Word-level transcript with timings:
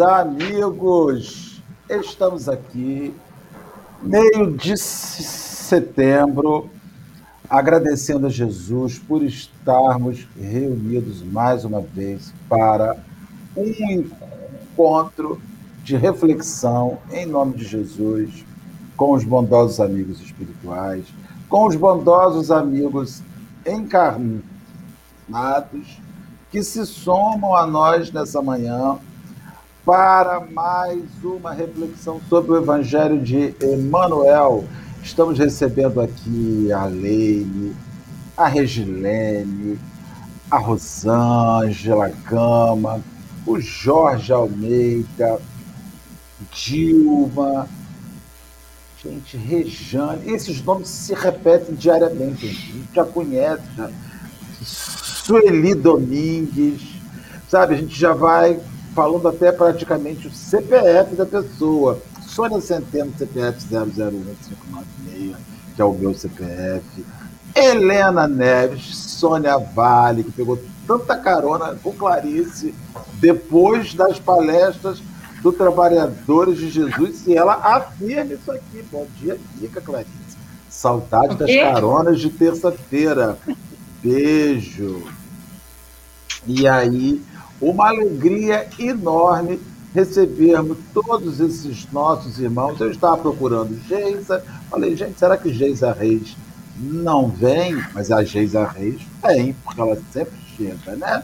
Amigos, 0.00 1.62
estamos 1.88 2.48
aqui, 2.48 3.14
meio 4.02 4.56
de 4.56 4.74
setembro, 4.78 6.70
agradecendo 7.48 8.26
a 8.26 8.30
Jesus 8.30 8.98
por 8.98 9.22
estarmos 9.22 10.26
reunidos 10.38 11.22
mais 11.22 11.66
uma 11.66 11.82
vez 11.82 12.32
para 12.48 12.96
um 13.54 13.66
encontro 13.90 15.38
de 15.84 15.98
reflexão 15.98 16.98
em 17.12 17.26
nome 17.26 17.58
de 17.58 17.64
Jesus, 17.64 18.46
com 18.96 19.12
os 19.12 19.22
bondosos 19.22 19.80
amigos 19.80 20.18
espirituais, 20.22 21.04
com 21.46 21.66
os 21.66 21.76
bondosos 21.76 22.50
amigos 22.50 23.22
encarnados 23.66 24.40
que 26.50 26.62
se 26.62 26.86
somam 26.86 27.54
a 27.54 27.66
nós 27.66 28.10
nessa 28.10 28.40
manhã 28.40 28.98
para 29.90 30.38
mais 30.38 31.02
uma 31.24 31.52
reflexão 31.52 32.20
sobre 32.28 32.52
o 32.52 32.56
Evangelho 32.58 33.20
de 33.20 33.52
Emmanuel. 33.60 34.62
Estamos 35.02 35.36
recebendo 35.36 36.00
aqui 36.00 36.70
a 36.72 36.84
Leile, 36.84 37.74
a 38.36 38.46
Regilene, 38.46 39.80
a 40.48 40.58
Rosângela 40.58 42.08
Gama, 42.30 43.02
o 43.44 43.58
Jorge 43.58 44.32
Almeida, 44.32 45.40
Dilma, 46.52 47.68
gente, 49.02 49.36
Rejane. 49.36 50.32
Esses 50.32 50.62
nomes 50.62 50.86
se 50.86 51.14
repetem 51.14 51.74
diariamente, 51.74 52.46
a 52.46 52.48
gente 52.48 52.94
já 52.94 53.04
conhece, 53.04 53.62
já 53.76 53.90
Sueli 54.62 55.74
Domingues, 55.74 56.80
sabe? 57.48 57.74
A 57.74 57.76
gente 57.76 57.98
já 57.98 58.12
vai 58.12 58.60
falando 58.94 59.28
até 59.28 59.52
praticamente 59.52 60.28
o 60.28 60.32
CPF 60.32 61.14
da 61.14 61.26
pessoa. 61.26 62.00
Sônia 62.26 62.60
Centeno, 62.60 63.12
CPF 63.16 63.58
001596, 63.68 65.36
que 65.74 65.82
é 65.82 65.84
o 65.84 65.92
meu 65.92 66.14
CPF. 66.14 67.04
Helena 67.54 68.28
Neves, 68.28 68.96
Sônia 68.96 69.58
Vale, 69.58 70.24
que 70.24 70.32
pegou 70.32 70.58
tanta 70.86 71.16
carona 71.16 71.76
com 71.82 71.92
Clarice 71.92 72.74
depois 73.14 73.94
das 73.94 74.18
palestras 74.18 75.02
do 75.42 75.52
Trabalhadores 75.52 76.58
de 76.58 76.70
Jesus 76.70 77.26
e 77.26 77.36
ela 77.36 77.54
afirma 77.54 78.34
isso 78.34 78.50
aqui. 78.52 78.84
Bom 78.90 79.06
dia, 79.18 79.38
fica, 79.58 79.80
Clarice. 79.80 80.10
Saudade 80.68 81.36
das 81.36 81.50
caronas 81.50 82.20
de 82.20 82.30
terça-feira. 82.30 83.36
Beijo. 84.02 85.02
E 86.46 86.66
aí, 86.68 87.20
uma 87.60 87.88
alegria 87.88 88.66
enorme 88.78 89.60
recebermos 89.94 90.78
todos 90.94 91.40
esses 91.40 91.90
nossos 91.92 92.38
irmãos. 92.38 92.80
Eu 92.80 92.90
estava 92.90 93.18
procurando 93.18 93.78
Geisa, 93.86 94.42
falei, 94.70 94.96
gente, 94.96 95.18
será 95.18 95.36
que 95.36 95.52
Geisa 95.52 95.92
Reis 95.92 96.36
não 96.78 97.28
vem? 97.28 97.76
Mas 97.92 98.10
a 98.10 98.22
Geisa 98.24 98.64
Reis 98.64 99.00
vem, 99.22 99.52
porque 99.64 99.80
ela 99.80 99.98
sempre 100.12 100.38
chega, 100.56 100.96
né? 100.96 101.22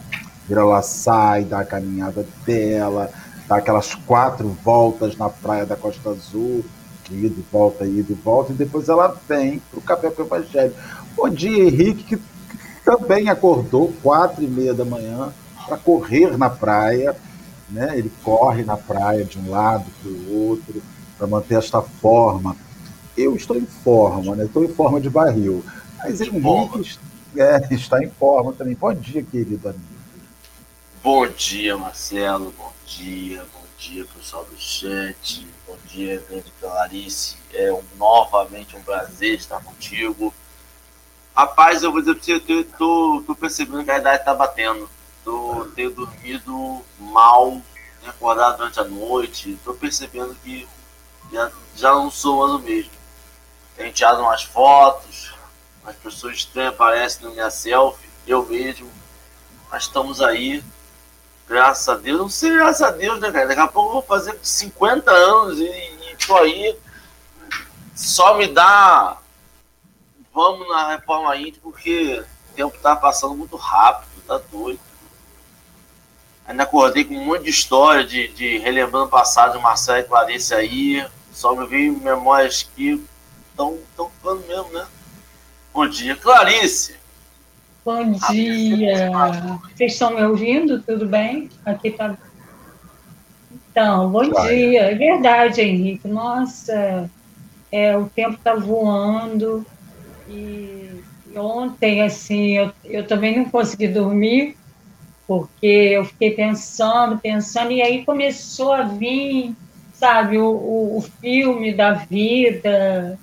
Ela 0.48 0.83
sai, 0.83 1.45
dá 1.45 1.61
a 1.61 1.64
caminhada 1.64 2.27
dela, 2.45 3.11
dá 3.48 3.57
aquelas 3.57 3.95
quatro 3.95 4.48
voltas 4.64 5.17
na 5.17 5.29
praia 5.29 5.64
da 5.64 5.77
Costa 5.77 6.11
Azul, 6.11 6.64
ida 7.11 7.35
e 7.39 7.45
volta, 7.51 7.86
ida 7.86 8.13
e 8.13 8.14
volta, 8.14 8.53
e 8.53 8.57
depois 8.57 8.89
ela 8.89 9.17
vem 9.29 9.61
para 9.70 9.79
o 9.79 9.83
Café 9.83 10.11
com 10.11 10.23
o 10.23 10.27
Evangelho. 10.27 10.74
Bom 11.17 11.29
dia, 11.29 11.64
Henrique, 11.64 12.17
que 12.17 12.23
também 12.85 13.29
acordou 13.29 13.92
quatro 14.03 14.45
e 14.45 14.47
meia 14.47 14.74
da 14.74 14.85
manhã 14.85 15.33
para 15.67 15.77
correr 15.77 16.37
na 16.39 16.49
praia, 16.49 17.17
né? 17.69 17.99
Ele 17.99 18.11
corre 18.23 18.63
na 18.65 18.77
praia 18.77 19.25
de 19.25 19.39
um 19.39 19.51
lado 19.51 19.85
para 20.01 20.11
o 20.11 20.49
outro 20.49 20.83
para 21.19 21.27
manter 21.27 21.57
esta 21.57 21.83
forma. 21.83 22.57
Eu 23.17 23.35
estou 23.35 23.57
em 23.57 23.67
forma, 23.67 24.37
né? 24.37 24.45
Estou 24.45 24.65
em 24.65 24.73
forma 24.73 25.01
de 25.01 25.11
barril. 25.11 25.65
Mas 25.99 26.21
Henrique 26.21 26.99
é, 27.37 27.75
está 27.75 28.03
em 28.03 28.11
forma 28.11 28.53
também. 28.53 28.75
Bom 28.75 28.95
dia, 28.95 29.23
querido 29.23 29.69
amigo. 29.69 29.85
Bom 31.03 31.27
dia, 31.29 31.77
Marcelo. 31.77 32.53
Bom 32.57 32.73
dia, 32.85 33.45
bom 33.53 33.65
dia, 33.79 34.05
pessoal 34.17 34.45
do 34.45 34.57
chat. 34.57 35.47
Bom 35.67 35.77
dia, 35.87 36.23
grande 36.29 36.53
Clarice. 36.61 37.37
É 37.53 37.73
um, 37.73 37.83
novamente 37.97 38.77
um 38.77 38.83
prazer 38.83 39.35
estar 39.35 39.63
contigo. 39.63 40.33
Rapaz, 41.35 41.83
eu 41.83 41.93
vou 41.93 42.01
dizer 42.01 42.15
pra 42.15 42.25
você, 42.25 42.53
eu 42.53 42.65
tô, 42.65 43.23
tô 43.27 43.35
percebendo 43.35 43.85
que 43.85 43.91
a 43.91 43.98
idade 43.98 44.25
tá 44.25 44.35
batendo. 44.35 44.89
Tô, 45.27 45.67
tenho 45.75 45.91
dormido 45.91 46.85
mal, 47.01 47.61
tenho 47.98 48.13
acordado 48.13 48.59
durante 48.59 48.79
a 48.79 48.85
noite. 48.85 49.59
Tô 49.64 49.75
percebendo 49.75 50.37
que 50.37 50.69
já, 51.33 51.51
já 51.75 51.92
não 51.92 52.13
sou 52.13 52.47
mais 52.47 52.53
o 52.53 52.59
mesmo. 52.61 52.92
Tenho 53.75 53.92
tirado 53.92 54.23
umas 54.23 54.45
fotos, 54.45 55.35
as 55.85 55.97
pessoas 55.97 56.36
estranhas 56.36 56.75
aparecem 56.75 57.25
na 57.27 57.33
minha 57.33 57.51
selfie, 57.51 58.09
eu 58.25 58.47
mesmo. 58.47 58.89
Mas 59.69 59.83
estamos 59.83 60.23
aí, 60.23 60.63
graças 61.48 61.89
a 61.89 61.97
Deus. 61.97 62.20
Não 62.20 62.29
sei, 62.29 62.55
graças 62.55 62.83
a 62.83 62.92
Deus, 62.92 63.19
né, 63.19 63.33
cara? 63.33 63.48
Daqui 63.48 63.61
a 63.61 63.67
pouco 63.67 63.89
eu 63.89 63.92
vou 63.95 64.03
fazer 64.03 64.39
50 64.41 65.11
anos 65.11 65.59
e, 65.59 65.65
e 65.65 66.17
tô 66.25 66.36
aí. 66.36 66.79
Só 67.97 68.36
me 68.36 68.47
dá 68.47 69.19
vamos 70.33 70.69
na 70.69 70.91
reforma 70.91 71.35
íntima 71.36 71.63
porque 71.65 72.23
o 72.51 72.55
tempo 72.55 72.79
tá 72.79 72.95
passando 72.95 73.35
muito 73.35 73.57
rápido, 73.57 74.23
tá 74.25 74.39
doido. 74.53 74.86
Ainda 76.46 76.62
acordei 76.62 77.05
com 77.05 77.14
um 77.14 77.24
monte 77.24 77.45
de 77.45 77.51
história 77.51 78.05
de, 78.05 78.29
de 78.29 78.58
relembrando 78.58 79.07
o 79.07 79.11
passado 79.11 79.57
de 79.57 79.62
Marcelo 79.62 79.98
e 79.98 80.05
Clarice 80.05 80.55
aí. 80.55 81.07
Só 81.33 81.55
me 81.55 81.67
vi 81.67 81.90
memórias 81.90 82.62
que 82.62 83.05
estão 83.51 83.79
ficando 83.96 84.46
mesmo, 84.46 84.73
né? 84.73 84.86
Bom 85.74 85.86
dia, 85.89 86.17
Clarice. 86.17 86.96
Bom 87.85 88.12
dia. 88.30 89.11
Vocês 89.74 89.92
estão 89.92 90.14
me 90.14 90.23
ouvindo? 90.23 90.80
Tudo 90.83 91.06
bem? 91.06 91.51
Aqui 91.64 91.90
tá. 91.90 92.17
Então, 93.70 94.11
bom 94.11 94.29
claro. 94.30 94.48
dia. 94.48 94.90
É 94.90 94.95
verdade, 94.95 95.61
Henrique. 95.61 96.08
Nossa, 96.08 97.11
é, 97.70 97.96
o 97.96 98.06
tempo 98.06 98.39
tá 98.42 98.55
voando. 98.55 99.67
E 100.29 100.90
ontem, 101.36 102.02
assim, 102.02 102.56
eu, 102.56 102.73
eu 102.85 103.06
também 103.06 103.36
não 103.36 103.45
consegui 103.45 103.89
dormir, 103.89 104.56
porque 105.27 105.67
eu 105.67 106.05
fiquei 106.05 106.31
pensando, 106.31 107.19
pensando, 107.19 107.73
e 107.73 107.83
aí 107.83 108.05
começou 108.05 108.73
a 108.73 108.83
vir, 108.83 109.53
sabe, 109.95 110.39
o, 110.39 110.47
o, 110.47 110.98
o 110.98 111.03
filme 111.20 111.75
da 111.75 111.92
vida. 111.95 113.19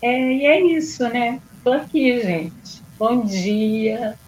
É, 0.00 0.32
e 0.32 0.46
é 0.46 0.60
isso, 0.60 1.06
né? 1.08 1.40
Estou 1.58 1.74
aqui, 1.74 2.20
gente. 2.22 2.82
Bom 2.98 3.24
dia. 3.24 4.18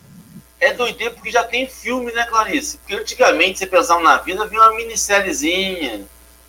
É 0.60 0.72
doideira 0.72 1.12
porque 1.12 1.30
já 1.30 1.44
tem 1.44 1.66
filme, 1.66 2.12
né, 2.12 2.24
Clarice? 2.24 2.78
Porque 2.78 2.94
antigamente 2.94 3.58
você 3.58 3.66
pensava 3.66 4.00
na 4.02 4.18
vida, 4.18 4.46
vinha 4.46 4.62
uma 4.62 4.76
minissériezinha, 4.76 6.02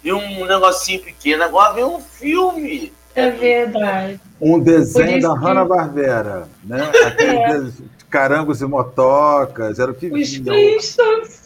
vinha 0.04 0.16
um 0.16 0.46
negocinho 0.46 1.02
pequeno, 1.02 1.44
agora 1.44 1.74
vem 1.74 1.84
um 1.84 2.00
filme. 2.00 2.94
É 3.16 3.30
verdade. 3.30 4.20
Um 4.40 4.60
desenho 4.60 5.22
da 5.22 5.34
Hanna-Barbera, 5.34 6.48
né? 6.64 6.92
Aquele 7.08 7.38
é. 7.38 7.72
Carangos 8.16 8.62
e 8.62 8.66
motocas, 8.66 9.78
era 9.78 9.92
o 9.92 9.94
que 9.94 10.08
Os 10.08 10.32
vinha. 10.36 10.54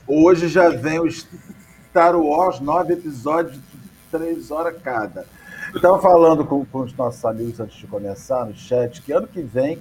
Hoje 0.08 0.48
já 0.48 0.70
vem 0.70 1.00
o 1.00 1.10
Star 1.10 2.16
Wars, 2.16 2.60
nove 2.60 2.94
episódios 2.94 3.56
de 3.56 3.62
três 4.12 4.52
horas 4.52 4.76
cada. 4.84 5.26
Estava 5.74 6.00
falando 6.00 6.46
com, 6.46 6.64
com, 6.66 6.82
os 6.82 6.96
nossos 6.96 7.26
amigos 7.26 7.60
antes 7.60 7.76
de 7.76 7.88
começar 7.88 8.46
no 8.46 8.54
chat 8.54 9.02
que 9.02 9.12
ano 9.12 9.26
que 9.26 9.42
vem, 9.42 9.80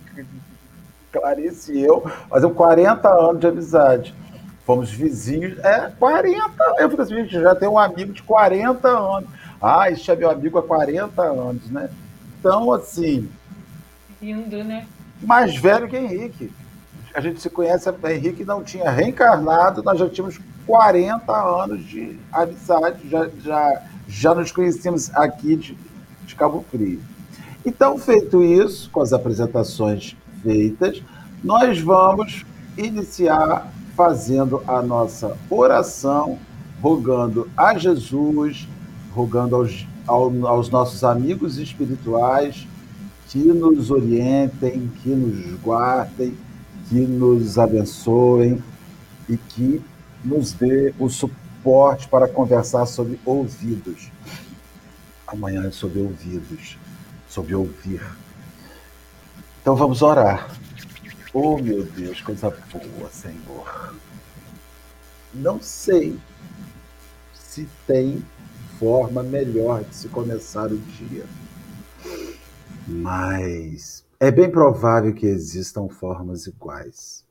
Clarice 1.13 1.75
e 1.75 1.85
eu 1.85 2.11
fazemos 2.31 2.57
40 2.57 3.07
anos 3.07 3.41
de 3.41 3.47
amizade. 3.47 4.15
Fomos 4.65 4.91
vizinhos, 4.91 5.59
é 5.59 5.93
40. 5.99 6.41
Eu 6.79 6.89
falei 6.89 7.05
assim, 7.05 7.15
gente, 7.17 7.33
já 7.33 7.55
tem 7.55 7.69
um 7.69 7.79
amigo 7.79 8.15
de 8.15 8.23
40 8.23 8.89
anos. 8.89 9.29
Ah, 9.61 9.91
esse 9.91 10.11
é 10.11 10.17
meu 10.17 10.31
amigo 10.31 10.57
há 10.57 10.63
40 10.63 11.21
anos, 11.21 11.71
né? 11.71 11.91
Então, 12.39 12.73
assim. 12.73 13.29
Lindo, 14.23 14.65
né? 14.65 14.87
Mais 15.21 15.55
velho 15.55 15.87
que 15.87 15.97
Henrique. 15.97 16.51
A 17.19 17.21
gente 17.21 17.41
se 17.41 17.51
conhece, 17.51 17.93
Henrique 18.05 18.45
não 18.45 18.63
tinha 18.63 18.89
reencarnado, 18.93 19.83
nós 19.83 19.99
já 19.99 20.09
tínhamos 20.09 20.39
40 20.65 21.33
anos 21.33 21.85
de 21.85 22.17
amizade, 22.33 23.09
já, 23.09 23.29
já, 23.43 23.83
já 24.07 24.35
nos 24.37 24.53
conhecemos 24.53 25.13
aqui 25.13 25.57
de, 25.57 25.77
de 26.25 26.37
Cabo 26.37 26.65
Frio. 26.71 27.01
Então, 27.67 27.99
feito 27.99 28.41
isso, 28.41 28.89
com 28.91 29.01
as 29.01 29.13
apresentações 29.13 30.17
feitas, 30.45 31.03
nós 31.43 31.81
vamos 31.81 32.47
iniciar 32.77 33.67
fazendo 33.97 34.63
a 34.65 34.81
nossa 34.81 35.37
oração, 35.51 36.39
rogando 36.81 37.51
a 37.57 37.77
Jesus 37.77 38.69
rogando 39.13 39.57
aos, 39.57 39.85
aos 40.07 40.71
nossos 40.71 41.03
amigos 41.03 41.59
espirituais 41.59 42.65
que 43.29 43.39
nos 43.39 43.91
orientem, 43.91 44.89
que 45.03 45.09
nos 45.09 45.61
guardem, 45.61 46.33
que 46.89 46.95
nos 46.95 47.59
abençoem 47.59 48.63
e 49.29 49.37
que 49.37 49.83
nos 50.25 50.53
dê 50.53 50.95
o 50.99 51.09
suporte 51.09 52.09
para 52.09 52.27
conversar 52.27 52.87
sobre 52.87 53.21
ouvidos. 53.25 54.11
Amanhã 55.27 55.67
é 55.67 55.71
sobre 55.71 56.01
ouvidos, 56.01 56.79
sobre 57.29 57.55
ouvir. 57.55 58.03
Então 59.61 59.77
vamos 59.77 60.01
orar. 60.01 60.51
Oh 61.35 61.59
meu 61.59 61.85
Deus, 61.85 62.23
coisa 62.23 62.51
boa, 62.73 63.11
Senhor. 63.11 63.95
Não 65.35 65.61
sei 65.61 66.19
se 67.35 67.69
tem 67.87 68.25
forma 68.79 69.23
melhor 69.23 69.85
de 69.85 69.95
se 69.95 70.09
começar 70.09 70.73
o 70.73 70.79
dia. 70.79 71.27
Mas 72.87 74.03
é 74.21 74.33
bem 74.33 74.51
provável 74.51 75.15
que 75.15 75.27
existam 75.27 75.89
formas 75.89 76.47
iguais. 76.47 77.25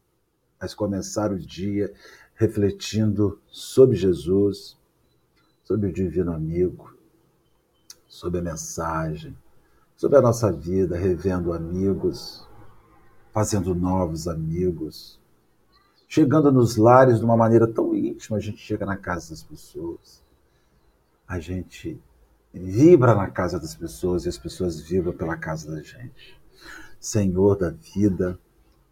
Mas 0.59 0.73
começar 0.73 1.31
o 1.31 1.39
dia 1.39 1.93
refletindo 2.35 3.39
sobre 3.47 3.95
Jesus, 3.95 4.77
sobre 5.63 5.89
o 5.89 5.93
Divino 5.93 6.31
Amigo, 6.31 6.95
sobre 8.07 8.39
a 8.39 8.43
mensagem, 8.43 9.37
sobre 9.97 10.17
a 10.17 10.21
nossa 10.21 10.51
vida, 10.51 10.97
revendo 10.97 11.51
amigos, 11.51 12.47
fazendo 13.33 13.75
novos 13.75 14.27
amigos, 14.27 15.19
chegando 16.07 16.51
nos 16.51 16.77
lares 16.77 17.19
de 17.19 17.25
uma 17.25 17.35
maneira 17.35 17.67
tão 17.67 17.93
íntima, 17.93 18.37
a 18.37 18.39
gente 18.39 18.59
chega 18.59 18.85
na 18.85 18.95
casa 18.95 19.31
das 19.31 19.43
pessoas, 19.43 20.23
a 21.27 21.37
gente 21.37 22.01
vibra 22.53 23.13
na 23.13 23.29
casa 23.29 23.59
das 23.59 23.75
pessoas 23.75 24.25
e 24.25 24.29
as 24.29 24.37
pessoas 24.37 24.79
vibram 24.79 25.13
pela 25.13 25.35
casa 25.35 25.69
da 25.69 25.81
gente. 25.81 26.36
Senhor 26.99 27.55
da 27.55 27.69
vida, 27.69 28.39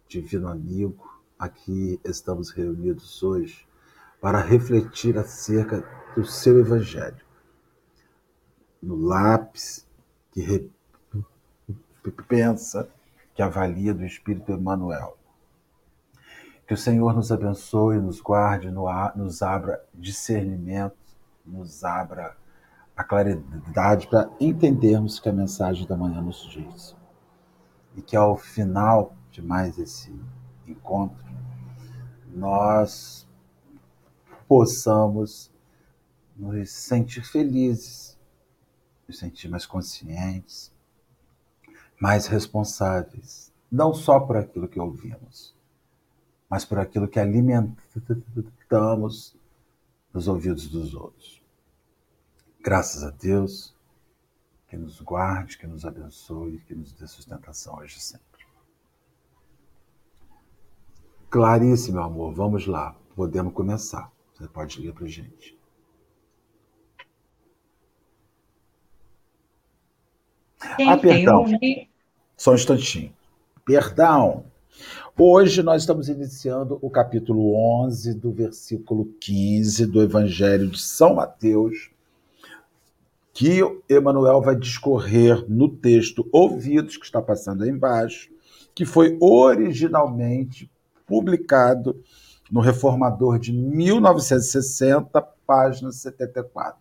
divino 0.08 0.48
amigo, 0.48 1.20
aqui 1.38 2.00
estamos 2.04 2.50
reunidos 2.50 3.22
hoje 3.22 3.66
para 4.20 4.40
refletir 4.40 5.18
acerca 5.18 5.84
do 6.14 6.24
seu 6.24 6.58
evangelho. 6.58 7.24
No 8.82 8.96
lápis 8.96 9.86
que 10.32 10.70
pensa, 12.28 12.88
que 13.34 13.42
avalia 13.42 13.92
do 13.92 14.04
Espírito 14.04 14.52
Emmanuel. 14.52 15.16
Que 16.66 16.74
o 16.74 16.76
Senhor 16.76 17.14
nos 17.14 17.30
abençoe, 17.30 17.98
nos 17.98 18.20
guarde, 18.20 18.70
nos 18.70 19.42
abra 19.42 19.84
discernimento, 19.92 20.96
nos 21.44 21.84
abra 21.84 22.36
a 22.96 23.04
claridade 23.04 24.08
para 24.08 24.30
entendermos 24.40 25.20
que 25.20 25.28
a 25.28 25.32
mensagem 25.32 25.86
da 25.86 25.96
manhã 25.96 26.20
nos 26.22 26.48
diz. 26.50 26.96
E 27.96 28.02
que 28.02 28.14
ao 28.14 28.36
final 28.36 29.16
de 29.30 29.42
mais 29.42 29.78
esse 29.78 30.14
encontro, 30.66 31.24
nós 32.28 33.26
possamos 34.46 35.50
nos 36.36 36.70
sentir 36.70 37.24
felizes, 37.24 38.18
nos 39.08 39.18
sentir 39.18 39.48
mais 39.48 39.64
conscientes, 39.64 40.70
mais 42.00 42.26
responsáveis, 42.26 43.52
não 43.70 43.94
só 43.94 44.20
por 44.20 44.36
aquilo 44.36 44.68
que 44.68 44.78
ouvimos, 44.78 45.56
mas 46.48 46.64
por 46.64 46.78
aquilo 46.78 47.08
que 47.08 47.18
alimentamos 47.18 49.36
nos 50.12 50.28
ouvidos 50.28 50.68
dos 50.68 50.94
outros. 50.94 51.42
Graças 52.62 53.02
a 53.02 53.10
Deus, 53.10 53.74
que 54.68 54.76
nos 54.76 55.00
guarde, 55.00 55.58
que 55.58 55.66
nos 55.66 55.84
abençoe, 55.84 56.58
que 56.66 56.74
nos 56.74 56.92
dê 56.92 57.06
sustentação 57.06 57.76
hoje 57.78 57.98
e 57.98 58.00
sempre. 58.00 58.24
Clarice, 61.30 61.92
meu 61.92 62.02
amor, 62.02 62.32
vamos 62.32 62.66
lá. 62.66 62.96
Podemos 63.14 63.52
começar. 63.52 64.10
Você 64.34 64.48
pode 64.48 64.80
ler 64.80 64.92
para 64.92 65.04
a 65.04 65.08
gente. 65.08 65.56
Quem 70.76 70.90
ah, 70.90 70.96
perdão. 70.96 71.44
Só 72.36 72.52
um 72.52 72.54
instantinho. 72.54 73.12
Perdão. 73.64 74.44
Hoje 75.18 75.62
nós 75.62 75.82
estamos 75.82 76.08
iniciando 76.08 76.78
o 76.82 76.90
capítulo 76.90 77.54
11 77.84 78.14
do 78.14 78.30
versículo 78.30 79.06
15 79.20 79.86
do 79.86 80.02
Evangelho 80.02 80.68
de 80.68 80.78
São 80.78 81.14
Mateus, 81.14 81.90
que 83.36 83.60
Emmanuel 83.90 84.40
vai 84.40 84.56
discorrer 84.56 85.44
no 85.46 85.68
texto 85.68 86.26
Ouvidos, 86.32 86.96
que 86.96 87.04
está 87.04 87.20
passando 87.20 87.64
aí 87.64 87.68
embaixo, 87.68 88.30
que 88.74 88.86
foi 88.86 89.18
originalmente 89.20 90.70
publicado 91.06 92.02
no 92.50 92.60
Reformador 92.60 93.38
de 93.38 93.52
1960, 93.52 95.20
página 95.46 95.92
74. 95.92 96.80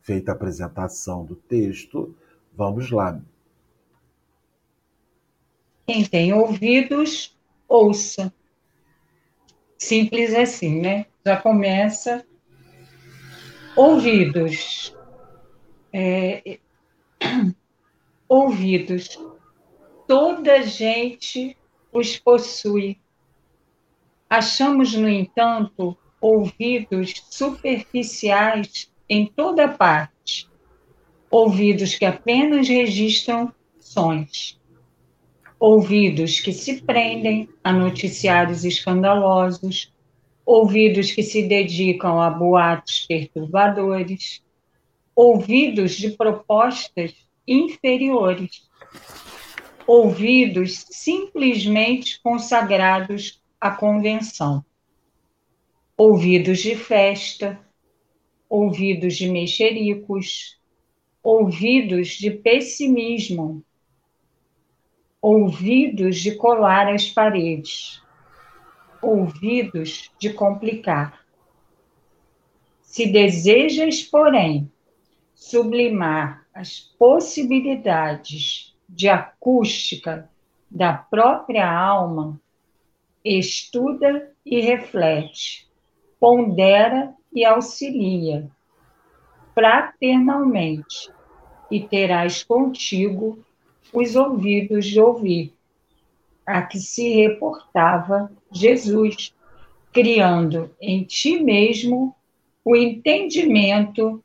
Feita 0.00 0.32
a 0.32 0.34
apresentação 0.34 1.24
do 1.24 1.36
texto, 1.36 2.12
vamos 2.56 2.90
lá. 2.90 3.20
Quem 5.86 6.04
tem 6.04 6.32
ouvidos, 6.32 7.38
ouça. 7.68 8.32
Simples 9.78 10.34
assim, 10.34 10.80
né? 10.80 11.06
Já 11.24 11.36
começa. 11.36 12.26
Ouvidos. 13.76 14.77
É... 16.00 16.60
Ouvidos. 18.28 19.18
Toda 20.06 20.62
gente 20.62 21.56
os 21.92 22.16
possui. 22.16 23.00
Achamos, 24.30 24.94
no 24.94 25.08
entanto, 25.08 25.98
ouvidos 26.20 27.14
superficiais 27.28 28.92
em 29.08 29.26
toda 29.26 29.66
parte, 29.66 30.48
ouvidos 31.28 31.96
que 31.96 32.04
apenas 32.04 32.68
registram 32.68 33.52
sons, 33.80 34.60
ouvidos 35.58 36.38
que 36.38 36.52
se 36.52 36.80
prendem 36.82 37.48
a 37.64 37.72
noticiários 37.72 38.64
escandalosos, 38.64 39.92
ouvidos 40.46 41.10
que 41.10 41.24
se 41.24 41.42
dedicam 41.42 42.20
a 42.20 42.30
boatos 42.30 43.04
perturbadores, 43.08 44.42
ouvidos 45.18 45.96
de 45.96 46.12
propostas 46.12 47.12
inferiores, 47.44 48.70
ouvidos 49.84 50.86
simplesmente 50.92 52.22
consagrados 52.22 53.42
a 53.60 53.72
convenção. 53.72 54.64
Ouvidos 55.96 56.60
de 56.60 56.76
festa, 56.76 57.58
ouvidos 58.48 59.16
de 59.16 59.28
mexericos, 59.28 60.56
ouvidos 61.20 62.10
de 62.10 62.30
pessimismo, 62.30 63.64
ouvidos 65.20 66.20
de 66.20 66.36
colar 66.36 66.94
as 66.94 67.08
paredes, 67.08 68.00
ouvidos 69.02 70.12
de 70.16 70.32
complicar. 70.32 71.26
Se 72.82 73.04
desejas, 73.04 74.00
porém, 74.00 74.70
sublimar 75.48 76.46
as 76.52 76.78
possibilidades 76.98 78.76
de 78.86 79.08
acústica 79.08 80.28
da 80.70 80.92
própria 80.92 81.66
alma, 81.66 82.38
estuda 83.24 84.30
e 84.44 84.60
reflete, 84.60 85.66
pondera 86.20 87.14
e 87.32 87.46
auxilia 87.46 88.50
fraternalmente, 89.54 91.10
e 91.70 91.80
terás 91.80 92.44
contigo 92.44 93.42
os 93.92 94.14
ouvidos 94.16 94.84
de 94.84 95.00
ouvir, 95.00 95.54
a 96.46 96.60
que 96.60 96.78
se 96.78 97.08
reportava 97.14 98.30
Jesus, 98.52 99.34
criando 99.92 100.70
em 100.78 101.04
ti 101.04 101.42
mesmo 101.42 102.14
o 102.62 102.76
entendimento 102.76 104.22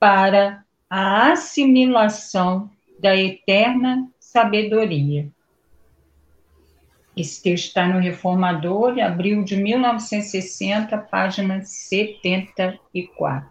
para 0.00 0.64
a 0.88 1.30
assimilação 1.30 2.68
da 2.98 3.14
eterna 3.14 4.10
sabedoria. 4.18 5.30
Esse 7.16 7.42
texto 7.42 7.66
está 7.66 7.86
no 7.86 8.00
Reformador, 8.00 8.98
abril 8.98 9.44
de 9.44 9.56
1960, 9.56 10.96
página 10.96 11.62
74. 11.62 13.50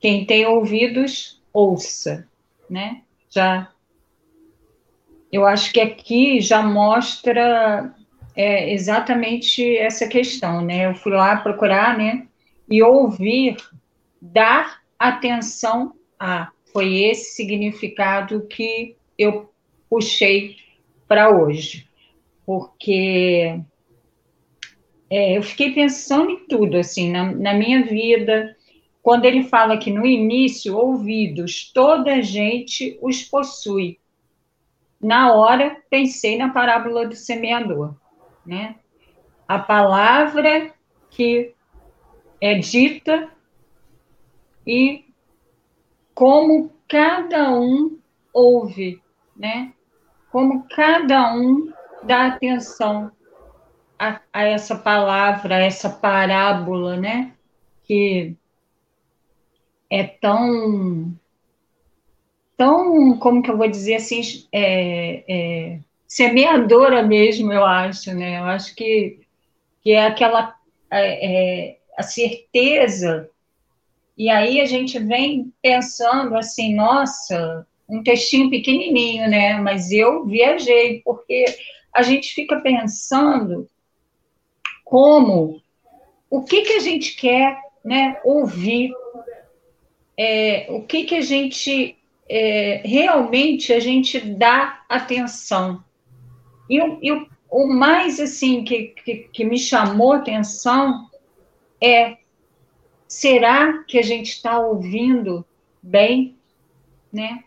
Quem 0.00 0.24
tem 0.24 0.44
ouvidos, 0.46 1.40
ouça, 1.52 2.26
né? 2.68 3.02
Já, 3.28 3.70
eu 5.30 5.46
acho 5.46 5.72
que 5.72 5.80
aqui 5.80 6.40
já 6.40 6.62
mostra 6.62 7.94
é, 8.34 8.72
exatamente 8.72 9.76
essa 9.76 10.08
questão, 10.08 10.62
né? 10.62 10.86
Eu 10.86 10.94
fui 10.94 11.12
lá 11.12 11.36
procurar, 11.36 11.96
né? 11.96 12.26
E 12.68 12.82
ouvir, 12.82 13.56
dar 14.20 14.80
atenção 14.98 15.94
a. 16.18 16.50
Foi 16.72 17.02
esse 17.02 17.34
significado 17.34 18.46
que 18.46 18.96
eu 19.18 19.50
puxei 19.88 20.56
para 21.08 21.28
hoje, 21.28 21.88
porque 22.46 23.60
é, 25.10 25.36
eu 25.36 25.42
fiquei 25.42 25.72
pensando 25.72 26.30
em 26.30 26.46
tudo, 26.46 26.76
assim, 26.76 27.10
na, 27.10 27.32
na 27.32 27.54
minha 27.54 27.82
vida, 27.84 28.56
quando 29.02 29.24
ele 29.24 29.42
fala 29.42 29.76
que 29.76 29.90
no 29.90 30.06
início, 30.06 30.76
ouvidos, 30.76 31.72
toda 31.72 32.22
gente 32.22 32.96
os 33.02 33.22
possui. 33.24 33.98
Na 35.00 35.32
hora, 35.32 35.76
pensei 35.90 36.36
na 36.36 36.50
parábola 36.50 37.06
do 37.06 37.16
semeador, 37.16 37.96
né? 38.46 38.76
A 39.48 39.58
palavra 39.58 40.72
que 41.10 41.52
é 42.40 42.54
dita 42.54 43.28
e 44.70 45.04
como 46.14 46.70
cada 46.86 47.50
um 47.58 47.98
ouve, 48.32 49.02
né? 49.36 49.72
Como 50.30 50.64
cada 50.68 51.34
um 51.34 51.72
dá 52.04 52.28
atenção 52.28 53.10
a, 53.98 54.20
a 54.32 54.44
essa 54.44 54.76
palavra, 54.76 55.56
a 55.56 55.58
essa 55.58 55.90
parábola, 55.90 56.96
né? 56.96 57.32
Que 57.82 58.36
é 59.90 60.04
tão, 60.04 61.18
tão, 62.56 63.18
como 63.18 63.42
que 63.42 63.50
eu 63.50 63.56
vou 63.56 63.68
dizer 63.68 63.96
assim, 63.96 64.20
é, 64.52 65.24
é, 65.28 65.80
semeadora 66.06 67.02
mesmo, 67.02 67.52
eu 67.52 67.64
acho, 67.64 68.14
né? 68.14 68.38
Eu 68.38 68.44
acho 68.44 68.72
que, 68.76 69.18
que 69.82 69.90
é 69.90 70.06
aquela 70.06 70.54
é, 70.88 71.72
é, 71.72 71.78
a 71.98 72.04
certeza. 72.04 73.28
E 74.20 74.28
aí 74.28 74.60
a 74.60 74.66
gente 74.66 74.98
vem 74.98 75.50
pensando 75.62 76.36
assim, 76.36 76.74
nossa, 76.74 77.66
um 77.88 78.02
textinho 78.02 78.50
pequenininho, 78.50 79.26
né? 79.26 79.58
Mas 79.58 79.90
eu 79.90 80.26
viajei, 80.26 81.00
porque 81.02 81.46
a 81.90 82.02
gente 82.02 82.34
fica 82.34 82.60
pensando 82.60 83.66
como, 84.84 85.62
o 86.28 86.42
que, 86.42 86.60
que 86.60 86.74
a 86.74 86.80
gente 86.80 87.16
quer 87.16 87.58
né, 87.82 88.20
ouvir, 88.22 88.92
é, 90.18 90.66
o 90.68 90.82
que, 90.82 91.04
que 91.04 91.14
a 91.14 91.22
gente 91.22 91.96
é, 92.28 92.82
realmente 92.84 93.72
a 93.72 93.80
gente 93.80 94.20
dá 94.20 94.84
atenção. 94.86 95.82
E, 96.68 96.76
e 96.76 97.10
o, 97.10 97.26
o, 97.50 97.66
mais 97.66 98.20
assim 98.20 98.64
que, 98.64 98.94
que, 99.02 99.14
que 99.32 99.44
me 99.46 99.58
chamou 99.58 100.12
atenção 100.12 101.08
é 101.82 102.19
será 103.10 103.82
que 103.82 103.98
a 103.98 104.02
gente 104.02 104.28
está 104.28 104.60
ouvindo 104.60 105.44
bem, 105.82 106.36
né? 107.12 107.42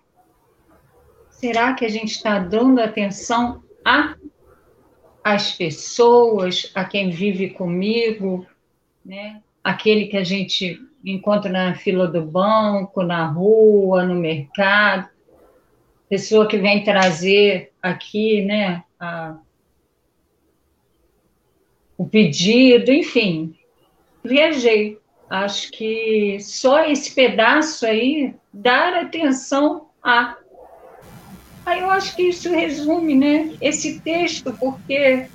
Será 1.29 1.74
que 1.74 1.86
a 1.86 1.89
gente 1.89 2.12
está 2.12 2.38
dando 2.38 2.82
atenção 2.82 3.63
a 3.84 4.15
as 5.24 5.53
pessoas, 5.53 6.70
a 6.75 6.84
quem 6.84 7.10
vive 7.10 7.51
comigo, 7.51 8.46
né? 9.05 9.41
aquele 9.63 10.08
que 10.08 10.17
a 10.17 10.24
gente 10.24 10.77
encontra 11.01 11.50
na 11.50 11.75
fila 11.75 12.10
do 12.10 12.22
banco, 12.22 13.01
na 13.01 13.25
rua, 13.25 14.03
no 14.03 14.15
mercado, 14.15 15.08
pessoa 16.10 16.46
que 16.46 16.58
vem 16.58 16.84
trazer 16.84 17.72
aqui 17.82 18.41
né, 18.43 18.84
a, 19.00 19.38
o 21.98 22.05
pedido, 22.05 22.91
enfim, 22.91 23.55
viajei. 24.22 25.01
Acho 25.34 25.72
que 25.72 26.38
só 26.42 26.86
esse 26.86 27.16
pedaço 27.16 27.88
aí, 27.88 28.36
dar 28.54 28.94
atenção 28.94 29.88
a 30.04 30.38
Aí 31.66 31.80
eu 31.80 31.90
acho 31.90 32.16
que 32.16 32.22
isso 32.24 32.52
resume, 32.52 33.16
né, 33.16 33.54
esse 33.60 34.00
texto, 34.02 34.54
porque 34.60 35.28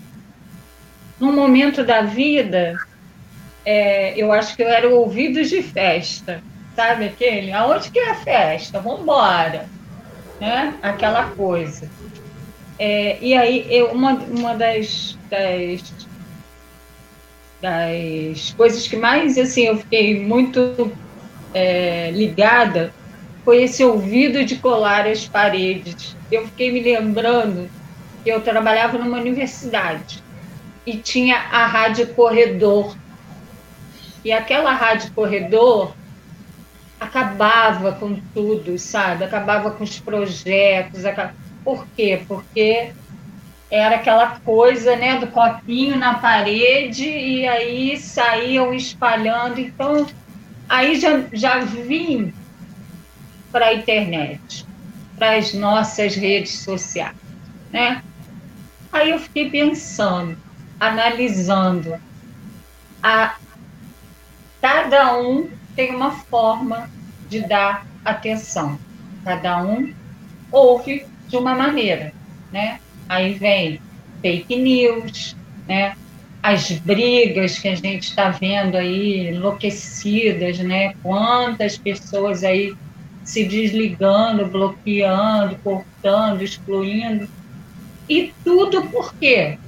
num 1.18 1.32
momento 1.32 1.82
da 1.82 2.02
vida, 2.02 2.76
é, 3.64 4.14
eu 4.16 4.30
acho 4.30 4.54
que 4.54 4.62
eu 4.62 4.68
era 4.68 4.88
ouvidos 4.88 5.48
de 5.48 5.62
festa, 5.62 6.44
sabe 6.76 7.06
aquele? 7.06 7.50
Aonde 7.50 7.90
que 7.90 7.98
é 7.98 8.10
a 8.10 8.14
festa? 8.14 8.78
Vamos 8.78 9.00
embora, 9.00 9.68
né? 10.38 10.74
Aquela 10.80 11.30
coisa. 11.30 11.90
É, 12.78 13.18
e 13.20 13.34
aí, 13.34 13.66
eu, 13.68 13.90
uma, 13.90 14.12
uma 14.12 14.54
das, 14.54 15.18
das, 15.28 16.07
das 17.60 18.54
coisas 18.56 18.86
que 18.86 18.96
mais, 18.96 19.36
assim, 19.36 19.64
eu 19.64 19.76
fiquei 19.78 20.20
muito 20.20 20.92
é, 21.52 22.10
ligada 22.12 22.92
foi 23.44 23.62
esse 23.62 23.82
ouvido 23.82 24.44
de 24.44 24.56
colar 24.56 25.06
as 25.06 25.26
paredes. 25.26 26.14
Eu 26.30 26.46
fiquei 26.48 26.70
me 26.70 26.82
lembrando 26.82 27.70
que 28.22 28.28
eu 28.28 28.42
trabalhava 28.42 28.98
numa 28.98 29.16
universidade 29.16 30.22
e 30.84 30.98
tinha 30.98 31.36
a 31.36 31.66
rádio 31.66 32.08
corredor. 32.08 32.94
E 34.22 34.30
aquela 34.32 34.74
rádio 34.74 35.12
corredor 35.12 35.94
acabava 37.00 37.92
com 37.92 38.20
tudo, 38.34 38.78
sabe? 38.78 39.24
Acabava 39.24 39.70
com 39.70 39.82
os 39.82 39.98
projetos. 39.98 41.04
Por 41.64 41.86
quê? 41.96 42.20
Porque 42.28 42.92
era 43.70 43.96
aquela 43.96 44.40
coisa, 44.40 44.96
né, 44.96 45.18
do 45.18 45.26
copinho 45.26 45.96
na 45.96 46.14
parede 46.14 47.04
e 47.04 47.46
aí 47.46 47.98
saíam 47.98 48.72
espalhando. 48.72 49.60
Então, 49.60 50.06
aí 50.68 50.98
já, 50.98 51.22
já 51.32 51.58
vim 51.60 52.32
para 53.52 53.66
a 53.66 53.74
internet, 53.74 54.66
para 55.18 55.36
as 55.36 55.52
nossas 55.52 56.14
redes 56.14 56.60
sociais, 56.60 57.16
né? 57.70 58.02
Aí 58.92 59.10
eu 59.10 59.18
fiquei 59.18 59.50
pensando, 59.50 60.36
analisando, 60.80 62.00
a 63.02 63.36
cada 64.60 65.18
um 65.18 65.48
tem 65.76 65.94
uma 65.94 66.10
forma 66.10 66.90
de 67.28 67.40
dar 67.40 67.86
atenção, 68.04 68.78
cada 69.24 69.62
um 69.62 69.94
ouve 70.50 71.06
de 71.28 71.36
uma 71.36 71.54
maneira, 71.54 72.12
né? 72.50 72.80
Aí 73.08 73.34
vem 73.34 73.80
fake 74.20 74.56
news, 74.56 75.36
né? 75.66 75.96
As 76.42 76.70
brigas 76.70 77.58
que 77.58 77.68
a 77.68 77.74
gente 77.74 78.04
está 78.04 78.30
vendo 78.30 78.76
aí, 78.76 79.28
enlouquecidas, 79.28 80.58
né? 80.58 80.94
Quantas 81.02 81.76
pessoas 81.76 82.44
aí 82.44 82.74
se 83.24 83.44
desligando, 83.44 84.46
bloqueando, 84.46 85.56
cortando, 85.56 86.42
excluindo. 86.42 87.28
E 88.08 88.32
tudo 88.42 88.82
por 88.88 89.14
quê? 89.14 89.58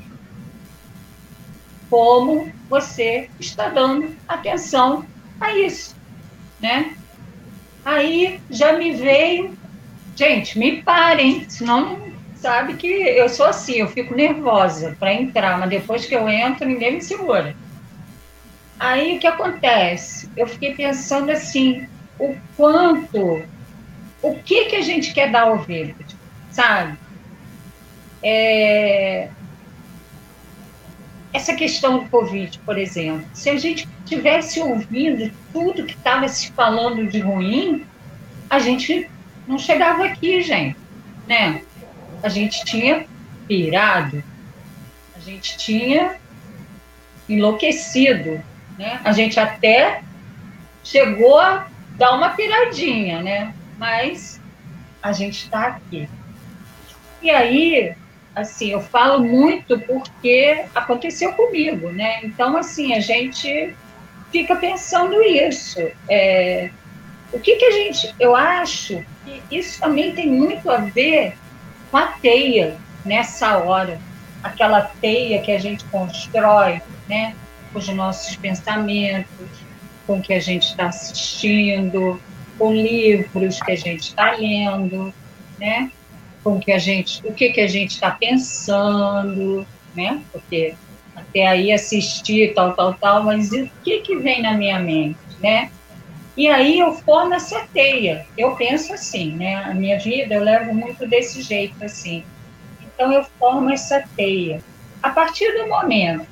Como 1.91 2.51
você 2.71 3.29
está 3.39 3.69
dando 3.69 4.17
atenção 4.27 5.05
a 5.41 5.55
isso, 5.55 5.95
né? 6.61 6.95
Aí 7.85 8.41
já 8.49 8.75
me 8.75 8.93
veio, 8.93 9.59
gente, 10.17 10.59
me 10.59 10.83
parem, 10.83 11.49
senão 11.49 11.99
não 11.99 12.11
sabe 12.41 12.75
que 12.75 12.87
eu 12.87 13.29
sou 13.29 13.47
assim, 13.47 13.75
eu 13.75 13.89
fico 13.89 14.15
nervosa 14.15 14.97
para 14.99 15.13
entrar, 15.13 15.59
mas 15.59 15.69
depois 15.69 16.07
que 16.07 16.15
eu 16.15 16.29
entro, 16.29 16.67
ninguém 16.67 16.95
me 16.95 17.03
segura. 17.03 17.55
Aí 18.79 19.17
o 19.17 19.21
que 19.21 19.27
acontece? 19.27 20.31
Eu 20.35 20.47
fiquei 20.47 20.75
pensando 20.75 21.31
assim, 21.31 21.87
o 22.19 22.35
quanto, 22.57 23.43
o 24.23 24.35
que 24.37 24.65
que 24.65 24.77
a 24.77 24.81
gente 24.81 25.13
quer 25.13 25.31
dar 25.31 25.43
ao 25.43 25.59
verde, 25.59 26.17
sabe? 26.51 26.99
É, 28.23 29.29
essa 31.33 31.55
questão 31.55 31.99
do 31.99 32.09
Covid, 32.09 32.59
por 32.61 32.79
exemplo, 32.79 33.27
se 33.35 33.51
a 33.51 33.59
gente 33.59 33.87
tivesse 34.07 34.61
ouvindo 34.61 35.31
tudo 35.53 35.85
que 35.85 35.95
estava 35.95 36.27
se 36.27 36.51
falando 36.53 37.07
de 37.07 37.21
ruim, 37.21 37.85
a 38.49 38.59
gente 38.59 39.09
não 39.47 39.59
chegava 39.59 40.07
aqui, 40.07 40.41
gente, 40.41 40.77
né? 41.29 41.63
A 42.23 42.29
gente 42.29 42.65
tinha 42.65 43.07
pirado, 43.49 44.23
a 45.17 45.21
gente 45.21 45.57
tinha 45.57 46.17
enlouquecido, 47.29 48.43
né? 48.79 49.01
A 49.05 49.13
gente 49.13 49.39
até 49.39 50.03
chegou 50.83 51.39
a 51.39 51.67
dá 52.01 52.15
uma 52.15 52.31
piradinha, 52.31 53.23
né? 53.23 53.55
Mas 53.77 54.41
a 55.03 55.13
gente 55.13 55.45
está 55.45 55.67
aqui. 55.67 56.09
E 57.21 57.31
aí, 57.31 57.95
assim, 58.35 58.71
eu 58.71 58.81
falo 58.81 59.23
muito 59.23 59.79
porque 59.81 60.65
aconteceu 60.75 61.35
comigo, 61.35 61.91
né? 61.91 62.21
Então, 62.25 62.57
assim, 62.57 62.95
a 62.95 63.01
gente 63.01 63.77
fica 64.33 64.57
pensando 64.57 65.23
isso. 65.23 65.79
É, 66.09 66.71
o 67.33 67.39
que, 67.39 67.57
que 67.57 67.65
a 67.67 67.71
gente. 67.71 68.15
Eu 68.19 68.35
acho 68.35 69.05
que 69.25 69.43
isso 69.51 69.79
também 69.79 70.15
tem 70.15 70.29
muito 70.29 70.71
a 70.71 70.79
ver 70.79 71.35
com 71.91 71.97
a 71.97 72.07
teia 72.07 72.77
nessa 73.05 73.59
hora. 73.59 74.01
Aquela 74.43 74.83
teia 74.83 75.41
que 75.43 75.53
a 75.53 75.59
gente 75.59 75.85
constrói, 75.87 76.81
né? 77.09 77.35
Com 77.73 77.79
os 77.79 77.89
nossos 77.89 78.37
pensamentos, 78.37 79.49
com 80.07 80.19
o 80.19 80.23
que 80.23 80.33
a 80.33 80.41
gente 80.41 80.69
está 80.69 80.87
assistindo, 80.87 82.21
com 82.59 82.73
livros 82.73 83.61
que 83.61 83.73
a 83.73 83.77
gente 83.77 84.09
está 84.09 84.33
lendo, 84.33 85.13
né? 85.59 85.91
Com 86.43 86.59
que 86.59 86.73
a 86.73 86.79
gente, 86.79 87.21
o 87.27 87.35
que 87.35 87.51
que 87.51 87.61
a 87.61 87.67
gente 87.67 87.91
está 87.91 88.11
pensando, 88.11 89.67
né? 89.95 90.23
Porque 90.33 90.75
até 91.15 91.47
aí 91.47 91.73
assistir, 91.73 92.55
tal, 92.55 92.75
tal, 92.75 92.95
tal, 92.95 93.23
mas 93.25 93.53
o 93.53 93.69
que, 93.85 94.01
que 94.01 94.17
vem 94.17 94.43
na 94.43 94.53
minha 94.53 94.79
mente, 94.79 95.19
né? 95.41 95.71
E 96.41 96.49
aí 96.49 96.79
eu 96.79 96.95
formo 96.95 97.35
essa 97.35 97.67
teia. 97.71 98.25
Eu 98.35 98.57
penso 98.57 98.95
assim, 98.95 99.33
né? 99.33 99.57
A 99.57 99.75
minha 99.75 99.99
vida 99.99 100.37
eu 100.37 100.43
levo 100.43 100.73
muito 100.73 101.07
desse 101.07 101.43
jeito, 101.43 101.85
assim. 101.85 102.25
Então 102.81 103.13
eu 103.13 103.23
formo 103.39 103.69
essa 103.69 104.03
teia. 104.17 104.63
A 105.03 105.11
partir 105.11 105.53
do 105.53 105.69
momento 105.69 106.27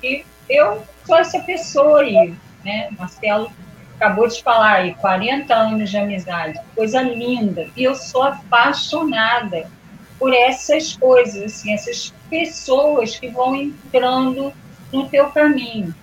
que 0.00 0.24
eu 0.48 0.82
sou 1.04 1.18
essa 1.18 1.38
pessoa 1.40 2.00
aí, 2.00 2.34
né? 2.64 2.88
Marcelo 2.98 3.52
acabou 3.96 4.26
de 4.26 4.42
falar 4.42 4.76
aí, 4.76 4.94
40 4.94 5.54
anos 5.54 5.90
de 5.90 5.98
amizade, 5.98 6.58
coisa 6.74 7.02
linda. 7.02 7.68
E 7.76 7.84
eu 7.84 7.94
sou 7.94 8.22
apaixonada 8.22 9.70
por 10.18 10.32
essas 10.32 10.96
coisas, 10.96 11.42
assim, 11.42 11.74
essas 11.74 12.14
pessoas 12.30 13.18
que 13.18 13.28
vão 13.28 13.54
entrando 13.54 14.50
no 14.90 15.10
teu 15.10 15.28
caminho. 15.28 15.94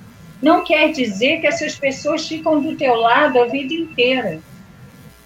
Não 0.41 0.63
quer 0.63 0.91
dizer 0.91 1.41
que 1.41 1.47
essas 1.47 1.75
pessoas 1.75 2.27
ficam 2.27 2.61
do 2.61 2.75
teu 2.75 2.95
lado 2.95 3.39
a 3.39 3.45
vida 3.45 3.73
inteira. 3.73 4.39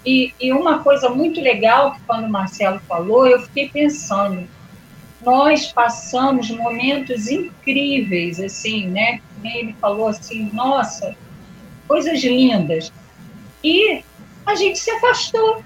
E, 0.05 0.33
e 0.39 0.51
uma 0.51 0.79
coisa 0.79 1.09
muito 1.09 1.39
legal 1.39 1.93
que 1.93 2.01
quando 2.01 2.25
o 2.25 2.29
Marcelo 2.29 2.79
falou, 2.87 3.27
eu 3.27 3.41
fiquei 3.41 3.69
pensando, 3.69 4.47
nós 5.21 5.71
passamos 5.71 6.49
momentos 6.49 7.27
incríveis, 7.29 8.39
assim, 8.39 8.87
né? 8.87 9.21
Ele 9.43 9.73
falou 9.79 10.07
assim, 10.07 10.49
nossa, 10.51 11.15
coisas 11.87 12.21
lindas. 12.23 12.91
E 13.63 14.03
a 14.45 14.55
gente 14.55 14.79
se 14.79 14.91
afastou. 14.91 15.63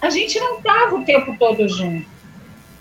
A 0.00 0.08
gente 0.08 0.38
não 0.38 0.58
estava 0.58 0.94
o 0.94 1.04
tempo 1.04 1.36
todo 1.38 1.68
junto. 1.68 2.06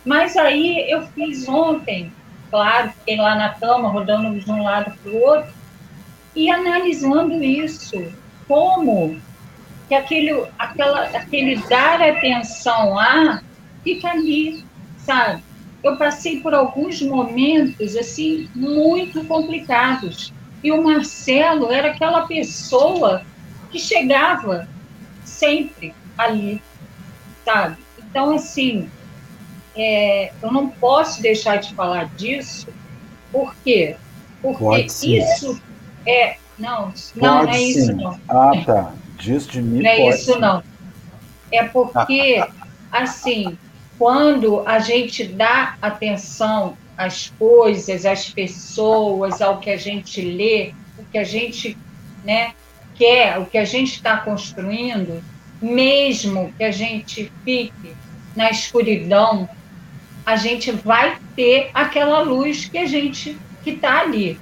Mas 0.06 0.38
aí 0.38 0.90
eu 0.90 1.08
fiz 1.08 1.48
ontem, 1.50 2.14
claro, 2.52 2.92
fiquei 3.00 3.18
lá 3.18 3.36
na 3.36 3.50
cama, 3.56 3.90
rodando 3.90 4.40
de 4.40 4.50
um 4.50 4.64
lado 4.64 4.96
para 5.02 5.12
o 5.12 5.22
outro, 5.22 5.55
e 6.36 6.50
analisando 6.50 7.42
isso, 7.44 8.12
como 8.48 9.20
que 9.88 9.96
aquele, 9.96 10.46
aquela, 10.58 11.04
aquele 11.04 11.58
dar 11.68 12.01
atenção 12.01 12.98
a 12.98 13.42
fica 13.84 14.10
ali, 14.10 14.65
sabe? 14.98 15.44
Eu 15.84 15.96
passei 15.98 16.42
por 16.42 16.54
alguns 16.54 17.01
momentos, 17.01 17.96
assim, 17.96 18.50
muito 18.56 19.24
complicados. 19.25 20.34
E 20.63 20.72
o 20.72 20.84
Marcelo 20.84 21.72
era 21.72 21.92
aquela 21.92 22.25
pessoa 22.25 23.22
que 23.72 23.77
chegava 23.77 24.68
sempre 25.24 25.94
ali, 26.18 26.62
sabe? 27.46 27.77
Então, 28.00 28.34
assim, 28.34 28.89
é, 29.75 30.32
eu 30.42 30.51
não 30.51 30.70
posso 30.70 31.22
deixar 31.22 31.58
de 31.58 31.74
falar 31.75 32.06
disso, 32.15 32.68
por 33.32 33.54
quê? 33.63 33.96
Porque 34.42 34.88
isso 35.06 35.62
é. 36.06 36.38
Não, 36.58 36.94
não, 37.16 37.44
não 37.44 37.50
é 37.50 37.54
sim. 37.54 37.68
isso 37.68 37.94
não. 37.94 38.20
Ah, 38.30 38.52
tá. 38.66 38.94
Disso 39.18 39.52
de 39.52 39.62
mim. 39.62 39.82
Não 39.82 39.90
é 39.90 40.10
isso 40.10 40.34
sim. 40.34 40.40
não. 40.40 40.64
É 41.52 41.64
porque, 41.66 42.44
assim, 42.92 43.58
quando 43.98 44.62
a 44.66 44.80
gente 44.80 45.26
dá 45.26 45.76
atenção 45.82 46.78
às 46.98 47.30
coisas, 47.38 48.06
às 48.06 48.30
pessoas, 48.30 49.42
ao 49.42 49.60
que 49.60 49.70
a 49.70 49.78
gente 49.78 50.22
lê, 50.22 50.74
o 50.98 51.03
que 51.03 51.18
a 51.18 51.24
gente 51.24 51.77
né, 52.24 52.53
quer, 52.96 53.38
o 53.40 53.46
que 53.46 53.58
a 53.58 53.66
gente 53.66 53.94
está 53.96 54.18
construindo, 54.18 55.22
mesmo 55.62 56.53
que 56.58 56.64
a 56.64 56.72
gente 56.72 57.32
fique 57.44 57.96
na 58.36 58.50
escuridão, 58.50 59.48
a 60.25 60.36
gente 60.36 60.72
vai 60.72 61.18
ter 61.36 61.70
aquela 61.74 62.22
luz 62.22 62.66
que 62.66 62.77
a 62.77 62.86
gente 62.86 63.38
que 63.64 63.72
está 63.72 64.01
ali. 64.01 64.40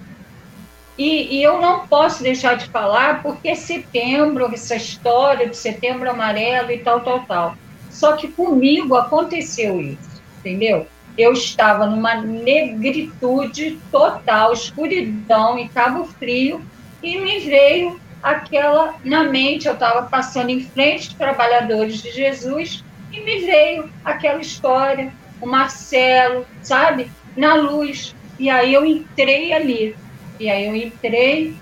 E, 0.98 1.38
e, 1.38 1.44
eu 1.44 1.60
não 1.60 1.88
posso 1.88 2.22
deixar 2.22 2.56
de 2.56 2.68
falar 2.68 3.24
porque 3.24 3.56
setembro, 3.56 4.52
essa 4.54 4.76
história 4.76 5.50
de 5.50 5.58
setembro 5.58 6.10
amarelo 6.10 6.72
e 6.72 6.80
tal, 6.80 7.02
tal, 7.02 7.22
tal. 7.22 7.58
Só 7.90 8.14
que 8.16 8.28
comigo 8.28 8.96
aconteceu 8.96 9.82
isso, 9.82 10.22
entendeu? 10.40 10.88
Eu 11.18 11.34
estava 11.34 11.88
numa 11.88 12.16
negritude 12.16 13.80
total, 13.92 14.54
escuridão 14.54 15.58
e 15.58 15.68
Cabo 15.70 16.06
Frio, 16.06 16.62
e 17.02 17.20
me 17.20 17.40
veio 17.40 18.00
aquela 18.22 18.96
na 19.04 19.24
mente. 19.24 19.68
Eu 19.68 19.74
estava 19.74 20.04
passando 20.04 20.50
em 20.50 20.62
frente 20.62 21.10
de 21.10 21.16
trabalhadores 21.16 22.02
de 22.02 22.12
Jesus 22.12 22.84
e 23.12 23.20
me 23.22 23.40
veio 23.40 23.90
aquela 24.04 24.42
história 24.42 25.12
o 25.44 25.48
Marcelo, 25.48 26.46
sabe? 26.62 27.12
Na 27.36 27.56
luz. 27.56 28.16
E 28.40 28.50
aí 28.50 28.74
eu 28.74 28.86
entrei 28.86 29.54
ali. 29.54 29.96
E 30.39 30.50
aí 30.50 30.65
eu 30.65 30.76
entrei 30.76 31.56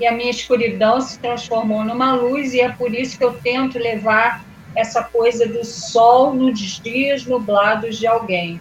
e 0.00 0.06
a 0.06 0.12
minha 0.12 0.30
escuridão 0.30 1.00
se 1.00 1.18
transformou 1.18 1.84
numa 1.84 2.14
luz 2.14 2.54
e 2.54 2.60
é 2.60 2.70
por 2.70 2.94
isso 2.94 3.18
que 3.18 3.24
eu 3.24 3.34
tento 3.34 3.78
levar 3.78 4.44
essa 4.74 5.02
coisa 5.02 5.46
do 5.46 5.64
sol 5.64 6.34
nos 6.34 6.80
dias 6.80 7.26
nublados 7.26 7.98
de 7.98 8.06
alguém. 8.06 8.60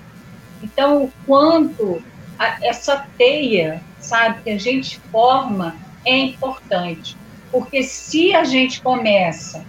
Então, 0.62 1.03
o 1.03 1.12
quanto 1.25 2.03
a, 2.38 2.57
essa 2.62 3.07
teia, 3.17 3.81
sabe, 3.99 4.41
que 4.43 4.49
a 4.49 4.57
gente 4.57 4.99
forma 5.12 5.75
é 6.05 6.17
importante. 6.17 7.15
Porque 7.51 7.83
se 7.83 8.33
a 8.35 8.43
gente 8.43 8.81
começa 8.81 9.65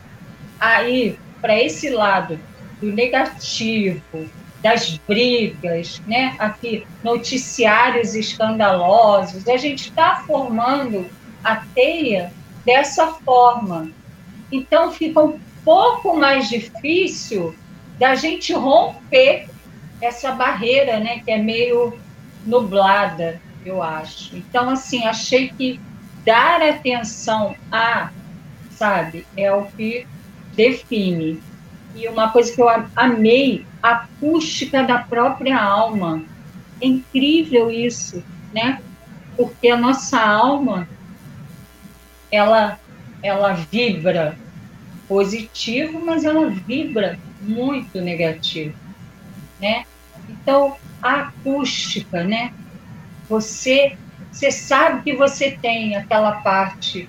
a 0.58 0.82
ir 0.82 1.18
para 1.40 1.58
esse 1.58 1.88
lado 1.88 2.38
do 2.80 2.92
negativo, 2.92 4.00
das 4.62 4.98
brigas, 5.08 6.00
né? 6.06 6.36
Aqui, 6.38 6.86
noticiários 7.02 8.14
escandalosos. 8.14 9.48
A 9.48 9.56
gente 9.56 9.88
está 9.88 10.22
formando 10.26 11.06
a 11.42 11.56
teia 11.74 12.32
dessa 12.64 13.06
forma. 13.08 13.90
Então, 14.52 14.92
fica 14.92 15.22
um 15.22 15.38
pouco 15.64 16.16
mais 16.16 16.48
difícil 16.48 17.54
da 17.98 18.14
gente 18.14 18.52
romper 18.52 19.48
essa 20.00 20.32
barreira, 20.32 20.98
né? 20.98 21.20
Que 21.24 21.30
é 21.30 21.38
meio 21.38 21.98
nublada, 22.44 23.40
eu 23.64 23.82
acho. 23.82 24.36
Então, 24.36 24.70
assim, 24.70 25.04
achei 25.06 25.48
que 25.48 25.80
dar 26.24 26.60
atenção 26.60 27.54
a, 27.70 28.10
sabe, 28.70 29.26
é 29.36 29.52
o 29.52 29.64
que 29.64 30.06
define. 30.54 31.42
E 31.94 32.09
uma 32.09 32.31
coisa 32.31 32.53
que 32.53 32.61
eu 32.61 32.68
amei 32.96 33.66
acústica 33.83 34.83
da 34.83 34.98
própria 34.98 35.61
alma. 35.61 36.22
É 36.81 36.87
incrível 36.87 37.70
isso, 37.70 38.22
né? 38.53 38.81
Porque 39.37 39.68
a 39.68 39.76
nossa 39.76 40.20
alma 40.20 40.88
ela 42.31 42.79
ela 43.22 43.53
vibra 43.53 44.37
positivo, 45.07 46.00
mas 46.03 46.24
ela 46.24 46.48
vibra 46.48 47.18
muito 47.40 48.00
negativo, 48.00 48.74
né? 49.61 49.85
Então, 50.29 50.76
a 51.03 51.22
acústica, 51.22 52.24
né? 52.24 52.53
Você 53.29 53.96
você 54.31 54.50
sabe 54.50 55.03
que 55.03 55.16
você 55.16 55.50
tem 55.50 55.96
aquela 55.96 56.33
parte 56.40 57.09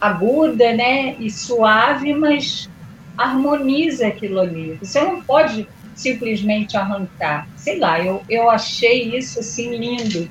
aguda, 0.00 0.72
né, 0.72 1.16
e 1.18 1.30
suave, 1.30 2.14
mas 2.14 2.68
harmoniza 3.16 4.06
aquilo 4.06 4.40
ali. 4.40 4.78
Você 4.80 5.00
não 5.00 5.22
pode 5.22 5.68
simplesmente 5.94 6.76
arrancar. 6.76 7.48
Sei 7.56 7.78
lá, 7.78 8.00
eu, 8.00 8.22
eu 8.28 8.50
achei 8.50 9.16
isso 9.16 9.40
assim 9.40 9.76
lindo. 9.76 10.28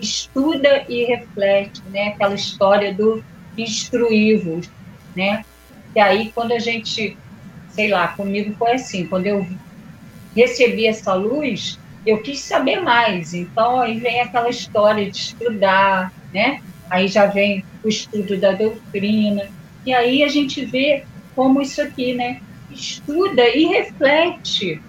Estuda 0.00 0.84
e 0.88 1.04
reflete, 1.04 1.82
né? 1.90 2.08
Aquela 2.08 2.34
história 2.34 2.92
do 2.92 3.22
instruí-vos, 3.56 4.68
né? 5.14 5.44
E 5.94 6.00
aí, 6.00 6.32
quando 6.34 6.52
a 6.52 6.58
gente, 6.58 7.16
sei 7.70 7.88
lá, 7.88 8.08
comigo 8.08 8.54
foi 8.58 8.72
assim, 8.72 9.06
quando 9.06 9.26
eu 9.26 9.46
recebi 10.34 10.86
essa 10.86 11.14
luz, 11.14 11.78
eu 12.04 12.20
quis 12.20 12.40
saber 12.40 12.80
mais. 12.80 13.32
Então, 13.32 13.80
aí 13.80 13.98
vem 13.98 14.20
aquela 14.20 14.48
história 14.48 15.08
de 15.08 15.16
estudar, 15.16 16.12
né? 16.32 16.60
Aí 16.90 17.08
já 17.08 17.26
vem 17.26 17.64
o 17.82 17.88
estudo 17.88 18.36
da 18.36 18.52
doutrina. 18.52 19.48
E 19.86 19.94
aí 19.94 20.22
a 20.24 20.28
gente 20.28 20.64
vê 20.64 21.04
como 21.34 21.60
isso 21.60 21.80
aqui, 21.82 22.14
né? 22.14 22.40
Estuda 22.70 23.48
e 23.48 23.66
reflete 23.66 24.80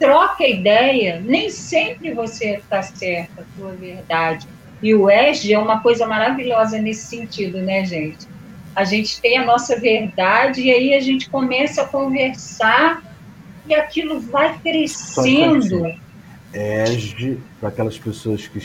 troca 0.00 0.48
ideia, 0.48 1.20
nem 1.20 1.50
sempre 1.50 2.12
você 2.14 2.56
está 2.56 2.82
certa, 2.82 3.42
a 3.42 3.44
sua 3.58 3.72
verdade. 3.72 4.48
E 4.82 4.94
o 4.94 5.10
ESG 5.10 5.52
é 5.52 5.58
uma 5.58 5.80
coisa 5.80 6.06
maravilhosa 6.06 6.78
nesse 6.78 7.06
sentido, 7.06 7.58
né, 7.58 7.84
gente? 7.84 8.26
A 8.74 8.82
gente 8.82 9.20
tem 9.20 9.36
a 9.36 9.44
nossa 9.44 9.78
verdade 9.78 10.62
e 10.62 10.72
aí 10.72 10.94
a 10.94 11.00
gente 11.00 11.28
começa 11.28 11.82
a 11.82 11.84
conversar 11.84 13.02
e 13.66 13.74
aquilo 13.74 14.20
vai 14.20 14.58
crescendo. 14.58 15.94
ESG, 16.54 17.38
para 17.60 17.68
aquelas 17.68 17.98
pessoas 17.98 18.48
que 18.48 18.58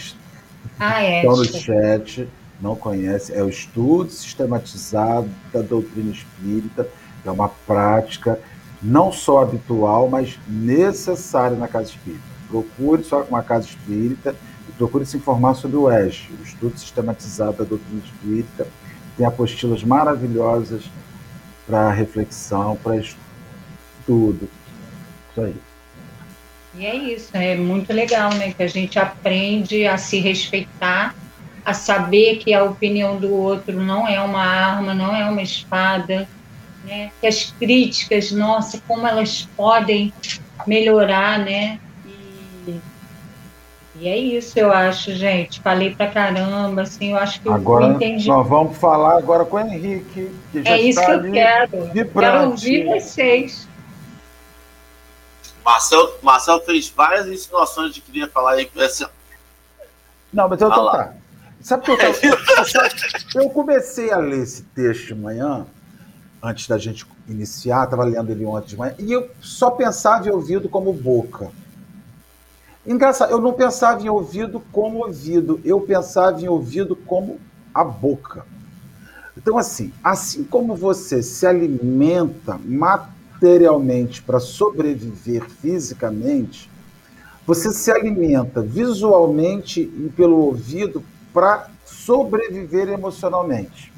ah, 0.80 1.04
estão 1.04 1.36
no 1.36 1.45
chat, 1.45 2.28
não 2.62 2.76
conhecem, 2.78 3.36
é 3.36 3.43
o 3.43 3.50
estudo 3.50 4.10
sistematizado 4.10 5.30
da 5.52 5.62
doutrina 5.62 6.12
espírita, 6.12 6.88
é 7.26 7.32
uma 7.32 7.50
prática 7.50 8.40
não 8.82 9.12
só 9.12 9.42
habitual, 9.42 10.08
mas 10.10 10.38
necessário 10.48 11.58
na 11.58 11.68
casa 11.68 11.90
espírita. 11.90 12.24
Procure 12.48 13.04
só 13.04 13.24
uma 13.24 13.42
casa 13.42 13.68
espírita 13.68 14.36
e 14.70 14.72
procure 14.74 15.06
se 15.06 15.18
informar 15.18 15.56
sobre 15.56 15.78
o 15.78 15.92
ESG, 15.92 16.34
o 16.40 16.44
Estudo 16.44 16.78
Sistematizado 16.78 17.58
da 17.58 17.64
Doutrina 17.64 18.02
Espírita. 18.06 18.68
Tem 19.18 19.26
apostilas 19.26 19.84
maravilhosas 19.84 20.84
para 21.66 21.92
reflexão, 21.92 22.78
para 22.84 22.98
estudo. 22.98 24.48
Isso 25.32 25.42
aí. 25.42 25.56
E 26.78 26.86
é 26.86 26.96
isso, 26.96 27.30
é 27.34 27.56
muito 27.56 27.92
legal, 27.94 28.34
né? 28.34 28.52
Que 28.52 28.62
a 28.62 28.68
gente 28.68 29.00
aprende 29.00 29.88
a 29.88 29.98
se 29.98 30.20
respeitar, 30.20 31.16
a 31.64 31.74
saber 31.74 32.38
que 32.38 32.54
a 32.54 32.64
opinião 32.66 33.18
do 33.18 33.34
outro 33.34 33.82
não 33.82 34.08
é 34.08 34.22
uma 34.22 34.44
arma, 34.44 34.94
não 34.94 35.16
é 35.16 35.26
uma 35.26 35.42
espada, 35.42 36.28
né? 36.86 37.12
Que 37.19 37.28
as 37.28 37.52
críticas, 37.52 38.32
nossa, 38.32 38.82
como 38.88 39.08
elas 39.08 39.48
podem 39.56 40.13
melhorar, 40.65 41.39
né? 41.39 41.80
E, 42.67 42.82
e 43.95 44.08
é 44.08 44.17
isso, 44.17 44.58
eu 44.58 44.71
acho, 44.71 45.13
gente. 45.13 45.60
Falei 45.62 45.95
pra 45.95 46.08
caramba, 46.08 46.84
assim, 46.84 47.12
eu 47.12 47.17
acho 47.17 47.41
que 47.41 47.50
agora, 47.50 47.86
eu 47.86 47.91
entendi. 47.93 48.28
Nós 48.28 48.48
vamos 48.48 48.78
falar 48.78 49.17
agora 49.17 49.45
com 49.45 49.58
o 49.58 49.60
Henrique, 49.60 50.32
que 50.52 50.63
já 50.63 50.71
é 50.71 50.82
isso 50.82 51.04
que 51.04 51.12
eu 51.12 51.32
quero. 51.32 51.89
Quero 52.13 52.50
ouvir 52.50 52.86
vocês. 52.86 53.67
Marcel, 55.65 56.19
Marcel 56.21 56.62
fez 56.63 56.89
várias 56.89 57.28
insinuações 57.28 57.93
de 57.93 58.02
que 58.02 58.12
queria 58.12 58.30
falar 58.30 58.52
aí. 58.52 58.69
Essa... 58.78 59.10
Não, 60.32 60.48
mas 60.48 60.62
eu 60.62 60.69
tô 60.69 60.91
tá. 60.91 61.13
Sabe 61.62 61.84
que 61.84 61.91
eu, 61.91 61.98
tava, 61.98 62.13
eu 63.34 63.50
comecei 63.50 64.12
a 64.12 64.17
ler 64.17 64.43
esse 64.43 64.62
texto 64.62 65.08
de 65.08 65.15
manhã, 65.15 65.65
antes 66.45 66.67
da 66.67 66.77
gente 66.77 67.05
iniciar, 67.27 67.86
estava 67.86 68.03
lendo 68.03 68.31
ele 68.31 68.45
ontem 68.45 68.69
de 68.69 68.77
manhã, 68.77 68.93
e 68.99 69.12
eu 69.12 69.29
só 69.41 69.71
pensava 69.71 70.27
em 70.27 70.31
ouvido 70.31 70.69
como 70.69 70.93
boca. 70.93 71.49
Engraçado, 72.86 73.31
eu 73.31 73.41
não 73.41 73.53
pensava 73.53 74.01
em 74.01 74.10
ouvido 74.10 74.62
como 74.71 74.99
ouvido, 74.99 75.60
eu 75.65 75.81
pensava 75.81 76.39
em 76.39 76.47
ouvido 76.47 76.95
como 76.95 77.39
a 77.73 77.84
boca. 77.84 78.45
Então, 79.36 79.58
assim, 79.58 79.91
assim 80.03 80.43
como 80.43 80.75
você 80.75 81.23
se 81.23 81.47
alimenta 81.47 82.60
materialmente 82.63 84.21
para 84.21 84.39
sobreviver 84.39 85.49
fisicamente, 85.49 86.69
você 87.45 87.71
se 87.71 87.91
alimenta 87.91 88.62
visualmente 88.62 89.81
e 89.81 90.12
pelo 90.15 90.38
ouvido 90.38 91.03
para 91.34 91.69
sobreviver 91.86 92.88
emocionalmente. 92.88 93.94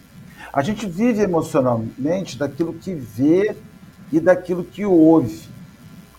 A 0.57 0.63
gente 0.63 0.87
vive 0.87 1.21
emocionalmente 1.21 2.35
daquilo 2.35 2.73
que 2.73 2.91
vê 2.91 3.55
e 4.11 4.19
daquilo 4.19 4.63
que 4.63 4.83
ouve. 4.83 5.47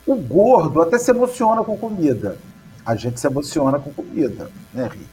O 0.07 0.15
gordo 0.15 0.81
até 0.81 0.97
se 0.97 1.11
emociona 1.11 1.65
com 1.65 1.77
comida. 1.77 2.39
A 2.87 2.95
gente 2.95 3.19
se 3.19 3.27
emociona 3.27 3.81
com 3.81 3.93
comida, 3.93 4.49
né, 4.73 4.85
Rick? 4.85 5.09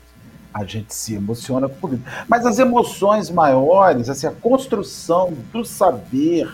A 0.53 0.63
gente 0.63 0.93
se 0.93 1.15
emociona 1.15 1.67
com 1.67 1.73
comida. 1.75 2.03
Mas 2.27 2.45
as 2.45 2.59
emoções 2.59 3.31
maiores, 3.31 4.09
assim, 4.09 4.27
a 4.27 4.31
construção 4.31 5.33
do 5.51 5.65
saber, 5.65 6.47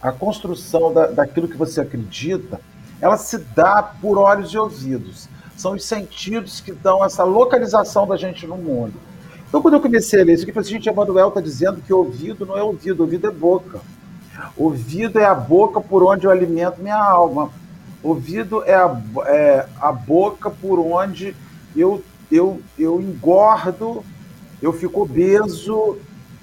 a 0.00 0.10
construção 0.10 0.94
da, 0.94 1.08
daquilo 1.08 1.48
que 1.48 1.56
você 1.58 1.82
acredita, 1.82 2.62
ela 2.98 3.18
se 3.18 3.36
dá 3.36 3.82
por 3.82 4.16
olhos 4.16 4.54
e 4.54 4.56
ouvidos. 4.56 5.28
São 5.54 5.74
os 5.74 5.84
sentidos 5.84 6.60
que 6.62 6.72
dão 6.72 7.04
essa 7.04 7.24
localização 7.24 8.08
da 8.08 8.16
gente 8.16 8.46
no 8.46 8.56
mundo. 8.56 8.94
Então, 9.50 9.60
quando 9.60 9.74
eu 9.74 9.80
comecei 9.80 10.20
a 10.20 10.24
ler 10.24 10.34
isso 10.34 10.44
aqui, 10.44 10.52
eu 10.52 10.54
falei 10.54 10.64
assim, 10.68 10.74
gente, 10.76 10.88
Emanuel 10.88 11.28
está 11.28 11.40
dizendo 11.40 11.82
que 11.82 11.92
ouvido 11.92 12.46
não 12.46 12.56
é 12.56 12.62
ouvido, 12.62 13.00
ouvido 13.00 13.26
é 13.26 13.32
boca. 13.32 13.80
Ouvido 14.56 15.18
é 15.18 15.24
a 15.24 15.34
boca 15.34 15.80
por 15.80 16.04
onde 16.04 16.24
eu 16.24 16.30
alimento 16.30 16.80
minha 16.80 16.96
alma. 16.96 17.50
Ouvido 18.00 18.62
é 18.62 18.74
a, 18.74 19.02
é 19.26 19.66
a 19.80 19.90
boca 19.90 20.50
por 20.50 20.78
onde 20.78 21.34
eu, 21.74 22.00
eu, 22.30 22.62
eu 22.78 23.00
engordo, 23.00 24.04
eu 24.62 24.72
fico 24.72 25.02
obeso, 25.02 25.98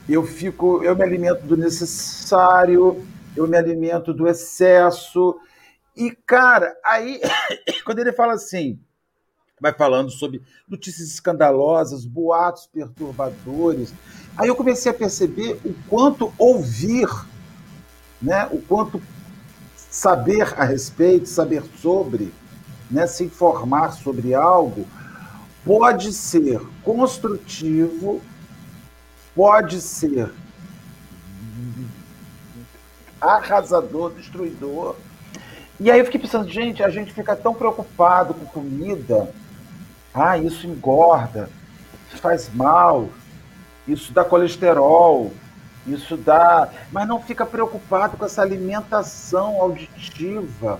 eu, 0.10 0.26
fico, 0.26 0.84
eu 0.84 0.94
me 0.94 1.04
alimento 1.04 1.44
do 1.44 1.56
necessário, 1.56 3.02
eu 3.38 3.48
me 3.48 3.56
alimento 3.56 4.14
do 4.14 4.28
excesso. 4.28 5.40
E, 5.96 6.12
cara, 6.12 6.76
aí, 6.84 7.22
quando 7.86 8.00
ele 8.00 8.12
fala 8.12 8.34
assim, 8.34 8.78
vai 9.60 9.74
falando 9.74 10.12
sobre 10.12 10.42
notícias 10.68 11.10
escandalosas, 11.10 12.06
boatos 12.06 12.68
perturbadores, 12.68 13.94
aí 14.38 14.48
eu 14.48 14.56
comecei 14.56 14.92
a 14.92 14.96
perceber 14.96 15.60
o 15.66 15.74
quanto 15.90 16.32
ouvir, 16.38 17.08
né, 18.22 18.48
o 18.52 18.62
quanto 18.62 19.02
saber 19.76 20.54
a 20.60 20.64
respeito, 20.64 21.28
saber 21.28 21.64
sobre, 21.82 22.34
né, 22.90 23.08
se 23.08 23.24
informar 23.24 23.94
sobre 23.94 24.34
algo, 24.34 24.86
pode 25.66 26.14
ser 26.14 26.62
construtivo, 26.84 28.22
pode 29.36 29.82
ser 29.82 30.32
arrasador, 33.20 34.14
destruidor. 34.14 34.96
E 35.80 35.92
aí 35.92 36.00
eu 36.00 36.06
fiquei 36.06 36.20
pensando, 36.20 36.50
gente, 36.50 36.84
a 36.84 36.90
gente 36.90 37.14
fica 37.14 37.36
tão 37.36 37.54
preocupado 37.54 38.34
com 38.34 38.46
comida. 38.46 39.32
Ah, 40.20 40.36
isso 40.36 40.66
engorda, 40.66 41.48
isso 42.08 42.18
faz 42.18 42.52
mal, 42.52 43.08
isso 43.88 44.12
dá 44.12 44.26
colesterol, 44.26 45.32
isso 45.86 46.18
dá. 46.18 46.70
Mas 46.92 47.08
não 47.08 47.22
fica 47.22 47.46
preocupado 47.46 48.18
com 48.18 48.26
essa 48.26 48.42
alimentação 48.42 49.62
auditiva, 49.62 50.80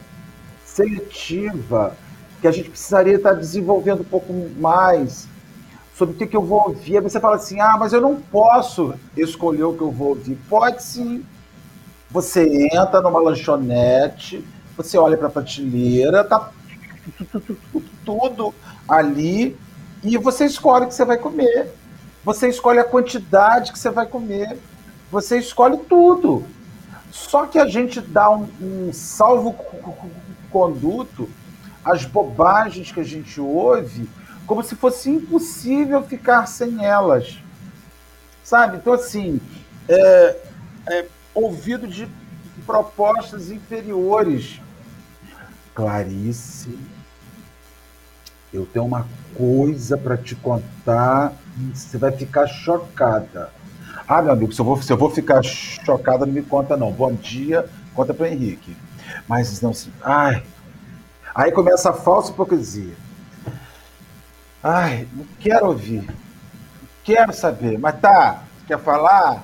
seletiva, 0.66 1.96
que 2.42 2.48
a 2.48 2.52
gente 2.52 2.72
precisaria 2.72 3.18
estar 3.18 3.34
desenvolvendo 3.34 4.02
um 4.02 4.06
pouco 4.06 4.34
mais 4.58 5.28
sobre 5.96 6.16
o 6.16 6.18
que, 6.18 6.26
que 6.26 6.36
eu 6.36 6.42
vou 6.44 6.70
ouvir. 6.70 6.98
Aí 6.98 7.04
você 7.04 7.20
fala 7.20 7.36
assim: 7.36 7.60
ah, 7.60 7.78
mas 7.78 7.94
eu 7.94 8.02
não 8.02 8.16
posso 8.16 8.96
escolher 9.16 9.66
o 9.66 9.74
que 9.74 9.82
eu 9.82 9.92
vou 9.92 10.10
ouvir. 10.10 10.36
Pode 10.50 10.82
sim. 10.82 11.24
Você 12.10 12.70
entra 12.74 13.02
numa 13.02 13.20
lanchonete, 13.20 14.44
você 14.76 14.98
olha 14.98 15.16
para 15.16 15.28
a 15.28 15.32
prateleira, 15.32 16.24
tá 16.24 16.52
tudo 18.08 18.56
ali 18.88 19.58
e 20.02 20.18
você 20.18 20.46
escolhe 20.46 20.86
o 20.86 20.88
que 20.88 20.94
você 20.96 21.04
vai 21.04 21.18
comer. 21.18 21.74
Você 22.24 22.48
escolhe 22.48 22.80
a 22.80 22.84
quantidade 22.86 23.74
que 23.74 23.80
você 23.80 23.90
vai 23.90 24.06
comer. 24.06 24.58
Você 25.12 25.38
escolhe 25.38 25.78
tudo. 25.78 26.46
Só 27.12 27.46
que 27.46 27.60
a 27.60 27.68
gente 27.68 28.00
dá 28.00 28.30
um, 28.30 28.48
um 28.62 28.94
salvo 28.94 29.54
conduto 30.50 31.30
às 31.84 32.06
bobagens 32.06 32.92
que 32.92 33.00
a 33.00 33.04
gente 33.04 33.40
ouve, 33.42 34.10
como 34.46 34.64
se 34.64 34.76
fosse 34.76 35.10
impossível 35.10 36.04
ficar 36.04 36.46
sem 36.48 36.86
elas. 36.86 37.38
Sabe? 38.44 38.78
Então, 38.78 38.94
assim, 38.94 39.42
é, 39.90 40.38
é, 40.90 41.06
ouvido 41.34 41.88
de 41.88 42.08
propostas 42.66 43.52
inferiores. 43.52 44.62
Clarice, 45.74 46.78
eu 48.54 48.66
tenho 48.66 48.86
uma 48.86 49.06
coisa 49.36 49.98
para 49.98 50.18
te 50.18 50.36
contar, 50.36 51.34
você 51.74 51.98
vai 51.98 52.12
ficar 52.12 52.48
chocada. 52.48 53.52
Ah, 54.08 54.22
meu 54.22 54.32
amigo, 54.32 54.54
se 54.54 54.62
eu 54.62 54.66
vou, 54.66 54.82
se 54.82 54.92
eu 54.92 54.98
vou 54.98 55.10
ficar 55.10 55.44
chocada, 55.44 56.26
não 56.26 56.34
me 56.34 56.42
conta 56.42 56.78
não. 56.78 56.92
Bom 56.92 57.14
dia, 57.14 57.68
conta 57.94 58.14
para 58.14 58.30
Henrique. 58.30 58.76
Mas 59.28 59.62
não 59.62 59.74
se. 59.74 59.92
Ai. 60.02 60.44
Aí 61.36 61.52
começa 61.52 61.90
a 61.90 61.94
falsa 61.94 62.32
hipocrisia. 62.32 62.96
Ai, 64.64 65.08
não 65.14 65.26
quero 65.40 65.68
ouvir. 65.68 66.10
Quero 67.04 67.34
saber. 67.34 67.78
Mas 67.78 68.00
tá, 68.00 68.44
quer 68.66 68.80
falar? 68.80 69.44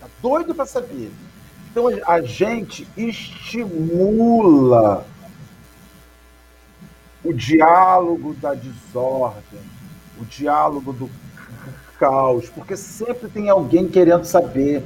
Tá 0.00 0.06
doido 0.22 0.54
para 0.54 0.66
saber. 0.66 1.12
Então 1.70 1.86
a 2.06 2.20
gente 2.22 2.88
estimula 2.96 4.26
o 7.24 7.32
diálogo 7.32 8.34
da 8.34 8.54
desordem, 8.54 9.60
o 10.20 10.24
diálogo 10.24 10.92
do 10.92 11.10
caos, 11.98 12.48
porque 12.48 12.76
sempre 12.76 13.28
tem 13.28 13.50
alguém 13.50 13.86
querendo 13.86 14.24
saber, 14.24 14.82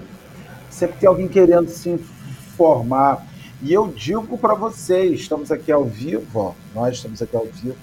sempre 0.68 0.98
tem 0.98 1.08
alguém 1.08 1.28
querendo 1.28 1.68
se 1.68 1.90
informar. 1.90 3.24
E 3.62 3.72
eu 3.72 3.86
digo 3.88 4.36
para 4.36 4.54
vocês, 4.54 5.20
estamos 5.20 5.50
aqui 5.52 5.70
ao 5.70 5.84
vivo, 5.84 6.26
ó, 6.34 6.52
nós 6.74 6.96
estamos 6.96 7.22
aqui 7.22 7.36
ao 7.36 7.46
vivo. 7.46 7.76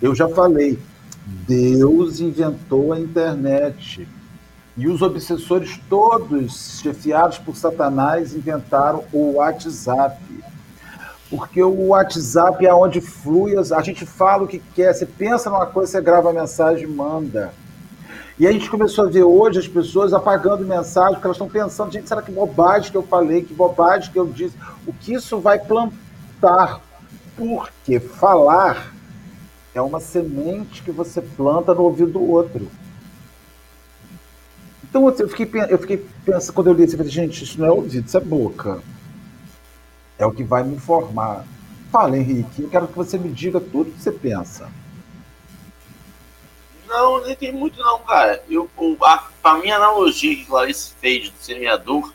Eu 0.00 0.14
já 0.14 0.28
falei, 0.28 0.78
Deus 1.24 2.20
inventou 2.20 2.92
a 2.92 3.00
internet. 3.00 4.06
E 4.76 4.88
os 4.88 5.02
obsessores 5.02 5.80
todos, 5.88 6.80
chefiados 6.82 7.38
por 7.38 7.56
Satanás, 7.56 8.34
inventaram 8.34 9.04
o 9.12 9.34
WhatsApp. 9.34 10.20
Porque 11.36 11.60
o 11.60 11.88
WhatsApp 11.88 12.64
é 12.64 12.72
onde 12.72 13.00
flui, 13.00 13.54
a 13.58 13.82
gente 13.82 14.06
fala 14.06 14.44
o 14.44 14.46
que 14.46 14.60
quer, 14.72 14.94
você 14.94 15.04
pensa 15.04 15.50
numa 15.50 15.66
coisa, 15.66 15.90
você 15.90 16.00
grava 16.00 16.30
a 16.30 16.32
mensagem 16.32 16.84
e 16.84 16.86
manda. 16.86 17.52
E 18.38 18.46
a 18.46 18.52
gente 18.52 18.70
começou 18.70 19.06
a 19.06 19.10
ver 19.10 19.24
hoje 19.24 19.58
as 19.58 19.66
pessoas 19.66 20.12
apagando 20.12 20.64
mensagens, 20.64 21.14
porque 21.14 21.26
elas 21.26 21.36
estão 21.36 21.48
pensando, 21.48 21.90
gente, 21.90 22.08
será 22.08 22.22
que 22.22 22.30
bobagem 22.30 22.88
que 22.88 22.96
eu 22.96 23.02
falei, 23.02 23.42
que 23.42 23.52
bobagem 23.52 24.12
que 24.12 24.18
eu 24.18 24.26
disse? 24.26 24.56
O 24.86 24.92
que 24.92 25.14
isso 25.14 25.40
vai 25.40 25.58
plantar? 25.58 26.80
Porque 27.36 27.98
falar 27.98 28.92
É 29.74 29.80
uma 29.80 29.98
semente 29.98 30.84
que 30.84 30.92
você 30.92 31.20
planta 31.20 31.74
no 31.74 31.82
ouvido 31.82 32.12
do 32.12 32.22
outro. 32.22 32.70
Então 34.84 35.08
eu 35.08 35.28
fiquei, 35.28 35.48
eu 35.68 35.78
fiquei 35.78 36.06
pensando, 36.24 36.54
quando 36.54 36.68
eu 36.68 36.74
li 36.74 36.84
isso, 36.84 36.94
eu 36.94 36.98
falei, 36.98 37.12
gente, 37.12 37.42
isso 37.42 37.58
não 37.60 37.66
é 37.66 37.72
ouvido, 37.72 38.06
isso 38.06 38.16
é 38.16 38.20
boca. 38.20 38.80
É 40.18 40.24
o 40.26 40.32
que 40.32 40.44
vai 40.44 40.62
me 40.62 40.76
informar. 40.76 41.44
Fala, 41.90 42.16
Henrique, 42.16 42.62
eu 42.62 42.68
quero 42.68 42.88
que 42.88 42.96
você 42.96 43.18
me 43.18 43.30
diga 43.30 43.60
tudo 43.60 43.90
que 43.92 44.00
você 44.00 44.12
pensa. 44.12 44.70
Não, 46.88 47.22
nem 47.22 47.34
tem 47.34 47.52
muito 47.52 47.78
não, 47.80 47.98
cara. 48.00 48.42
Eu, 48.48 48.70
a, 49.02 49.54
minha 49.58 49.76
analogia 49.76 50.36
que 50.36 50.44
Clarice 50.44 50.92
fez 51.00 51.30
do 51.30 51.38
semeador 51.38 52.12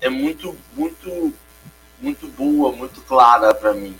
é 0.00 0.08
muito, 0.08 0.56
muito, 0.74 1.34
muito 2.00 2.28
boa, 2.28 2.72
muito 2.72 3.00
clara 3.02 3.52
para 3.52 3.74
mim. 3.74 3.96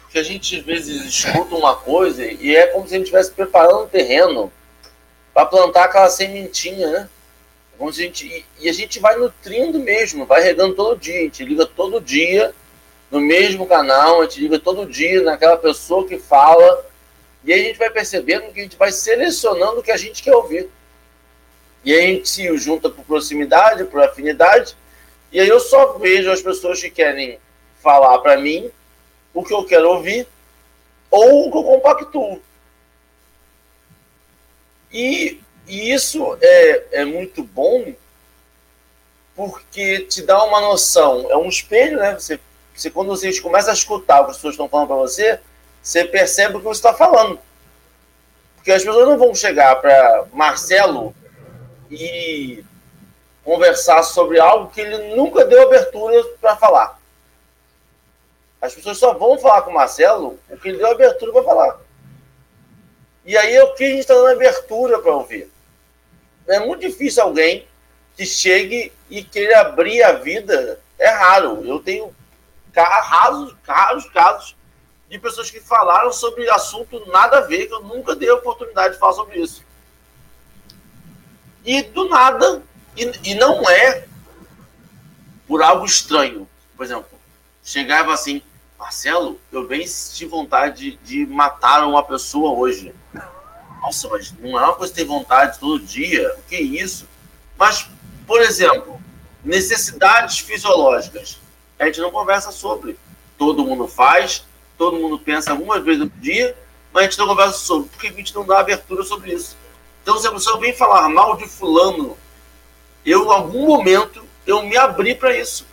Porque 0.00 0.18
a 0.18 0.22
gente 0.22 0.58
às 0.58 0.64
vezes 0.64 1.04
escuta 1.04 1.54
uma 1.54 1.76
coisa 1.76 2.24
e 2.24 2.56
é 2.56 2.68
como 2.68 2.86
se 2.88 2.94
a 2.94 2.96
gente 2.96 3.06
estivesse 3.06 3.30
preparando 3.32 3.84
um 3.84 3.88
terreno 3.88 4.50
para 5.34 5.44
plantar 5.44 5.84
aquela 5.84 6.08
sementinha, 6.08 6.90
né? 6.90 7.08
A 7.80 7.90
gente, 7.92 8.26
e, 8.26 8.44
e 8.60 8.68
a 8.68 8.72
gente 8.72 8.98
vai 8.98 9.16
nutrindo 9.16 9.78
mesmo, 9.78 10.26
vai 10.26 10.42
regando 10.42 10.74
todo 10.74 10.98
dia, 10.98 11.18
a 11.18 11.22
gente 11.22 11.44
liga 11.44 11.64
todo 11.64 12.00
dia 12.00 12.52
no 13.10 13.20
mesmo 13.20 13.66
canal, 13.66 14.20
a 14.20 14.24
gente 14.24 14.40
liga 14.40 14.58
todo 14.58 14.86
dia 14.86 15.22
naquela 15.22 15.56
pessoa 15.56 16.06
que 16.06 16.18
fala, 16.18 16.84
e 17.44 17.52
aí 17.52 17.60
a 17.60 17.64
gente 17.64 17.78
vai 17.78 17.90
percebendo 17.90 18.52
que 18.52 18.60
a 18.60 18.62
gente 18.64 18.76
vai 18.76 18.90
selecionando 18.90 19.80
o 19.80 19.82
que 19.82 19.92
a 19.92 19.96
gente 19.96 20.22
quer 20.22 20.34
ouvir. 20.34 20.68
E 21.84 21.94
aí 21.94 22.04
a 22.04 22.06
gente 22.08 22.28
se 22.28 22.56
junta 22.58 22.90
por 22.90 23.04
proximidade, 23.04 23.84
por 23.84 24.02
afinidade, 24.02 24.76
e 25.32 25.40
aí 25.40 25.48
eu 25.48 25.60
só 25.60 25.98
vejo 25.98 26.30
as 26.30 26.42
pessoas 26.42 26.80
que 26.80 26.90
querem 26.90 27.38
falar 27.80 28.18
para 28.18 28.36
mim 28.36 28.70
o 29.32 29.44
que 29.44 29.54
eu 29.54 29.64
quero 29.64 29.88
ouvir 29.90 30.26
ou 31.10 31.48
o 31.48 31.52
que 31.52 31.58
eu 31.58 31.64
compactuo. 31.64 32.42
E, 34.92 35.40
e 35.68 35.92
isso 35.92 36.36
é, 36.40 36.84
é 36.92 37.04
muito 37.04 37.44
bom 37.44 37.92
porque 39.36 40.00
te 40.00 40.22
dá 40.22 40.42
uma 40.42 40.60
noção, 40.60 41.30
é 41.30 41.36
um 41.36 41.48
espelho, 41.48 41.98
né? 41.98 42.14
Você 42.14 42.40
você, 42.78 42.90
quando 42.92 43.08
você 43.08 43.40
começa 43.40 43.72
a 43.72 43.74
escutar 43.74 44.20
o 44.20 44.24
que 44.26 44.30
as 44.30 44.36
pessoas 44.36 44.54
estão 44.54 44.68
falando 44.68 44.86
para 44.86 44.96
você, 44.96 45.40
você 45.82 46.04
percebe 46.04 46.54
o 46.54 46.58
que 46.60 46.64
você 46.64 46.78
está 46.78 46.94
falando. 46.94 47.40
Porque 48.54 48.70
as 48.70 48.84
pessoas 48.84 49.08
não 49.08 49.18
vão 49.18 49.34
chegar 49.34 49.74
para 49.80 50.26
Marcelo 50.32 51.12
e 51.90 52.64
conversar 53.42 54.04
sobre 54.04 54.38
algo 54.38 54.70
que 54.70 54.80
ele 54.80 55.16
nunca 55.16 55.44
deu 55.44 55.62
abertura 55.62 56.22
para 56.40 56.54
falar. 56.54 57.00
As 58.60 58.72
pessoas 58.72 58.98
só 58.98 59.12
vão 59.12 59.36
falar 59.38 59.62
com 59.62 59.70
o 59.70 59.74
Marcelo 59.74 60.38
o 60.48 60.56
que 60.56 60.68
ele 60.68 60.78
deu 60.78 60.92
abertura 60.92 61.32
para 61.32 61.42
falar. 61.42 61.80
E 63.24 63.36
aí 63.36 63.56
é 63.56 63.64
o 63.64 63.74
que 63.74 63.82
a 63.82 63.88
gente 63.88 64.00
está 64.00 64.14
dando 64.14 64.28
abertura 64.28 65.00
para 65.00 65.16
ouvir. 65.16 65.50
É 66.48 66.58
muito 66.60 66.80
difícil 66.80 67.22
alguém 67.22 67.66
que 68.16 68.24
chegue 68.24 68.92
e 69.08 69.22
queira 69.22 69.60
abrir 69.60 70.02
a 70.02 70.12
vida. 70.12 70.80
É 70.98 71.08
raro. 71.10 71.64
Eu 71.64 71.78
tenho 71.78 72.14
raros, 72.74 73.54
raros 73.66 74.06
casos 74.06 74.56
de 75.08 75.18
pessoas 75.18 75.50
que 75.50 75.60
falaram 75.60 76.12
sobre 76.12 76.48
assunto 76.50 77.04
nada 77.06 77.38
a 77.38 77.40
ver, 77.42 77.66
que 77.66 77.74
eu 77.74 77.82
nunca 77.82 78.14
dei 78.14 78.28
a 78.28 78.34
oportunidade 78.34 78.94
de 78.94 79.00
falar 79.00 79.14
sobre 79.14 79.40
isso. 79.40 79.64
E 81.64 81.82
do 81.82 82.08
nada, 82.08 82.62
e, 82.96 83.30
e 83.30 83.34
não 83.34 83.68
é 83.68 84.06
por 85.46 85.62
algo 85.62 85.84
estranho. 85.84 86.48
Por 86.76 86.84
exemplo, 86.84 87.18
chegava 87.64 88.12
assim, 88.12 88.42
Marcelo, 88.78 89.40
eu 89.50 89.66
bem 89.66 89.86
senti 89.86 90.26
vontade 90.26 90.92
de, 90.92 91.24
de 91.24 91.26
matar 91.26 91.86
uma 91.86 92.02
pessoa 92.02 92.52
hoje. 92.52 92.94
Nossa, 93.80 94.08
mas 94.08 94.32
não 94.38 94.58
é 94.58 94.64
uma 94.64 94.74
coisa 94.74 94.92
que 94.92 94.98
tem 94.98 95.06
vontade 95.06 95.58
todo 95.58 95.78
dia. 95.80 96.34
O 96.38 96.42
que 96.42 96.56
é 96.56 96.60
isso? 96.60 97.08
Mas, 97.56 97.88
por 98.26 98.40
exemplo, 98.40 99.00
necessidades 99.44 100.38
fisiológicas 100.40 101.38
a 101.78 101.86
gente 101.86 102.00
não 102.00 102.10
conversa 102.10 102.50
sobre. 102.50 102.98
Todo 103.36 103.64
mundo 103.64 103.86
faz, 103.86 104.44
todo 104.76 104.98
mundo 104.98 105.18
pensa 105.18 105.52
algumas 105.52 105.82
vezes 105.84 106.00
no 106.00 106.10
dia, 106.10 106.56
mas 106.92 107.02
a 107.02 107.06
gente 107.06 107.18
não 107.18 107.28
conversa 107.28 107.58
sobre. 107.58 107.88
Por 107.88 108.00
que 108.00 108.08
a 108.08 108.12
gente 108.12 108.34
não 108.34 108.44
dá 108.44 108.58
abertura 108.58 109.02
sobre 109.04 109.32
isso? 109.32 109.56
Então, 110.02 110.18
se 110.18 110.26
a 110.26 110.32
pessoa 110.32 110.58
vem 110.58 110.72
falar 110.72 111.08
mal 111.08 111.36
de 111.36 111.46
fulano, 111.46 112.16
eu, 113.04 113.26
em 113.26 113.30
algum 113.30 113.66
momento, 113.66 114.24
eu 114.46 114.62
me 114.62 114.76
abri 114.76 115.14
para 115.14 115.36
isso. 115.36 115.66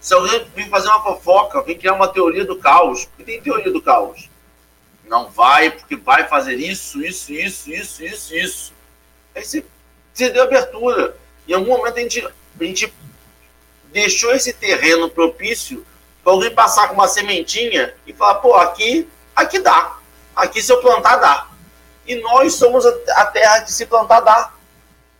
Se 0.00 0.14
alguém 0.14 0.46
vem 0.54 0.68
fazer 0.68 0.88
uma 0.88 1.02
fofoca, 1.02 1.62
vem 1.62 1.76
criar 1.76 1.94
uma 1.94 2.08
teoria 2.08 2.44
do 2.44 2.56
caos, 2.56 3.04
porque 3.04 3.24
tem 3.24 3.40
teoria 3.40 3.70
do 3.72 3.82
caos. 3.82 4.29
Não 5.10 5.28
vai, 5.28 5.72
porque 5.72 5.96
vai 5.96 6.28
fazer 6.28 6.54
isso, 6.54 7.04
isso, 7.04 7.32
isso, 7.32 7.68
isso, 7.68 8.04
isso, 8.04 8.32
isso. 8.32 8.72
Aí 9.34 9.44
você, 9.44 9.64
você 10.14 10.30
deu 10.30 10.44
abertura. 10.44 11.16
Em 11.48 11.52
algum 11.52 11.78
momento 11.78 11.96
a 11.96 12.00
gente, 12.00 12.24
a 12.24 12.64
gente 12.64 12.94
deixou 13.92 14.32
esse 14.32 14.52
terreno 14.52 15.10
propício 15.10 15.84
para 16.22 16.32
alguém 16.32 16.54
passar 16.54 16.86
com 16.86 16.94
uma 16.94 17.08
sementinha 17.08 17.92
e 18.06 18.12
falar, 18.12 18.36
pô, 18.36 18.54
aqui, 18.54 19.08
aqui 19.34 19.58
dá. 19.58 19.98
Aqui 20.36 20.62
se 20.62 20.72
eu 20.72 20.80
plantar, 20.80 21.16
dá. 21.16 21.48
E 22.06 22.14
nós 22.14 22.54
somos 22.54 22.86
a 22.86 23.26
terra 23.26 23.62
que 23.62 23.72
se 23.72 23.86
plantar 23.86 24.20
dá. 24.20 24.54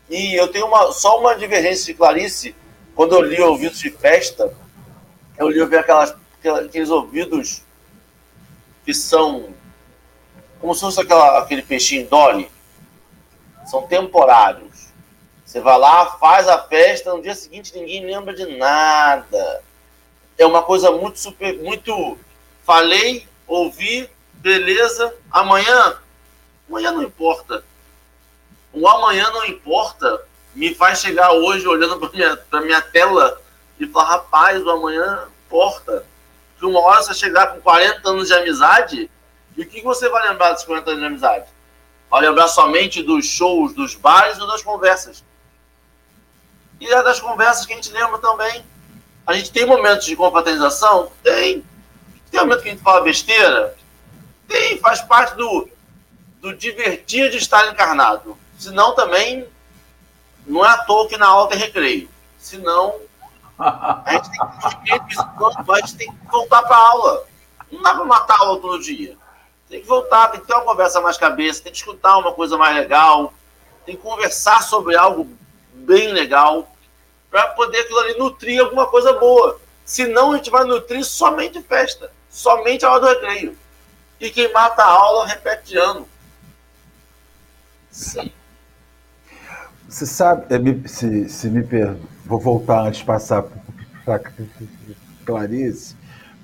E 0.09 0.37
eu 0.37 0.47
tenho 0.47 0.67
uma, 0.67 0.93
só 0.93 1.19
uma 1.19 1.35
divergência 1.35 1.87
de 1.87 1.95
Clarice, 1.95 2.55
quando 2.95 3.17
eu 3.17 3.23
li 3.23 3.41
Ouvidos 3.41 3.81
de 3.81 3.91
Festa, 3.91 4.57
eu 5.37 5.49
li 5.49 5.61
ouvir 5.61 5.79
aquelas, 5.79 6.15
aqueles 6.65 6.91
ouvidos 6.91 7.63
que 8.85 8.95
são 8.95 9.53
como 10.61 10.75
se 10.75 10.81
fosse 10.81 11.01
aquela, 11.01 11.39
aquele 11.39 11.63
peixinho 11.63 12.07
Dory, 12.09 12.51
são 13.67 13.87
temporários. 13.87 14.91
Você 15.45 15.61
vai 15.61 15.79
lá, 15.79 16.07
faz 16.19 16.47
a 16.47 16.63
festa, 16.63 17.13
no 17.13 17.23
dia 17.23 17.35
seguinte 17.35 17.77
ninguém 17.77 18.05
lembra 18.05 18.35
de 18.35 18.47
nada. 18.57 19.63
É 20.39 20.47
uma 20.47 20.63
coisa 20.63 20.91
muito 20.93 21.19
super, 21.19 21.59
muito. 21.59 22.19
Falei, 22.65 23.27
ouvi, 23.47 24.09
beleza. 24.35 25.13
Amanhã, 25.31 25.99
amanhã 26.69 26.93
não 26.93 27.03
importa. 27.03 27.65
O 28.73 28.87
amanhã 28.87 29.31
não 29.31 29.45
importa. 29.47 30.25
Me 30.55 30.75
faz 30.75 31.01
chegar 31.01 31.33
hoje 31.33 31.67
olhando 31.67 31.99
para 31.99 32.11
minha, 32.11 32.39
minha 32.63 32.83
tela 32.83 33.41
e 33.79 33.87
falar, 33.87 34.09
rapaz, 34.09 34.63
o 34.63 34.71
amanhã 34.71 35.27
importa. 35.47 36.05
Que 36.59 36.67
uma 36.67 36.81
hora 36.81 37.03
você 37.03 37.15
chegar 37.15 37.55
com 37.55 37.61
40 37.61 38.09
anos 38.09 38.29
de 38.29 38.35
amizade, 38.35 39.11
e 39.61 39.63
o 39.63 39.67
que 39.67 39.83
você 39.83 40.09
vai 40.09 40.27
lembrar 40.27 40.53
dos 40.53 40.65
40 40.65 40.91
anos 40.91 41.01
de 41.01 41.07
amizade? 41.07 41.45
Vai 42.09 42.23
lembrar 42.23 42.49
somente 42.49 43.03
dos 43.03 43.27
shows, 43.27 43.75
dos 43.75 43.95
bares 43.95 44.41
ou 44.41 44.47
das 44.47 44.63
conversas? 44.63 45.23
E 46.81 46.91
é 46.91 47.03
das 47.03 47.21
conversas 47.21 47.67
que 47.67 47.75
a 47.75 47.77
gente 47.77 47.93
lembra 47.93 48.17
também. 48.17 48.65
A 49.27 49.35
gente 49.35 49.53
tem 49.53 49.67
momentos 49.67 50.07
de 50.07 50.17
confraternização? 50.17 51.13
Tem. 51.23 51.63
Tem 52.31 52.41
momento 52.41 52.63
que 52.63 52.69
a 52.69 52.71
gente 52.71 52.83
fala 52.83 53.03
besteira? 53.03 53.77
Tem, 54.49 54.79
faz 54.79 55.03
parte 55.03 55.37
do, 55.37 55.69
do 56.41 56.57
divertir 56.57 57.31
de 57.31 57.37
estar 57.37 57.71
encarnado. 57.71 58.39
Senão 58.59 58.95
também 58.95 59.47
não 60.47 60.65
é 60.65 60.71
à 60.71 60.79
toa 60.79 61.07
que 61.07 61.19
na 61.19 61.27
aula 61.27 61.51
tem 61.51 61.59
recreio. 61.59 62.09
Senão 62.39 62.99
a 63.59 64.05
gente 64.09 64.31
tem 64.31 64.41
que, 65.07 65.19
a 65.71 65.77
gente 65.81 65.97
tem 65.97 66.11
que 66.11 66.27
voltar 66.31 66.63
para 66.63 66.79
aula. 66.79 67.27
Não 67.71 67.83
dá 67.83 67.95
para 67.95 68.05
matar 68.07 68.37
a 68.37 68.39
aula 68.39 68.59
todo 68.59 68.83
dia. 68.83 69.21
Tem 69.71 69.81
que 69.81 69.87
voltar, 69.87 70.29
tem 70.29 70.41
que 70.41 70.49
ter 70.49 70.53
uma 70.53 70.65
conversa 70.65 71.01
mais 71.01 71.17
cabeça, 71.17 71.63
tem 71.63 71.71
que 71.71 71.79
escutar 71.79 72.19
uma 72.19 72.33
coisa 72.33 72.59
mais 72.59 72.75
legal, 72.75 73.33
tem 73.87 73.95
que 73.95 74.03
conversar 74.03 74.65
sobre 74.65 74.97
algo 74.97 75.29
bem 75.73 76.13
legal, 76.13 76.75
para 77.31 77.47
poder 77.49 77.79
aquilo 77.79 78.01
ali 78.01 78.19
nutrir 78.19 78.61
alguma 78.61 78.89
coisa 78.89 79.13
boa. 79.13 79.61
Senão 79.85 80.33
a 80.33 80.37
gente 80.37 80.51
vai 80.51 80.65
nutrir 80.65 81.05
somente 81.05 81.63
festa, 81.63 82.11
somente 82.29 82.85
a 82.85 82.91
hora 82.91 83.01
do 83.01 83.07
recreio. 83.07 83.57
E 84.19 84.29
quem 84.29 84.53
mata 84.53 84.83
a 84.83 84.91
aula 84.91 85.27
repete 85.27 85.77
ano. 85.77 86.07
Sim. 87.91 88.33
Você 89.89 90.05
sabe, 90.05 90.47
é, 90.55 90.89
se, 90.89 91.29
se 91.29 91.49
me 91.49 91.63
per... 91.63 91.97
vou 92.25 92.41
voltar 92.41 92.83
antes 92.83 93.01
de 93.01 93.07
passar 93.07 93.45
para 94.05 94.21
Clarice, 95.25 95.97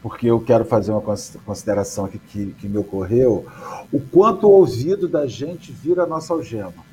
porque 0.06 0.28
eu 0.30 0.38
quero 0.38 0.64
fazer 0.64 0.92
uma 0.92 1.00
consideração 1.00 2.04
aqui 2.04 2.20
que, 2.20 2.52
que 2.52 2.68
me 2.68 2.78
ocorreu, 2.78 3.44
o 3.92 3.98
quanto 3.98 4.46
o 4.46 4.52
ouvido 4.52 5.08
da 5.08 5.26
gente 5.26 5.72
vira 5.72 6.04
a 6.04 6.06
nossa 6.06 6.32
algema 6.32 6.86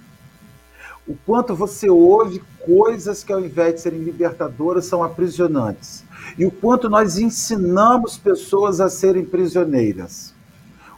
o 1.07 1.15
quanto 1.25 1.55
você 1.55 1.89
ouve 1.89 2.41
coisas 2.65 3.23
que, 3.23 3.33
ao 3.33 3.39
invés 3.41 3.75
de 3.75 3.81
serem 3.81 3.99
libertadoras, 3.99 4.85
são 4.85 5.03
aprisionantes. 5.03 6.03
E 6.37 6.45
o 6.45 6.51
quanto 6.51 6.89
nós 6.89 7.17
ensinamos 7.17 8.17
pessoas 8.17 8.79
a 8.79 8.89
serem 8.89 9.25
prisioneiras. 9.25 10.33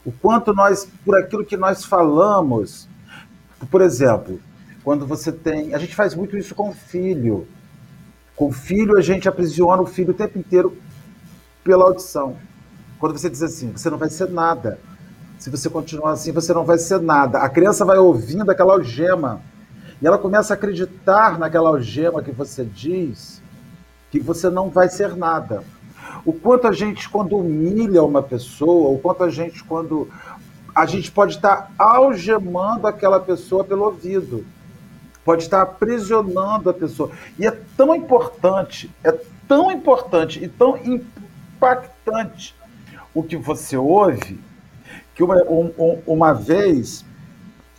O 0.04 0.12
quanto 0.12 0.54
nós, 0.54 0.88
por 1.04 1.18
aquilo 1.18 1.44
que 1.44 1.56
nós 1.56 1.84
falamos, 1.84 2.88
por 3.68 3.80
exemplo, 3.80 4.40
quando 4.84 5.04
você 5.04 5.32
tem. 5.32 5.74
A 5.74 5.78
gente 5.78 5.94
faz 5.94 6.14
muito 6.14 6.36
isso 6.36 6.54
com 6.54 6.70
o 6.70 6.74
filho. 6.74 7.46
Com 8.36 8.46
o 8.46 8.52
filho, 8.52 8.96
a 8.96 9.00
gente 9.00 9.28
aprisiona 9.28 9.82
o 9.82 9.86
filho 9.86 10.12
o 10.12 10.14
tempo 10.14 10.38
inteiro 10.38 10.76
pela 11.66 11.84
audição. 11.84 12.36
Quando 13.00 13.18
você 13.18 13.28
diz 13.28 13.42
assim, 13.42 13.72
você 13.72 13.90
não 13.90 13.98
vai 13.98 14.08
ser 14.08 14.30
nada. 14.30 14.78
Se 15.36 15.50
você 15.50 15.68
continuar 15.68 16.12
assim, 16.12 16.30
você 16.30 16.54
não 16.54 16.64
vai 16.64 16.78
ser 16.78 17.00
nada. 17.00 17.40
A 17.40 17.48
criança 17.48 17.84
vai 17.84 17.98
ouvindo 17.98 18.48
aquela 18.48 18.72
algema 18.72 19.42
e 20.00 20.06
ela 20.06 20.16
começa 20.16 20.54
a 20.54 20.56
acreditar 20.56 21.38
naquela 21.38 21.68
algema 21.68 22.22
que 22.22 22.30
você 22.30 22.64
diz 22.64 23.42
que 24.12 24.20
você 24.20 24.48
não 24.48 24.70
vai 24.70 24.88
ser 24.88 25.16
nada. 25.16 25.64
O 26.24 26.32
quanto 26.32 26.68
a 26.68 26.72
gente, 26.72 27.08
quando 27.08 27.36
humilha 27.36 28.02
uma 28.02 28.22
pessoa, 28.22 28.90
o 28.90 28.98
quanto 28.98 29.24
a 29.24 29.28
gente, 29.28 29.64
quando. 29.64 30.08
A 30.74 30.84
gente 30.84 31.10
pode 31.10 31.36
estar 31.36 31.72
algemando 31.78 32.86
aquela 32.86 33.18
pessoa 33.18 33.64
pelo 33.64 33.84
ouvido, 33.84 34.44
pode 35.24 35.42
estar 35.42 35.62
aprisionando 35.62 36.68
a 36.68 36.74
pessoa. 36.74 37.10
E 37.38 37.46
é 37.46 37.50
tão 37.50 37.94
importante, 37.94 38.90
é 39.02 39.10
tão 39.48 39.72
importante 39.72 40.42
e 40.44 40.48
tão 40.48 40.76
impactante 41.56 42.54
o 43.14 43.22
que 43.22 43.36
você 43.36 43.76
ouve, 43.76 44.38
que 45.14 45.22
uma, 45.22 45.36
um, 45.44 46.02
uma 46.06 46.32
vez 46.34 47.04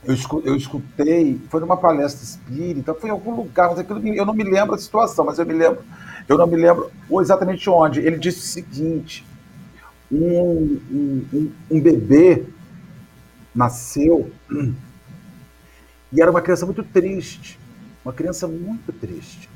eu 0.03 0.55
escutei, 0.55 1.39
foi 1.49 1.59
numa 1.59 1.75
palestra 1.75 2.23
espírita, 2.23 2.93
foi 2.93 3.09
em 3.09 3.11
algum 3.11 3.35
lugar, 3.35 3.69
mas 3.69 3.79
aquilo, 3.79 4.05
eu 4.07 4.25
não 4.25 4.33
me 4.33 4.43
lembro 4.43 4.73
a 4.73 4.77
situação, 4.77 5.25
mas 5.25 5.37
eu 5.37 5.45
me 5.45 5.53
lembro, 5.53 5.83
eu 6.27 6.37
não 6.37 6.47
me 6.47 6.55
lembro 6.55 6.89
exatamente 7.19 7.69
onde. 7.69 7.99
Ele 7.99 8.17
disse 8.17 8.39
o 8.39 8.43
seguinte: 8.43 9.25
um, 10.11 10.79
um, 10.91 11.51
um 11.69 11.81
bebê 11.81 12.45
nasceu 13.53 14.31
e 16.13 16.21
era 16.21 16.31
uma 16.31 16.41
criança 16.41 16.65
muito 16.65 16.83
triste, 16.83 17.59
uma 18.05 18.13
criança 18.13 18.47
muito 18.47 18.93
triste. 18.93 19.49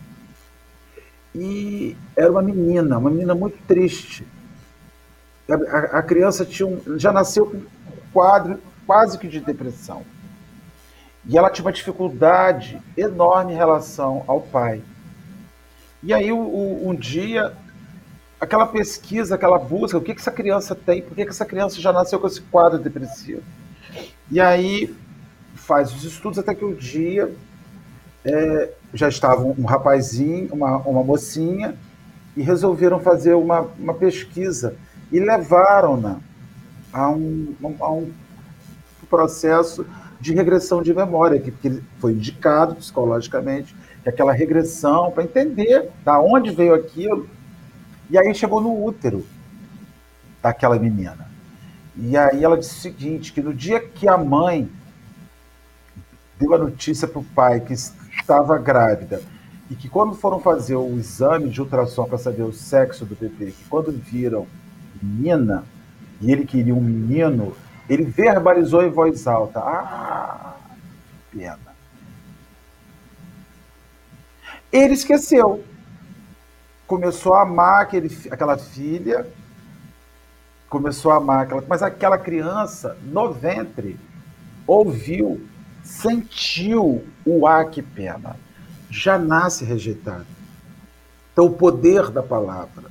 E 1.33 1.95
era 2.15 2.31
uma 2.31 2.41
menina, 2.41 2.97
uma 2.97 3.09
menina 3.09 3.33
muito 3.33 3.57
triste. 3.65 4.27
A, 5.49 5.99
a 5.99 6.03
criança 6.03 6.45
tinha 6.45 6.67
um, 6.67 6.99
já 6.99 7.11
nasceu 7.11 7.45
com 7.45 7.57
um 7.57 7.65
quadro 8.11 8.59
quase 8.85 9.17
que 9.17 9.27
de 9.27 9.39
depressão. 9.39 10.03
E 11.25 11.37
ela 11.37 11.49
tinha 11.49 11.65
uma 11.65 11.71
dificuldade 11.71 12.81
enorme 12.97 13.53
em 13.53 13.55
relação 13.55 14.23
ao 14.27 14.41
pai. 14.41 14.81
E 16.03 16.13
aí, 16.13 16.31
um 16.31 16.95
dia, 16.95 17.53
aquela 18.39 18.65
pesquisa, 18.65 19.35
aquela 19.35 19.59
busca, 19.59 19.97
o 19.97 20.01
que, 20.01 20.15
que 20.15 20.19
essa 20.19 20.31
criança 20.31 20.73
tem, 20.73 21.03
por 21.03 21.13
que, 21.13 21.23
que 21.23 21.29
essa 21.29 21.45
criança 21.45 21.79
já 21.79 21.93
nasceu 21.93 22.19
com 22.19 22.25
esse 22.25 22.41
quadro 22.41 22.79
depressivo? 22.79 23.43
E 24.31 24.41
aí, 24.41 24.95
faz 25.53 25.93
os 25.93 26.03
estudos 26.03 26.39
até 26.39 26.55
que 26.55 26.65
um 26.65 26.73
dia 26.73 27.31
é, 28.25 28.69
já 28.93 29.07
estava 29.09 29.43
um 29.43 29.65
rapazinho, 29.65 30.53
uma, 30.53 30.77
uma 30.77 31.03
mocinha, 31.03 31.75
e 32.35 32.41
resolveram 32.41 32.99
fazer 32.99 33.33
uma, 33.33 33.61
uma 33.77 33.93
pesquisa 33.93 34.75
e 35.11 35.19
levaram-na 35.19 36.19
a 36.93 37.09
um, 37.09 37.55
a 37.79 37.91
um 37.91 38.11
processo 39.09 39.85
de 40.19 40.33
regressão 40.33 40.81
de 40.81 40.93
memória, 40.93 41.39
que, 41.39 41.51
que 41.51 41.81
foi 41.99 42.13
indicado 42.13 42.75
psicologicamente, 42.75 43.75
que 44.03 44.09
aquela 44.09 44.31
regressão, 44.31 45.11
para 45.11 45.23
entender 45.23 45.89
da 46.05 46.19
onde 46.19 46.51
veio 46.51 46.73
aquilo. 46.73 47.27
E 48.09 48.17
aí 48.17 48.33
chegou 48.33 48.61
no 48.61 48.83
útero 48.83 49.25
daquela 50.41 50.77
menina. 50.77 51.29
E 51.97 52.15
aí 52.15 52.43
ela 52.43 52.57
disse 52.57 52.77
o 52.77 52.81
seguinte, 52.81 53.33
que 53.33 53.41
no 53.41 53.53
dia 53.53 53.79
que 53.79 54.07
a 54.07 54.17
mãe 54.17 54.69
deu 56.39 56.53
a 56.53 56.57
notícia 56.57 57.07
para 57.07 57.19
o 57.19 57.23
pai 57.23 57.59
que 57.59 57.73
estava 58.11 58.57
grávida 58.57 59.21
e 59.69 59.75
que 59.75 59.87
quando 59.87 60.13
foram 60.15 60.39
fazer 60.39 60.75
o 60.75 60.97
exame 60.97 61.49
de 61.49 61.61
ultrassom 61.61 62.05
para 62.05 62.17
saber 62.17 62.43
o 62.43 62.51
sexo 62.51 63.05
do 63.05 63.15
bebê, 63.15 63.51
que 63.51 63.63
quando 63.69 63.91
viram 63.91 64.45
menina 65.01 65.63
e 66.19 66.31
ele 66.31 66.45
queria 66.45 66.75
um 66.75 66.81
menino, 66.81 67.55
ele 67.89 68.03
verbalizou 68.03 68.83
em 68.83 68.89
voz 68.89 69.25
alta: 69.27 69.59
Ah, 69.59 70.55
pena. 71.31 71.57
Ele 74.71 74.93
esqueceu. 74.93 75.63
Começou 76.85 77.33
a 77.33 77.43
amar 77.43 77.81
aquele, 77.81 78.13
aquela 78.29 78.57
filha, 78.57 79.25
começou 80.69 81.11
a 81.11 81.17
amar 81.17 81.43
aquela. 81.43 81.63
Mas 81.67 81.81
aquela 81.81 82.17
criança, 82.17 82.97
no 83.03 83.33
ventre, 83.33 83.97
ouviu, 84.67 85.41
sentiu 85.83 87.03
o 87.25 87.47
ah, 87.47 87.65
que 87.65 87.81
pena. 87.81 88.35
Já 88.89 89.17
nasce 89.17 89.63
rejeitado. 89.63 90.25
Então, 91.31 91.45
o 91.45 91.53
poder 91.53 92.09
da 92.09 92.21
palavra, 92.21 92.85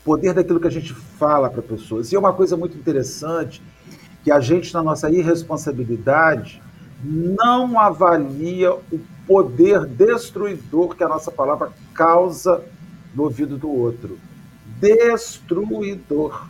o 0.00 0.04
poder 0.04 0.34
daquilo 0.34 0.60
que 0.60 0.66
a 0.66 0.70
gente 0.70 0.92
fala 0.92 1.48
para 1.48 1.62
pessoas. 1.62 2.12
E 2.12 2.16
é 2.16 2.18
uma 2.18 2.32
coisa 2.32 2.56
muito 2.56 2.76
interessante 2.76 3.62
que 4.22 4.30
a 4.30 4.40
gente, 4.40 4.72
na 4.74 4.82
nossa 4.82 5.10
irresponsabilidade, 5.10 6.62
não 7.02 7.78
avalia 7.80 8.72
o 8.72 9.00
poder 9.26 9.86
destruidor 9.86 10.94
que 10.94 11.02
a 11.02 11.08
nossa 11.08 11.30
palavra 11.30 11.72
causa 11.94 12.62
no 13.14 13.24
ouvido 13.24 13.56
do 13.56 13.70
outro. 13.70 14.18
Destruidor. 14.78 16.46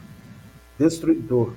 Destruidor. 0.78 1.52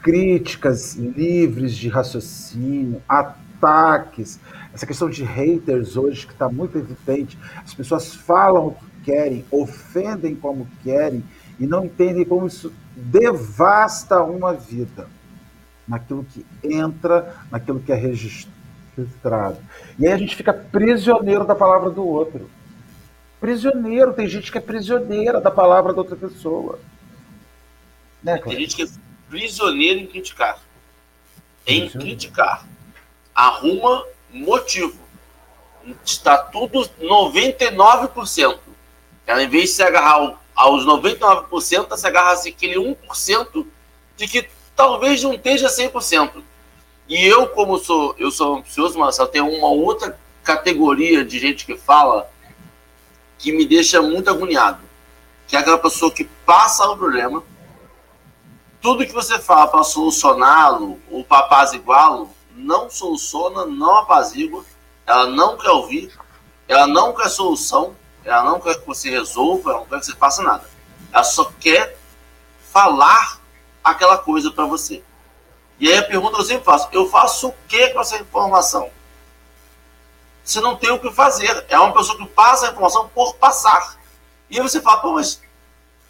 Críticas 0.00 0.94
livres 0.94 1.76
de 1.76 1.88
raciocínio, 1.88 3.02
ataques, 3.08 4.40
essa 4.72 4.86
questão 4.86 5.10
de 5.10 5.22
haters 5.22 5.96
hoje 5.96 6.26
que 6.26 6.32
está 6.32 6.48
muito 6.48 6.78
evidente. 6.78 7.38
As 7.62 7.74
pessoas 7.74 8.14
falam 8.14 8.68
o 8.68 8.72
que 8.72 8.86
querem, 9.04 9.44
ofendem 9.50 10.34
como 10.34 10.66
querem 10.82 11.22
e 11.60 11.66
não 11.66 11.84
entendem 11.84 12.24
como 12.24 12.46
isso 12.46 12.72
devasta 12.96 14.22
uma 14.22 14.54
vida 14.54 15.06
naquilo 15.86 16.24
que 16.24 16.44
entra, 16.64 17.36
naquilo 17.50 17.80
que 17.80 17.92
é 17.92 17.96
registrado. 17.96 19.58
E 19.98 20.06
aí 20.06 20.12
a 20.12 20.16
gente 20.16 20.34
fica 20.34 20.52
prisioneiro 20.52 21.46
da 21.46 21.54
palavra 21.54 21.90
do 21.90 22.06
outro. 22.06 22.48
Prisioneiro, 23.40 24.12
tem 24.12 24.28
gente 24.28 24.50
que 24.50 24.58
é 24.58 24.60
prisioneira 24.60 25.40
da 25.40 25.50
palavra 25.50 25.92
da 25.92 25.98
outra 25.98 26.16
pessoa. 26.16 26.78
Né, 28.22 28.38
tem 28.38 28.56
gente 28.56 28.76
que 28.76 28.88
prisioneiro 29.32 30.00
em 30.00 30.06
criticar. 30.06 30.58
Em 31.66 31.88
criticar. 31.88 32.66
Arruma 33.34 34.04
motivo. 34.30 35.00
Está 36.04 36.36
tudo 36.36 36.86
99%. 37.00 38.58
Ela, 39.26 39.42
em 39.42 39.48
vez 39.48 39.70
de 39.70 39.76
se 39.76 39.82
agarrar 39.82 40.38
aos 40.54 40.84
99%, 40.84 41.96
se 41.96 42.06
agarra 42.06 42.32
aquele 42.32 42.74
1% 42.74 43.66
de 44.18 44.28
que 44.28 44.50
talvez 44.76 45.22
não 45.22 45.32
esteja 45.32 45.68
100%. 45.68 46.42
E 47.08 47.24
eu, 47.24 47.48
como 47.48 47.78
sou, 47.78 48.14
eu 48.18 48.30
sou 48.30 48.58
ansioso, 48.58 48.98
mas 48.98 49.18
eu 49.18 49.26
tenho 49.26 49.48
uma 49.48 49.68
outra 49.68 50.18
categoria 50.44 51.24
de 51.24 51.38
gente 51.38 51.64
que 51.64 51.74
fala 51.74 52.30
que 53.38 53.50
me 53.50 53.64
deixa 53.64 54.02
muito 54.02 54.28
agoniado, 54.28 54.80
que 55.48 55.56
é 55.56 55.58
aquela 55.58 55.78
pessoa 55.78 56.12
que 56.12 56.24
passa 56.44 56.86
o 56.86 56.96
problema, 56.96 57.42
tudo 58.82 59.06
que 59.06 59.12
você 59.12 59.38
fala 59.38 59.68
para 59.68 59.84
solucioná-lo 59.84 61.00
ou 61.08 61.24
para 61.24 61.46
apaziguá-lo, 61.46 62.28
não 62.50 62.90
soluciona, 62.90 63.64
não 63.64 63.98
apazigua, 63.98 64.64
ela 65.06 65.26
não 65.26 65.56
quer 65.56 65.70
ouvir, 65.70 66.12
ela 66.66 66.88
não 66.88 67.14
quer 67.14 67.28
solução, 67.28 67.94
ela 68.24 68.42
não 68.42 68.60
quer 68.60 68.80
que 68.80 68.86
você 68.86 69.08
resolva, 69.08 69.70
ela 69.70 69.80
não 69.80 69.86
quer 69.86 70.00
que 70.00 70.06
você 70.06 70.16
faça 70.16 70.42
nada. 70.42 70.68
Ela 71.12 71.22
só 71.22 71.44
quer 71.60 71.96
falar 72.72 73.40
aquela 73.84 74.18
coisa 74.18 74.50
para 74.50 74.66
você. 74.66 75.02
E 75.78 75.88
aí 75.88 75.98
a 75.98 76.02
pergunta 76.02 76.38
eu 76.38 76.44
sempre 76.44 76.64
faço: 76.64 76.88
eu 76.90 77.08
faço 77.08 77.48
o 77.48 77.54
que 77.68 77.88
com 77.90 78.00
essa 78.00 78.18
informação? 78.18 78.90
Você 80.44 80.60
não 80.60 80.74
tem 80.74 80.90
o 80.90 80.98
que 80.98 81.10
fazer. 81.12 81.66
É 81.68 81.78
uma 81.78 81.92
pessoa 81.92 82.18
que 82.18 82.26
passa 82.26 82.66
a 82.66 82.70
informação 82.70 83.08
por 83.08 83.36
passar. 83.36 83.96
E 84.50 84.58
aí 84.58 84.62
você 84.62 84.80
fala: 84.80 85.00
pô, 85.00 85.12
mas 85.12 85.40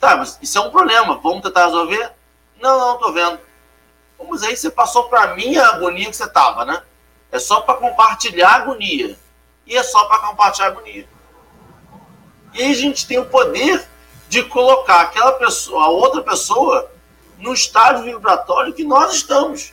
tá, 0.00 0.16
mas 0.16 0.38
isso 0.40 0.56
é 0.56 0.60
um 0.62 0.70
problema. 0.70 1.18
Vamos 1.18 1.42
tentar 1.42 1.66
resolver? 1.66 2.12
Não, 2.62 2.78
não, 2.78 2.96
tô 2.96 3.12
vendo. 3.12 3.40
Mas 4.30 4.44
aí 4.44 4.56
você 4.56 4.70
passou 4.70 5.08
para 5.08 5.34
mim 5.34 5.56
a 5.56 5.66
agonia 5.70 6.08
que 6.08 6.16
você 6.16 6.28
tava, 6.28 6.64
né? 6.64 6.80
É 7.32 7.40
só 7.40 7.60
para 7.62 7.74
compartilhar 7.74 8.50
a 8.50 8.54
agonia. 8.54 9.18
E 9.66 9.76
é 9.76 9.82
só 9.82 10.04
para 10.04 10.20
compartilhar 10.20 10.68
a 10.68 10.70
agonia. 10.70 11.08
E 12.54 12.62
aí 12.62 12.70
a 12.70 12.76
gente 12.76 13.04
tem 13.04 13.18
o 13.18 13.26
poder 13.26 13.84
de 14.28 14.44
colocar 14.44 15.00
aquela 15.00 15.32
pessoa, 15.32 15.86
a 15.86 15.88
outra 15.88 16.22
pessoa, 16.22 16.88
no 17.36 17.52
estado 17.52 18.04
vibratório 18.04 18.72
que 18.72 18.84
nós 18.84 19.12
estamos. 19.12 19.72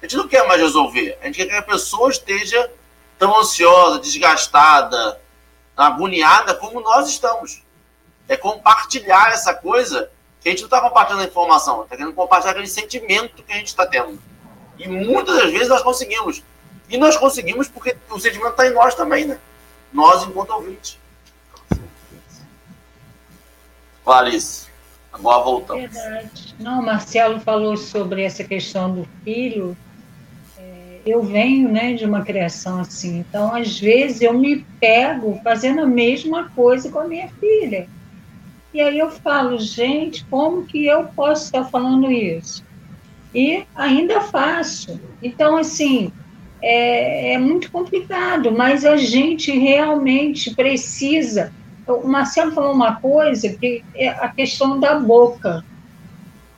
A 0.00 0.06
gente 0.06 0.16
não 0.16 0.28
quer 0.28 0.48
mais 0.48 0.60
resolver. 0.62 1.18
A 1.20 1.26
gente 1.26 1.36
quer 1.36 1.46
que 1.46 1.56
a 1.56 1.62
pessoa 1.62 2.08
esteja 2.08 2.72
tão 3.18 3.38
ansiosa, 3.38 3.98
desgastada, 3.98 5.20
agoniada 5.76 6.54
como 6.54 6.80
nós 6.80 7.06
estamos. 7.06 7.62
É 8.26 8.34
compartilhar 8.34 9.30
essa 9.32 9.52
coisa 9.52 10.10
a 10.48 10.50
gente 10.52 10.60
não 10.60 10.66
está 10.66 10.80
compartilhando 10.80 11.22
a 11.22 11.26
informação, 11.26 11.82
está 11.82 11.96
querendo 11.96 12.14
compartilhar 12.14 12.52
aquele 12.52 12.68
sentimento 12.68 13.42
que 13.42 13.52
a 13.52 13.56
gente 13.56 13.68
está 13.68 13.86
tendo. 13.86 14.18
E 14.78 14.88
muitas 14.88 15.36
das 15.36 15.50
vezes 15.50 15.68
nós 15.68 15.82
conseguimos. 15.82 16.42
E 16.88 16.96
nós 16.96 17.16
conseguimos 17.16 17.68
porque 17.68 17.96
o 18.10 18.18
sentimento 18.18 18.50
está 18.50 18.66
em 18.66 18.72
nós 18.72 18.94
também, 18.94 19.24
né? 19.24 19.38
Nós 19.92 20.22
enquanto 20.22 20.50
ouvintes. 20.50 20.98
Clarice. 24.04 24.66
Agora 25.12 25.42
voltamos. 25.42 25.82
Verdade. 25.82 26.54
Não, 26.60 26.82
Marcelo 26.82 27.40
falou 27.40 27.76
sobre 27.76 28.22
essa 28.22 28.44
questão 28.44 28.94
do 28.94 29.08
filho. 29.24 29.76
É, 30.58 31.00
eu 31.04 31.22
venho 31.22 31.68
né, 31.68 31.94
de 31.94 32.04
uma 32.04 32.22
criação 32.22 32.80
assim, 32.80 33.18
então 33.18 33.54
às 33.54 33.80
vezes 33.80 34.20
eu 34.20 34.34
me 34.34 34.64
pego 34.78 35.40
fazendo 35.42 35.80
a 35.80 35.86
mesma 35.86 36.50
coisa 36.50 36.90
com 36.90 37.00
a 37.00 37.08
minha 37.08 37.28
filha. 37.40 37.88
E 38.72 38.80
aí 38.80 38.98
eu 38.98 39.10
falo, 39.10 39.58
gente, 39.58 40.24
como 40.26 40.66
que 40.66 40.86
eu 40.86 41.04
posso 41.04 41.44
estar 41.44 41.64
falando 41.64 42.10
isso? 42.10 42.64
E 43.34 43.64
ainda 43.74 44.20
faço. 44.20 45.00
Então, 45.22 45.56
assim, 45.56 46.12
é, 46.62 47.34
é 47.34 47.38
muito 47.38 47.70
complicado, 47.70 48.50
mas 48.52 48.84
a 48.84 48.96
gente 48.96 49.50
realmente 49.50 50.54
precisa. 50.54 51.52
O 51.86 52.08
Marcelo 52.08 52.52
falou 52.52 52.72
uma 52.72 52.96
coisa, 52.96 53.48
que 53.50 53.84
é 53.94 54.08
a 54.08 54.28
questão 54.28 54.80
da 54.80 54.98
boca. 54.98 55.64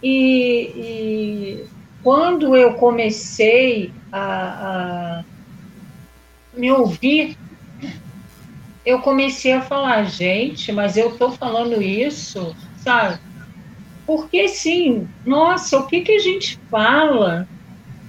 E, 0.03 0.73
e 0.77 1.65
quando 2.03 2.57
eu 2.57 2.75
comecei 2.75 3.93
a, 4.13 5.21
a 5.21 5.25
me 6.55 6.71
ouvir, 6.71 7.37
eu 8.89 9.01
comecei 9.01 9.53
a 9.53 9.61
falar, 9.61 10.05
gente, 10.05 10.73
mas 10.73 10.97
eu 10.97 11.11
estou 11.11 11.31
falando 11.31 11.83
isso, 11.83 12.57
sabe? 12.79 13.19
Porque 14.07 14.49
sim, 14.49 15.07
nossa, 15.27 15.79
o 15.79 15.87
que, 15.87 16.01
que 16.01 16.13
a 16.13 16.19
gente 16.19 16.59
fala? 16.71 17.47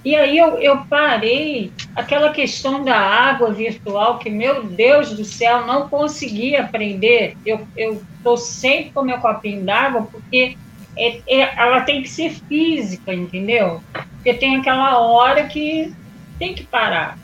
E 0.05 0.15
aí 0.15 0.37
eu, 0.37 0.57
eu 0.59 0.85
parei, 0.85 1.73
aquela 1.93 2.31
questão 2.31 2.81
da 2.81 2.95
água 2.95 3.51
virtual, 3.51 4.19
que, 4.19 4.29
meu 4.29 4.63
Deus 4.63 5.11
do 5.11 5.25
céu, 5.25 5.67
não 5.67 5.89
consegui 5.89 6.55
aprender. 6.55 7.35
Eu 7.45 7.67
estou 8.15 8.37
sempre 8.37 8.91
com 8.93 9.03
meu 9.03 9.17
copinho 9.17 9.65
d'água, 9.65 10.07
porque 10.09 10.57
é, 10.97 11.19
é, 11.27 11.61
ela 11.61 11.81
tem 11.81 12.01
que 12.01 12.07
ser 12.07 12.29
física, 12.47 13.13
entendeu? 13.13 13.83
Porque 14.13 14.33
tem 14.33 14.55
aquela 14.55 14.97
hora 14.99 15.43
que 15.43 15.93
tem 16.39 16.53
que 16.53 16.63
parar. 16.63 17.19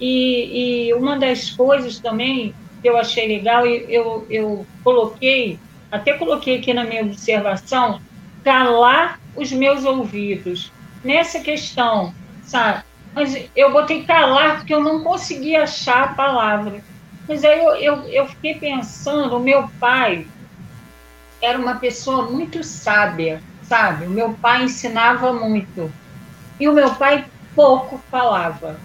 E, 0.00 0.86
e 0.86 0.94
uma 0.94 1.18
das 1.18 1.50
coisas 1.50 1.98
também 1.98 2.54
que 2.80 2.88
eu 2.88 2.96
achei 2.96 3.26
legal, 3.26 3.66
eu, 3.66 4.26
eu 4.28 4.66
coloquei, 4.82 5.58
até 5.90 6.12
coloquei 6.14 6.58
aqui 6.58 6.72
na 6.72 6.84
minha 6.84 7.02
observação, 7.02 8.00
calar 8.44 9.20
os 9.34 9.52
meus 9.52 9.84
ouvidos 9.84 10.72
nessa 11.02 11.40
questão, 11.40 12.14
sabe? 12.42 12.84
Mas 13.14 13.48
eu 13.56 13.72
botei 13.72 14.04
calar 14.04 14.58
porque 14.58 14.74
eu 14.74 14.82
não 14.82 15.02
conseguia 15.02 15.62
achar 15.62 16.04
a 16.04 16.14
palavra. 16.14 16.82
Mas 17.26 17.44
aí 17.44 17.58
eu, 17.58 17.74
eu, 17.76 18.02
eu 18.08 18.26
fiquei 18.26 18.54
pensando, 18.54 19.36
o 19.36 19.40
meu 19.40 19.68
pai 19.80 20.26
era 21.40 21.58
uma 21.58 21.76
pessoa 21.76 22.30
muito 22.30 22.62
sábia, 22.62 23.42
sabe? 23.62 24.06
O 24.06 24.10
meu 24.10 24.34
pai 24.34 24.64
ensinava 24.64 25.32
muito. 25.32 25.90
E 26.60 26.68
o 26.68 26.72
meu 26.72 26.94
pai 26.94 27.24
pouco 27.54 27.98
falava. 28.10 28.78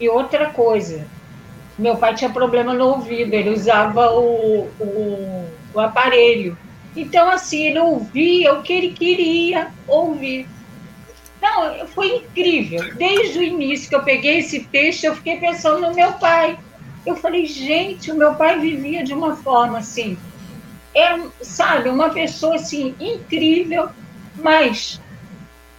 E 0.00 0.08
outra 0.08 0.50
coisa, 0.50 1.06
meu 1.78 1.96
pai 1.96 2.14
tinha 2.14 2.30
problema 2.30 2.72
no 2.72 2.86
ouvido, 2.86 3.34
ele 3.34 3.50
usava 3.50 4.10
o, 4.12 4.68
o, 4.80 5.50
o 5.74 5.80
aparelho. 5.80 6.56
Então, 6.96 7.28
assim, 7.30 7.66
ele 7.66 7.78
ouvia 7.78 8.54
o 8.54 8.62
que 8.62 8.72
ele 8.72 8.92
queria 8.92 9.68
ouvir. 9.86 10.48
Não, 11.40 11.86
foi 11.88 12.16
incrível. 12.16 12.94
Desde 12.94 13.38
o 13.38 13.42
início 13.42 13.88
que 13.88 13.94
eu 13.94 14.02
peguei 14.02 14.38
esse 14.38 14.60
texto, 14.64 15.04
eu 15.04 15.14
fiquei 15.14 15.36
pensando 15.36 15.80
no 15.80 15.94
meu 15.94 16.12
pai. 16.14 16.58
Eu 17.04 17.14
falei, 17.16 17.44
gente, 17.44 18.10
o 18.10 18.16
meu 18.16 18.34
pai 18.34 18.58
vivia 18.58 19.04
de 19.04 19.12
uma 19.12 19.36
forma 19.36 19.78
assim. 19.78 20.16
É, 20.94 21.20
sabe, 21.42 21.90
uma 21.90 22.08
pessoa 22.08 22.56
assim, 22.56 22.94
incrível, 22.98 23.90
mas 24.34 24.98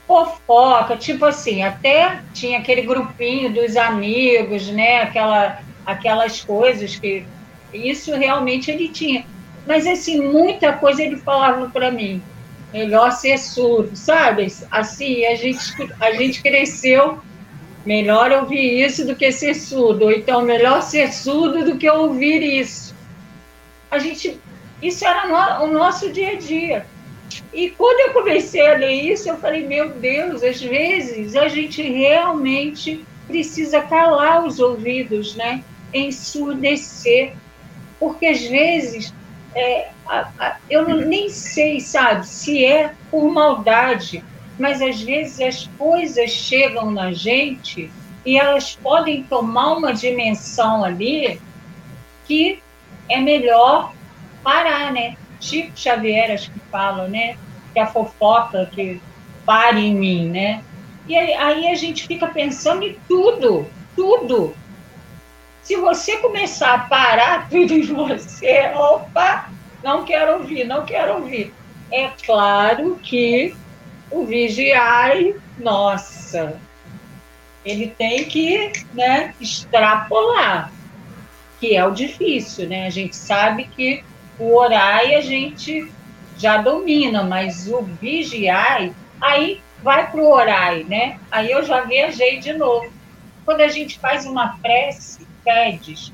fofoca, 0.07 0.95
tipo 0.95 1.25
assim, 1.25 1.63
até 1.63 2.21
tinha 2.33 2.59
aquele 2.59 2.83
grupinho 2.83 3.51
dos 3.51 3.75
amigos, 3.75 4.67
né? 4.67 5.01
Aquela, 5.01 5.59
aquelas 5.87 6.43
coisas 6.43 6.95
que. 6.97 7.25
Isso 7.73 8.13
realmente 8.15 8.69
ele 8.69 8.89
tinha. 8.89 9.25
Mas, 9.65 9.87
assim, 9.87 10.21
muita 10.21 10.73
coisa 10.73 11.01
ele 11.01 11.17
falava 11.17 11.69
para 11.69 11.91
mim 11.91 12.21
melhor 12.71 13.11
ser 13.11 13.37
surdo, 13.37 13.95
sabe? 13.95 14.47
Assim, 14.71 15.25
a 15.25 15.35
gente, 15.35 15.59
a 15.99 16.11
gente 16.11 16.41
cresceu, 16.41 17.19
melhor 17.85 18.31
ouvir 18.31 18.83
isso 18.83 19.05
do 19.05 19.15
que 19.15 19.31
ser 19.31 19.55
surdo, 19.55 20.05
ou 20.05 20.11
então 20.11 20.41
melhor 20.41 20.81
ser 20.81 21.13
surdo 21.13 21.63
do 21.63 21.77
que 21.77 21.89
ouvir 21.89 22.43
isso. 22.43 22.93
A 23.89 23.97
gente, 23.99 24.39
isso 24.81 25.05
era 25.05 25.27
no, 25.27 25.65
o 25.65 25.71
nosso 25.71 26.11
dia 26.11 26.31
a 26.31 26.35
dia. 26.35 26.85
E 27.53 27.69
quando 27.71 27.99
eu 28.07 28.13
comecei 28.13 28.65
a 28.67 28.77
ler 28.77 28.91
isso, 28.91 29.29
eu 29.29 29.37
falei, 29.37 29.65
meu 29.65 29.89
Deus, 29.89 30.43
às 30.43 30.61
vezes 30.61 31.35
a 31.35 31.47
gente 31.47 31.81
realmente 31.81 33.05
precisa 33.27 33.81
calar 33.81 34.45
os 34.45 34.59
ouvidos, 34.59 35.35
né? 35.35 35.63
Ensurdecer. 35.93 37.33
Porque 37.99 38.27
às 38.27 38.41
vezes 38.41 39.13
é, 39.55 39.89
a, 40.07 40.29
a, 40.39 40.57
eu 40.69 40.87
não, 40.87 40.97
nem 40.97 41.29
sei, 41.29 41.79
sabe, 41.79 42.27
se 42.27 42.63
é 42.63 42.93
por 43.09 43.31
maldade, 43.31 44.23
mas 44.59 44.81
às 44.81 45.01
vezes 45.01 45.41
as 45.41 45.67
coisas 45.77 46.29
chegam 46.29 46.91
na 46.91 47.11
gente 47.11 47.91
e 48.25 48.37
elas 48.37 48.75
podem 48.75 49.23
tomar 49.23 49.77
uma 49.77 49.93
dimensão 49.93 50.83
ali 50.83 51.41
que 52.25 52.61
é 53.09 53.19
melhor 53.19 53.93
parar, 54.43 54.91
né? 54.91 55.15
Chico 55.39 55.71
Xavier, 55.75 56.31
acho 56.31 56.51
que 56.51 56.59
fala, 56.71 57.07
né? 57.07 57.37
Que 57.73 57.79
a 57.79 57.87
fofoca 57.87 58.69
que 58.73 59.01
pare 59.45 59.79
em 59.79 59.95
mim, 59.95 60.29
né? 60.29 60.63
E 61.07 61.15
aí, 61.15 61.33
aí 61.33 61.67
a 61.69 61.75
gente 61.75 62.05
fica 62.05 62.27
pensando 62.27 62.83
em 62.83 62.97
tudo, 63.07 63.65
tudo. 63.95 64.53
Se 65.67 65.75
você 65.75 66.15
começar 66.19 66.73
a 66.75 66.79
parar 66.79 67.49
tudo 67.49 67.73
em 67.73 67.81
você, 67.81 68.71
opa, 68.73 69.49
não 69.83 70.05
quero 70.05 70.37
ouvir, 70.37 70.63
não 70.63 70.85
quero 70.85 71.15
ouvir. 71.15 71.53
É 71.91 72.07
claro 72.25 72.97
que 73.03 73.53
o 74.09 74.23
vigiai, 74.23 75.35
nossa, 75.57 76.57
ele 77.65 77.87
tem 77.87 78.23
que 78.23 78.71
né, 78.93 79.35
extrapolar, 79.41 80.71
que 81.59 81.75
é 81.75 81.85
o 81.85 81.91
difícil, 81.91 82.69
né? 82.69 82.87
A 82.87 82.89
gente 82.89 83.13
sabe 83.13 83.65
que 83.65 84.05
o 84.39 84.55
orai 84.55 85.15
a 85.15 85.21
gente 85.21 85.91
já 86.37 86.59
domina, 86.61 87.23
mas 87.23 87.67
o 87.67 87.81
vigiai, 87.81 88.93
aí 89.19 89.61
vai 89.83 90.09
para 90.09 90.21
o 90.21 90.31
orai, 90.31 90.85
né? 90.85 91.19
Aí 91.29 91.51
eu 91.51 91.61
já 91.61 91.81
viajei 91.81 92.39
de 92.39 92.53
novo. 92.53 92.89
Quando 93.43 93.59
a 93.59 93.67
gente 93.67 93.99
faz 93.99 94.25
uma 94.25 94.57
prece, 94.59 95.27
pedes, 95.47 96.11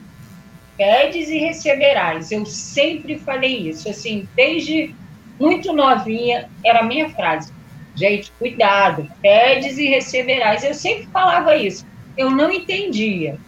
pedes 0.78 1.28
e 1.30 1.40
receberás. 1.40 2.32
Eu 2.32 2.46
sempre 2.46 3.18
falei 3.18 3.68
isso, 3.70 3.90
assim, 3.90 4.30
desde 4.36 4.94
muito 5.40 5.74
novinha, 5.74 6.48
era 6.64 6.82
a 6.82 6.84
minha 6.84 7.10
frase. 7.10 7.52
Gente, 7.96 8.32
cuidado, 8.38 9.12
pedes 9.24 9.80
e 9.80 9.88
receberás. 9.88 10.64
Eu 10.64 10.76
sempre 10.76 11.08
falava 11.08 11.56
isso. 11.56 11.86
Eu 12.16 12.30
não 12.30 12.52
entendia. 12.52 13.40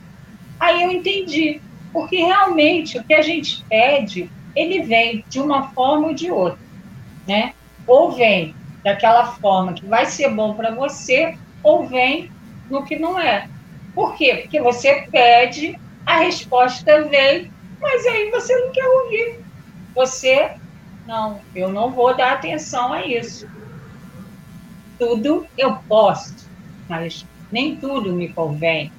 Aí 0.60 0.82
eu 0.82 0.92
entendi, 0.92 1.62
porque 1.94 2.18
realmente 2.18 2.98
o 2.98 3.04
que 3.04 3.14
a 3.14 3.22
gente 3.22 3.64
pede, 3.66 4.30
ele 4.56 4.82
vem 4.82 5.24
de 5.30 5.40
uma 5.40 5.70
forma 5.70 6.08
ou 6.08 6.14
de 6.16 6.32
outra, 6.32 6.60
né? 7.28 7.54
Ou 7.86 8.12
vem 8.12 8.56
daquela 8.84 9.34
forma 9.36 9.74
que 9.74 9.86
vai 9.86 10.08
ser 10.08 10.30
bom 10.30 10.56
para 10.56 10.74
você, 10.74 11.38
ou 11.62 11.88
vem 11.88 12.32
no 12.70 12.84
que 12.84 12.98
não 12.98 13.20
é. 13.20 13.48
Por 13.96 14.14
quê? 14.16 14.36
Porque 14.42 14.62
você 14.62 15.08
pede, 15.10 15.80
a 16.06 16.20
resposta 16.20 17.04
vem, 17.06 17.50
mas 17.80 18.06
aí 18.06 18.30
você 18.30 18.54
não 18.58 18.72
quer 18.72 18.86
ouvir. 18.86 19.40
Você, 19.96 20.52
não, 21.08 21.40
eu 21.56 21.70
não 21.70 21.90
vou 21.90 22.16
dar 22.16 22.34
atenção 22.34 22.92
a 22.92 23.08
isso. 23.08 23.48
Tudo 25.00 25.48
eu 25.58 25.78
posso, 25.88 26.36
mas 26.90 27.26
nem 27.50 27.78
tudo 27.78 28.14
me 28.14 28.28
convém. 28.34 28.92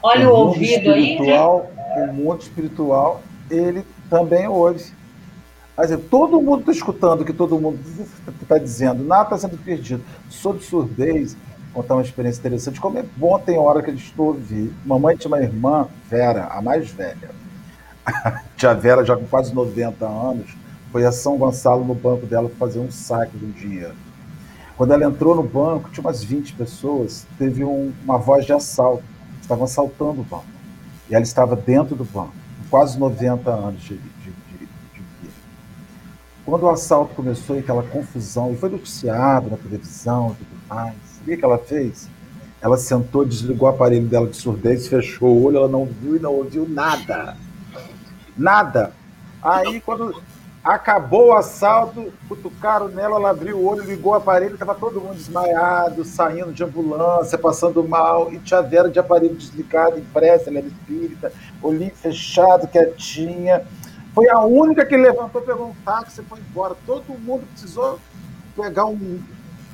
Olha 0.00 0.28
o, 0.28 0.32
o 0.32 0.36
ouvido 0.46 0.92
aí. 0.92 1.18
Né? 1.18 1.40
O 1.40 2.12
mundo 2.12 2.40
espiritual, 2.40 3.20
ele 3.50 3.84
também 4.08 4.46
ouve. 4.46 4.92
Mas 5.76 5.90
todo 6.08 6.40
mundo 6.40 6.60
está 6.60 6.72
escutando 6.72 7.22
o 7.22 7.24
que 7.24 7.32
todo 7.32 7.58
mundo 7.58 7.80
está 8.40 8.58
dizendo, 8.58 9.02
nada 9.02 9.34
está 9.34 9.38
sendo 9.38 9.58
perdido. 9.58 10.04
Sobre 10.28 10.62
surdez, 10.62 11.36
contar 11.74 11.94
uma 11.94 12.02
experiência 12.02 12.38
interessante. 12.38 12.80
Como 12.80 12.96
é 12.96 13.04
bom 13.16 13.38
tem 13.38 13.58
hora 13.58 13.82
que 13.82 13.90
eles 13.90 14.12
ouvir. 14.16 14.72
Mamãe 14.86 15.16
tinha 15.16 15.28
uma 15.28 15.42
irmã, 15.42 15.88
Vera, 16.08 16.46
a 16.46 16.62
mais 16.62 16.88
velha. 16.88 17.30
A 18.06 18.40
tia 18.56 18.72
Vera, 18.72 19.04
já 19.04 19.16
com 19.16 19.26
quase 19.26 19.52
90 19.52 20.06
anos, 20.06 20.56
foi 20.92 21.04
a 21.04 21.10
São 21.10 21.36
Gonçalo 21.36 21.84
no 21.84 21.94
banco 21.94 22.24
dela 22.24 22.48
fazer 22.58 22.78
um 22.78 22.90
saque 22.90 23.36
do 23.36 23.52
dinheiro. 23.52 23.94
Quando 24.76 24.92
ela 24.92 25.04
entrou 25.04 25.34
no 25.34 25.42
banco, 25.42 25.90
tinha 25.90 26.02
umas 26.02 26.22
20 26.22 26.54
pessoas, 26.54 27.26
teve 27.38 27.64
um, 27.64 27.92
uma 28.04 28.18
voz 28.18 28.46
de 28.46 28.52
assalto. 28.52 29.04
Estavam 29.40 29.64
assaltando 29.64 30.20
o 30.20 30.24
banco. 30.24 30.46
E 31.10 31.14
ela 31.14 31.22
estava 31.22 31.54
dentro 31.54 31.94
do 31.94 32.04
banco, 32.04 32.32
com 32.62 32.68
quase 32.70 32.98
90 32.98 33.50
anos 33.50 33.82
de, 33.82 33.96
de, 33.96 34.30
de, 34.30 34.58
de 34.58 35.00
vida. 35.20 35.32
quando 36.46 36.62
o 36.62 36.70
assalto 36.70 37.14
começou 37.14 37.56
e 37.56 37.58
aquela 37.58 37.82
confusão, 37.82 38.52
e 38.52 38.56
foi 38.56 38.70
noticiado 38.70 39.50
na 39.50 39.56
televisão 39.56 40.30
e 40.32 40.44
tudo 40.44 40.60
mais, 40.68 40.94
que 41.24 41.44
ela 41.44 41.58
fez? 41.58 42.08
Ela 42.60 42.76
sentou, 42.76 43.24
desligou 43.24 43.68
o 43.68 43.72
aparelho 43.72 44.06
dela 44.06 44.26
de 44.26 44.36
surdez, 44.36 44.86
fechou 44.86 45.28
o 45.28 45.44
olho, 45.44 45.58
ela 45.58 45.68
não 45.68 45.84
viu 45.84 46.16
e 46.16 46.18
não 46.18 46.32
ouviu 46.32 46.66
nada. 46.68 47.36
Nada. 48.36 48.92
Aí, 49.42 49.80
quando 49.80 50.14
acabou 50.64 51.28
o 51.28 51.34
assalto, 51.34 52.10
cutucaram 52.26 52.88
nela, 52.88 53.16
ela 53.16 53.30
abriu 53.30 53.58
o 53.58 53.66
olho, 53.66 53.84
ligou 53.84 54.12
o 54.12 54.16
aparelho, 54.16 54.54
estava 54.54 54.74
todo 54.74 55.00
mundo 55.00 55.16
desmaiado, 55.16 56.04
saindo 56.04 56.52
de 56.52 56.64
ambulância, 56.64 57.36
passando 57.36 57.86
mal, 57.86 58.32
e 58.32 58.38
tia 58.38 58.62
Vera 58.62 58.88
de 58.88 58.98
aparelho 58.98 59.34
desligado, 59.34 59.98
impressa, 59.98 60.48
ela 60.48 60.58
era 60.58 60.66
espírita, 60.66 61.32
olhinho 61.62 61.94
fechado, 61.94 62.66
quietinha. 62.66 63.62
Foi 64.14 64.30
a 64.30 64.40
única 64.40 64.86
que 64.86 64.96
levantou, 64.96 65.42
pegou 65.42 65.68
um 65.68 65.74
táxi 65.84 66.22
e 66.22 66.24
foi 66.24 66.38
embora. 66.38 66.74
Todo 66.86 67.04
mundo 67.18 67.44
precisou 67.52 67.98
pegar 68.56 68.86
um 68.86 69.20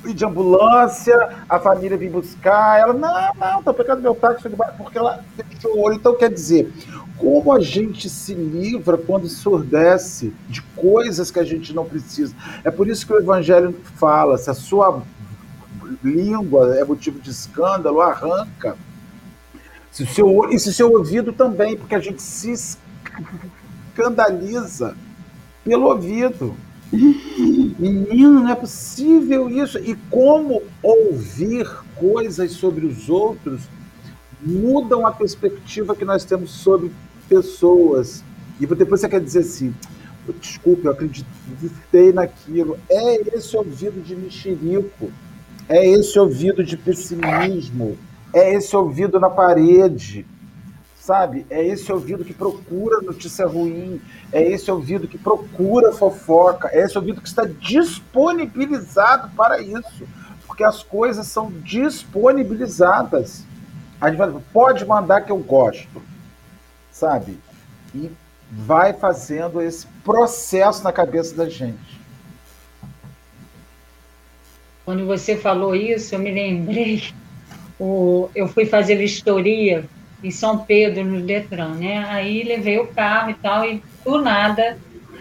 de 0.03 0.25
ambulância, 0.25 1.29
a 1.47 1.59
família 1.59 1.97
vir 1.97 2.09
buscar. 2.09 2.79
Ela, 2.79 2.93
não, 2.93 3.33
não, 3.35 3.63
tô 3.63 3.73
pegando 3.73 4.01
meu 4.01 4.15
táxi, 4.15 4.49
porque 4.77 4.97
ela 4.97 5.23
fechou 5.35 5.77
o 5.77 5.81
olho. 5.81 5.95
Então, 5.95 6.15
quer 6.15 6.31
dizer, 6.31 6.71
como 7.17 7.53
a 7.53 7.59
gente 7.59 8.09
se 8.09 8.33
livra 8.33 8.97
quando 8.97 9.29
surdece 9.29 10.33
de 10.49 10.61
coisas 10.75 11.29
que 11.29 11.39
a 11.39 11.43
gente 11.43 11.71
não 11.73 11.85
precisa. 11.85 12.35
É 12.63 12.71
por 12.71 12.87
isso 12.87 13.05
que 13.05 13.13
o 13.13 13.19
Evangelho 13.19 13.79
fala: 13.95 14.37
se 14.39 14.49
a 14.49 14.55
sua 14.55 15.03
língua 16.03 16.75
é 16.75 16.83
motivo 16.83 17.19
de 17.19 17.29
escândalo, 17.29 18.01
arranca. 18.01 18.75
Se 19.91 20.03
o 20.03 20.07
seu, 20.07 20.49
e 20.49 20.57
se 20.57 20.69
o 20.69 20.73
seu 20.73 20.91
ouvido 20.91 21.31
também, 21.31 21.77
porque 21.77 21.93
a 21.93 21.99
gente 21.99 22.21
se 22.21 22.53
escandaliza 23.93 24.95
pelo 25.63 25.87
ouvido. 25.87 26.55
Menino, 27.81 28.41
não 28.41 28.49
é 28.49 28.53
possível 28.53 29.49
isso. 29.49 29.79
E 29.79 29.95
como 30.11 30.61
ouvir 30.83 31.67
coisas 31.95 32.51
sobre 32.51 32.85
os 32.85 33.09
outros 33.09 33.61
mudam 34.39 35.07
a 35.07 35.11
perspectiva 35.11 35.95
que 35.95 36.05
nós 36.05 36.23
temos 36.23 36.51
sobre 36.51 36.91
pessoas. 37.27 38.23
E 38.59 38.67
depois 38.67 39.01
você 39.01 39.09
quer 39.09 39.19
dizer 39.19 39.39
assim: 39.39 39.73
desculpe, 40.39 40.85
eu 40.85 40.91
acreditei 40.91 42.13
naquilo. 42.13 42.77
É 42.87 43.35
esse 43.35 43.57
ouvido 43.57 43.99
de 43.99 44.15
mexerico, 44.15 45.11
é 45.67 45.83
esse 45.89 46.19
ouvido 46.19 46.63
de 46.63 46.77
pessimismo, 46.77 47.97
é 48.31 48.53
esse 48.53 48.75
ouvido 48.75 49.19
na 49.19 49.29
parede 49.31 50.23
sabe? 51.11 51.45
É 51.49 51.61
esse 51.61 51.91
ouvido 51.91 52.23
que 52.23 52.33
procura 52.33 53.01
notícia 53.01 53.45
ruim, 53.45 54.01
é 54.31 54.41
esse 54.41 54.71
ouvido 54.71 55.09
que 55.09 55.17
procura 55.17 55.91
fofoca, 55.91 56.69
é 56.71 56.85
esse 56.85 56.97
ouvido 56.97 57.19
que 57.19 57.27
está 57.27 57.43
disponibilizado 57.43 59.29
para 59.35 59.61
isso, 59.61 60.07
porque 60.47 60.63
as 60.63 60.81
coisas 60.81 61.27
são 61.27 61.51
disponibilizadas. 61.51 63.43
A 63.99 64.09
gente 64.09 64.19
vai, 64.19 64.33
pode 64.53 64.85
mandar 64.85 65.19
que 65.19 65.33
eu 65.33 65.37
gosto, 65.39 66.01
sabe? 66.93 67.37
E 67.93 68.09
vai 68.49 68.93
fazendo 68.93 69.61
esse 69.61 69.85
processo 70.05 70.81
na 70.81 70.93
cabeça 70.93 71.35
da 71.35 71.49
gente. 71.49 71.99
Quando 74.85 75.05
você 75.05 75.35
falou 75.35 75.75
isso, 75.75 76.15
eu 76.15 76.19
me 76.19 76.31
lembrei. 76.31 77.03
O, 77.77 78.29
eu 78.33 78.47
fui 78.47 78.65
fazer 78.65 78.95
vistoria 78.95 79.89
em 80.23 80.31
São 80.31 80.59
Pedro, 80.59 81.03
no 81.03 81.21
Detran, 81.21 81.75
né? 81.75 82.05
Aí 82.09 82.43
levei 82.43 82.79
o 82.79 82.87
carro 82.87 83.31
e 83.31 83.33
tal, 83.35 83.65
e 83.65 83.83
do 84.05 84.21
nada, 84.21 84.77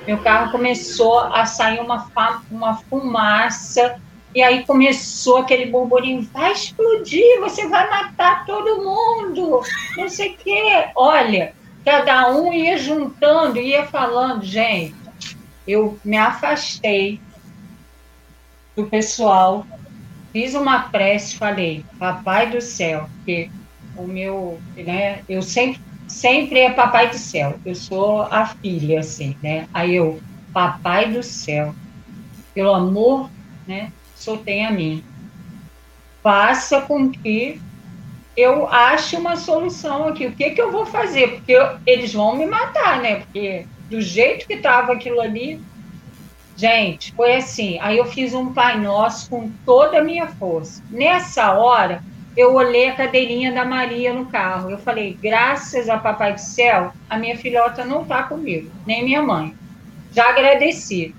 meu 0.06 0.18
carro 0.18 0.50
começou 0.50 1.20
a 1.20 1.44
sair 1.46 1.80
uma, 1.80 2.10
uma 2.50 2.76
fumaça, 2.76 4.00
e 4.34 4.42
aí 4.42 4.64
começou 4.64 5.38
aquele 5.38 5.66
burburinho, 5.66 6.22
vai 6.32 6.52
explodir, 6.52 7.40
você 7.40 7.68
vai 7.68 7.88
matar 7.90 8.46
todo 8.46 8.82
mundo, 8.82 9.62
não 9.96 10.08
sei 10.08 10.32
o 10.32 10.36
quê. 10.36 10.88
Olha, 10.94 11.52
cada 11.84 12.30
um 12.30 12.52
ia 12.52 12.78
juntando, 12.78 13.58
ia 13.58 13.86
falando, 13.86 14.44
gente, 14.44 14.94
eu 15.66 15.98
me 16.04 16.16
afastei 16.16 17.20
do 18.76 18.86
pessoal, 18.86 19.66
fiz 20.32 20.54
uma 20.54 20.88
prece, 20.88 21.36
falei, 21.36 21.84
papai 21.98 22.50
do 22.50 22.60
céu, 22.60 23.08
que 23.24 23.50
o 24.00 24.08
meu, 24.08 24.60
né? 24.76 25.20
Eu 25.28 25.42
sempre, 25.42 25.80
sempre 26.08 26.60
é 26.60 26.70
papai 26.70 27.08
do 27.08 27.18
céu. 27.18 27.58
Eu 27.64 27.74
sou 27.74 28.22
a 28.22 28.46
filha, 28.46 29.00
assim, 29.00 29.36
né? 29.42 29.68
Aí 29.72 29.94
eu, 29.94 30.20
papai 30.52 31.10
do 31.10 31.22
céu, 31.22 31.74
pelo 32.54 32.74
amor, 32.74 33.30
né? 33.66 33.92
Só 34.16 34.36
tem 34.36 34.66
a 34.66 34.70
mim. 34.70 35.04
Faça 36.22 36.80
com 36.82 37.10
que 37.10 37.60
eu 38.36 38.66
ache 38.68 39.16
uma 39.16 39.36
solução 39.36 40.08
aqui. 40.08 40.26
O 40.26 40.32
que 40.32 40.50
que 40.50 40.60
eu 40.60 40.70
vou 40.70 40.86
fazer? 40.86 41.36
Porque 41.36 41.52
eu, 41.52 41.78
eles 41.86 42.12
vão 42.12 42.36
me 42.36 42.46
matar, 42.46 43.00
né? 43.00 43.16
Porque 43.16 43.66
do 43.88 44.00
jeito 44.00 44.46
que 44.46 44.54
estava 44.54 44.92
aquilo 44.92 45.20
ali, 45.20 45.60
gente, 46.56 47.12
foi 47.12 47.36
assim. 47.36 47.78
Aí 47.80 47.98
eu 47.98 48.06
fiz 48.06 48.34
um 48.34 48.52
Pai 48.52 48.78
Nosso 48.78 49.28
com 49.28 49.50
toda 49.64 49.98
a 49.98 50.04
minha 50.04 50.28
força. 50.28 50.82
Nessa 50.90 51.52
hora, 51.52 52.02
eu 52.40 52.54
olhei 52.54 52.88
a 52.88 52.94
cadeirinha 52.94 53.52
da 53.52 53.64
Maria 53.64 54.12
no 54.12 54.26
carro. 54.26 54.70
Eu 54.70 54.78
falei, 54.78 55.16
graças 55.20 55.88
a 55.88 55.98
Papai 55.98 56.32
do 56.32 56.40
Céu, 56.40 56.92
a 57.08 57.18
minha 57.18 57.36
filhota 57.36 57.84
não 57.84 58.02
está 58.02 58.22
comigo, 58.22 58.70
nem 58.86 59.04
minha 59.04 59.22
mãe. 59.22 59.54
Já 60.12 60.30
agradeci. 60.30 61.14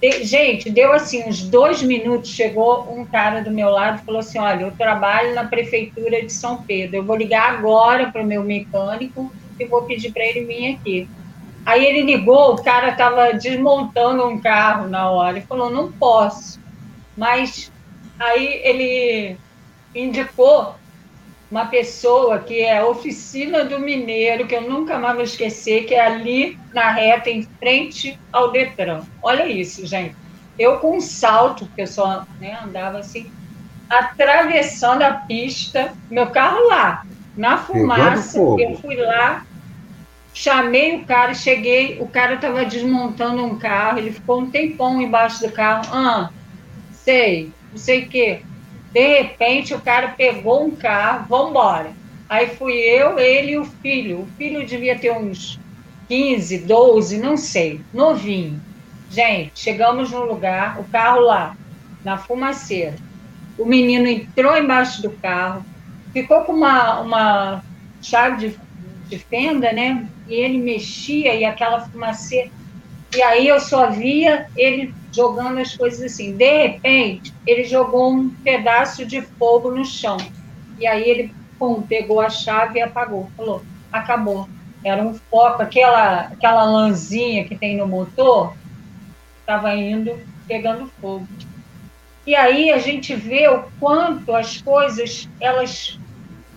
De, 0.00 0.24
gente, 0.24 0.68
deu 0.70 0.92
assim 0.92 1.26
uns 1.26 1.42
dois 1.42 1.82
minutos, 1.82 2.30
chegou 2.30 2.92
um 2.92 3.04
cara 3.04 3.42
do 3.42 3.50
meu 3.50 3.70
lado 3.70 4.00
e 4.00 4.04
falou 4.04 4.20
assim, 4.20 4.38
olha, 4.38 4.64
eu 4.64 4.72
trabalho 4.72 5.34
na 5.34 5.44
prefeitura 5.44 6.20
de 6.20 6.32
São 6.32 6.62
Pedro, 6.62 6.96
eu 6.96 7.04
vou 7.04 7.16
ligar 7.16 7.54
agora 7.54 8.10
para 8.10 8.22
o 8.22 8.26
meu 8.26 8.42
mecânico 8.42 9.32
e 9.58 9.64
vou 9.64 9.82
pedir 9.82 10.12
para 10.12 10.24
ele 10.24 10.44
vir 10.44 10.74
aqui. 10.74 11.08
Aí 11.64 11.84
ele 11.84 12.02
ligou, 12.02 12.54
o 12.54 12.62
cara 12.62 12.90
estava 12.90 13.32
desmontando 13.32 14.26
um 14.26 14.38
carro 14.38 14.86
na 14.88 15.10
hora, 15.10 15.38
e 15.38 15.42
falou, 15.42 15.70
não 15.70 15.90
posso. 15.90 16.60
Mas 17.16 17.72
aí 18.18 18.60
ele 18.62 19.38
indicou 19.98 20.74
uma 21.50 21.66
pessoa 21.66 22.40
que 22.40 22.60
é 22.60 22.78
a 22.78 22.86
oficina 22.86 23.64
do 23.64 23.78
mineiro, 23.78 24.46
que 24.46 24.54
eu 24.54 24.62
nunca 24.62 24.98
mais 24.98 25.14
vou 25.14 25.24
esquecer, 25.24 25.84
que 25.84 25.94
é 25.94 26.04
ali 26.04 26.58
na 26.74 26.90
reta, 26.90 27.30
em 27.30 27.42
frente 27.58 28.18
ao 28.32 28.50
Detran. 28.50 29.02
Olha 29.22 29.46
isso, 29.46 29.86
gente. 29.86 30.14
Eu 30.58 30.78
com 30.78 30.96
um 30.96 31.00
salto, 31.00 31.66
porque 31.66 31.82
eu 31.82 31.86
só 31.86 32.26
né, 32.40 32.58
andava 32.64 32.98
assim, 32.98 33.30
atravessando 33.88 35.02
a 35.02 35.12
pista, 35.12 35.92
meu 36.10 36.28
carro 36.28 36.66
lá, 36.66 37.04
na 37.36 37.58
fumaça, 37.58 38.38
eu 38.38 38.76
fui 38.80 38.96
lá, 38.96 39.44
chamei 40.32 40.96
o 40.96 41.04
cara, 41.04 41.34
cheguei, 41.34 41.98
o 42.00 42.08
cara 42.08 42.34
estava 42.34 42.64
desmontando 42.64 43.44
um 43.44 43.58
carro, 43.58 43.98
ele 43.98 44.10
ficou 44.10 44.40
um 44.40 44.50
tempão 44.50 45.00
embaixo 45.00 45.46
do 45.46 45.52
carro, 45.52 45.86
ah, 45.92 46.30
sei, 46.92 47.52
não 47.70 47.78
sei 47.78 48.02
o 48.02 48.08
quê. 48.08 48.42
De 48.96 49.06
repente, 49.06 49.74
o 49.74 49.80
cara 49.82 50.14
pegou 50.16 50.64
um 50.64 50.70
carro, 50.70 51.26
vamos 51.28 51.50
embora. 51.50 51.92
Aí 52.26 52.46
fui 52.56 52.72
eu, 52.72 53.18
ele 53.18 53.52
e 53.52 53.58
o 53.58 53.66
filho. 53.66 54.20
O 54.20 54.26
filho 54.38 54.66
devia 54.66 54.98
ter 54.98 55.12
uns 55.12 55.60
15, 56.08 56.60
12, 56.60 57.18
não 57.18 57.36
sei, 57.36 57.82
novinho. 57.92 58.58
Gente, 59.10 59.52
chegamos 59.54 60.12
no 60.12 60.24
lugar, 60.24 60.80
o 60.80 60.84
carro 60.84 61.20
lá, 61.20 61.54
na 62.02 62.16
fumaceira. 62.16 62.96
O 63.58 63.66
menino 63.66 64.06
entrou 64.06 64.56
embaixo 64.56 65.02
do 65.02 65.10
carro, 65.10 65.62
ficou 66.14 66.44
com 66.44 66.54
uma, 66.54 67.00
uma 67.00 67.64
chave 68.00 68.48
de, 68.48 68.58
de 69.10 69.18
fenda, 69.18 69.74
né? 69.74 70.08
E 70.26 70.32
ele 70.36 70.56
mexia 70.56 71.34
e 71.34 71.44
aquela 71.44 71.80
fumaceira. 71.80 72.48
E 73.16 73.22
aí 73.22 73.48
eu 73.48 73.58
só 73.58 73.88
via 73.90 74.46
ele 74.54 74.94
jogando 75.10 75.58
as 75.58 75.74
coisas 75.74 76.02
assim. 76.02 76.36
De 76.36 76.64
repente, 76.64 77.32
ele 77.46 77.64
jogou 77.64 78.12
um 78.12 78.28
pedaço 78.28 79.06
de 79.06 79.22
fogo 79.22 79.70
no 79.70 79.86
chão. 79.86 80.18
E 80.78 80.86
aí 80.86 81.08
ele 81.08 81.34
pum, 81.58 81.80
pegou 81.80 82.20
a 82.20 82.28
chave 82.28 82.78
e 82.78 82.82
apagou. 82.82 83.30
Falou, 83.34 83.62
acabou. 83.90 84.46
Era 84.84 85.02
um 85.02 85.14
foco, 85.14 85.62
aquela, 85.62 86.26
aquela 86.26 86.64
lãzinha 86.64 87.44
que 87.44 87.56
tem 87.56 87.78
no 87.78 87.88
motor, 87.88 88.54
estava 89.40 89.74
indo 89.74 90.18
pegando 90.46 90.92
fogo. 91.00 91.26
E 92.26 92.34
aí 92.34 92.70
a 92.70 92.78
gente 92.78 93.14
vê 93.14 93.48
o 93.48 93.64
quanto 93.80 94.34
as 94.34 94.60
coisas 94.60 95.26
elas 95.40 95.98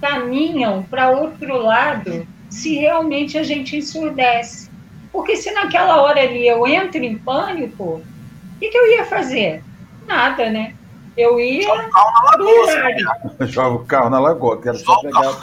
caminham 0.01 0.83
para 0.83 1.09
outro 1.09 1.57
lado 1.57 2.27
se 2.49 2.75
realmente 2.75 3.37
a 3.37 3.43
gente 3.43 3.77
ensurdece. 3.77 4.68
Porque 5.11 5.35
se 5.35 5.51
naquela 5.51 6.01
hora 6.01 6.21
ali 6.21 6.47
eu 6.47 6.65
entro 6.67 7.03
em 7.03 7.17
pânico, 7.17 7.83
o 7.83 8.59
que, 8.59 8.69
que 8.69 8.77
eu 8.77 8.91
ia 8.91 9.05
fazer? 9.05 9.63
Nada, 10.07 10.49
né? 10.49 10.75
Eu 11.17 11.39
ia. 11.39 11.63
Joga 11.63 11.85
o 11.85 11.89
carro 11.89 12.09
na 12.19 12.29
lagoa. 12.31 13.47
Joga 13.47 13.75
o 13.75 13.85
carro 13.85 14.09
na 14.09 14.19
lagoa, 14.19 14.61
quero 14.61 14.77
só 14.77 15.01
pegar. 15.01 15.37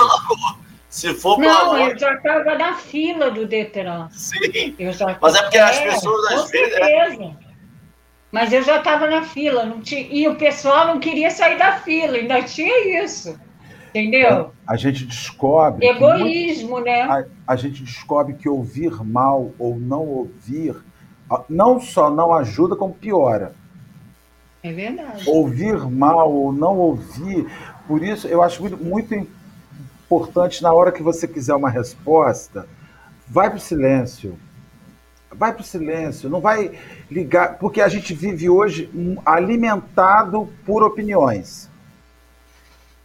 Se 0.89 1.12
for 1.12 1.39
Não, 1.39 1.77
morte... 1.77 1.93
eu 1.93 1.99
já 1.99 2.14
estava 2.14 2.55
na 2.55 2.75
fila 2.75 3.31
do 3.31 3.47
Detran. 3.47 4.09
Sim. 4.11 4.75
Mas 5.21 5.35
é 5.35 5.43
porque 5.43 5.59
as 5.59 5.79
pessoas 5.79 6.33
às 6.33 6.51
vezes. 6.51 6.73
É 6.73 6.85
certeza. 6.85 7.37
Mas 8.33 8.53
eu 8.53 8.62
já 8.62 8.79
estava 8.79 9.07
na 9.07 9.23
fila, 9.23 9.64
não 9.64 9.81
tinha, 9.81 10.07
e 10.11 10.27
o 10.29 10.37
pessoal 10.37 10.87
não 10.89 10.99
queria 10.99 11.31
sair 11.31 11.59
da 11.59 11.79
fila, 11.79 12.17
ainda 12.17 12.43
tinha 12.43 13.03
isso. 13.03 13.39
Entendeu? 13.97 14.53
A 14.66 14.76
gente 14.76 15.07
descobre. 15.07 15.86
Egoísmo, 15.86 16.72
muito, 16.72 16.84
né? 16.84 17.03
A, 17.03 17.24
a, 17.47 17.57
gente 17.57 17.82
descobre 17.82 18.34
que 18.34 18.47
ouvir 18.47 18.92
mal 19.03 19.53
ou 19.59 19.78
não 19.78 20.07
ouvir 20.07 20.76
não 21.49 21.80
só 21.80 22.11
não 22.11 22.32
ajuda, 22.34 22.76
como 22.76 22.92
piora. 22.92 23.55
É 24.62 24.70
verdade. 24.70 25.28
Ouvir 25.28 25.78
mal 25.88 26.30
ou 26.30 26.53
não 26.53 26.76
ouvir. 26.76 27.47
Por 27.88 28.03
isso, 28.03 28.28
eu 28.28 28.42
acho 28.42 28.61
muito, 28.61 28.76
muito 28.76 29.14
importante, 29.14 30.62
na 30.62 30.72
hora 30.74 30.92
que 30.92 31.03
você 31.03 31.26
quiser 31.26 31.55
uma 31.55 31.70
resposta, 31.70 32.68
vai 33.26 33.49
para 33.49 33.57
o 33.57 33.61
silêncio. 33.61 34.38
Vai 35.32 35.53
para 35.53 35.62
o 35.62 35.64
silêncio, 35.64 36.28
não 36.28 36.40
vai 36.40 36.78
ligar, 37.11 37.59
porque 37.59 37.80
a 37.80 37.88
gente 37.88 38.14
vive 38.14 38.49
hoje 38.49 38.90
alimentado 39.24 40.49
por 40.64 40.82
opiniões. 40.82 41.70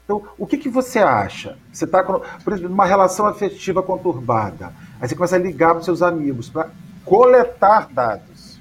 Então, 0.04 0.24
o 0.38 0.46
que, 0.46 0.58
que 0.58 0.70
você 0.70 1.00
acha? 1.00 1.58
Você 1.72 1.86
está, 1.86 2.04
por 2.04 2.54
exemplo, 2.54 2.70
numa 2.70 2.86
relação 2.86 3.26
afetiva 3.26 3.82
conturbada. 3.82 4.74
Aí 5.00 5.08
você 5.08 5.16
começa 5.16 5.36
a 5.36 5.40
ligar 5.40 5.70
para 5.72 5.80
os 5.80 5.86
seus 5.86 6.02
amigos 6.02 6.50
para 6.50 6.70
coletar 7.06 7.88
dados. 7.92 8.60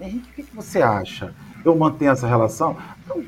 Henrique, 0.00 0.30
o 0.30 0.34
que, 0.34 0.42
que 0.44 0.54
você 0.54 0.80
acha? 0.80 1.34
Eu 1.64 1.74
mantenho 1.76 2.12
essa 2.12 2.26
relação? 2.26 2.76
Não, 3.06 3.24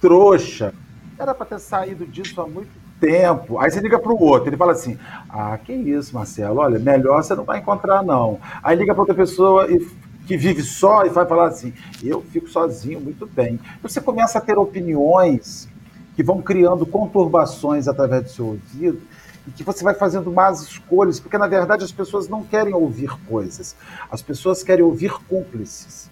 trouxa. 0.00 0.74
Era 1.18 1.34
para 1.34 1.46
ter 1.46 1.58
saído 1.60 2.06
disso 2.06 2.40
há 2.40 2.46
muito 2.46 2.72
tempo. 3.00 3.58
Aí 3.58 3.70
você 3.70 3.80
liga 3.80 3.98
para 3.98 4.12
o 4.12 4.22
outro, 4.22 4.48
ele 4.48 4.56
fala 4.56 4.72
assim: 4.72 4.98
Ah, 5.28 5.56
que 5.58 5.72
isso, 5.72 6.14
Marcelo, 6.14 6.60
olha, 6.60 6.78
melhor 6.78 7.22
você 7.22 7.34
não 7.34 7.44
vai 7.44 7.60
encontrar, 7.60 8.02
não. 8.02 8.38
Aí 8.62 8.76
liga 8.76 8.92
para 8.92 9.02
outra 9.02 9.14
pessoa 9.14 9.70
e, 9.70 9.78
que 10.26 10.36
vive 10.36 10.62
só 10.62 11.04
e 11.04 11.10
vai 11.10 11.26
falar 11.26 11.48
assim: 11.48 11.72
Eu 12.02 12.20
fico 12.22 12.48
sozinho 12.48 13.00
muito 13.00 13.26
bem. 13.26 13.60
Você 13.82 14.00
começa 14.00 14.38
a 14.38 14.40
ter 14.40 14.58
opiniões 14.58 15.68
que 16.14 16.22
vão 16.22 16.40
criando 16.40 16.86
conturbações 16.86 17.88
através 17.88 18.24
do 18.24 18.30
seu 18.30 18.46
ouvido 18.46 19.02
e 19.46 19.50
que 19.50 19.62
você 19.62 19.84
vai 19.84 19.94
fazendo 19.94 20.32
más 20.32 20.62
escolhas, 20.62 21.20
porque 21.20 21.36
na 21.36 21.46
verdade 21.46 21.84
as 21.84 21.92
pessoas 21.92 22.28
não 22.28 22.42
querem 22.42 22.72
ouvir 22.74 23.10
coisas, 23.26 23.76
as 24.10 24.22
pessoas 24.22 24.62
querem 24.62 24.84
ouvir 24.84 25.12
cúmplices. 25.28 26.10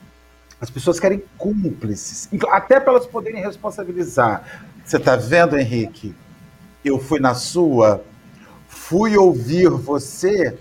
As 0.61 0.71
pessoas 0.71 1.01
querem 1.01 1.21
cúmplices, 1.37 2.29
até 2.49 2.79
para 2.79 2.93
elas 2.93 3.05
poderem 3.05 3.43
responsabilizar. 3.43 4.71
Você 4.85 4.97
está 4.97 5.17
vendo, 5.17 5.59
Henrique? 5.59 6.15
Eu 6.85 7.01
fui 7.01 7.19
na 7.19 7.35
sua, 7.35 8.05
fui 8.69 9.17
ouvir 9.17 9.69
você, 9.69 10.57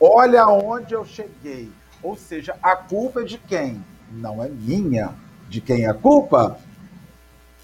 olha 0.00 0.42
aonde 0.42 0.94
eu 0.94 1.04
cheguei. 1.04 1.70
Ou 2.02 2.16
seja, 2.16 2.56
a 2.60 2.74
culpa 2.74 3.20
é 3.20 3.24
de 3.24 3.38
quem? 3.38 3.80
Não 4.10 4.42
é 4.42 4.48
minha. 4.48 5.14
De 5.48 5.60
quem 5.60 5.84
é 5.84 5.88
a 5.88 5.94
culpa? 5.94 6.58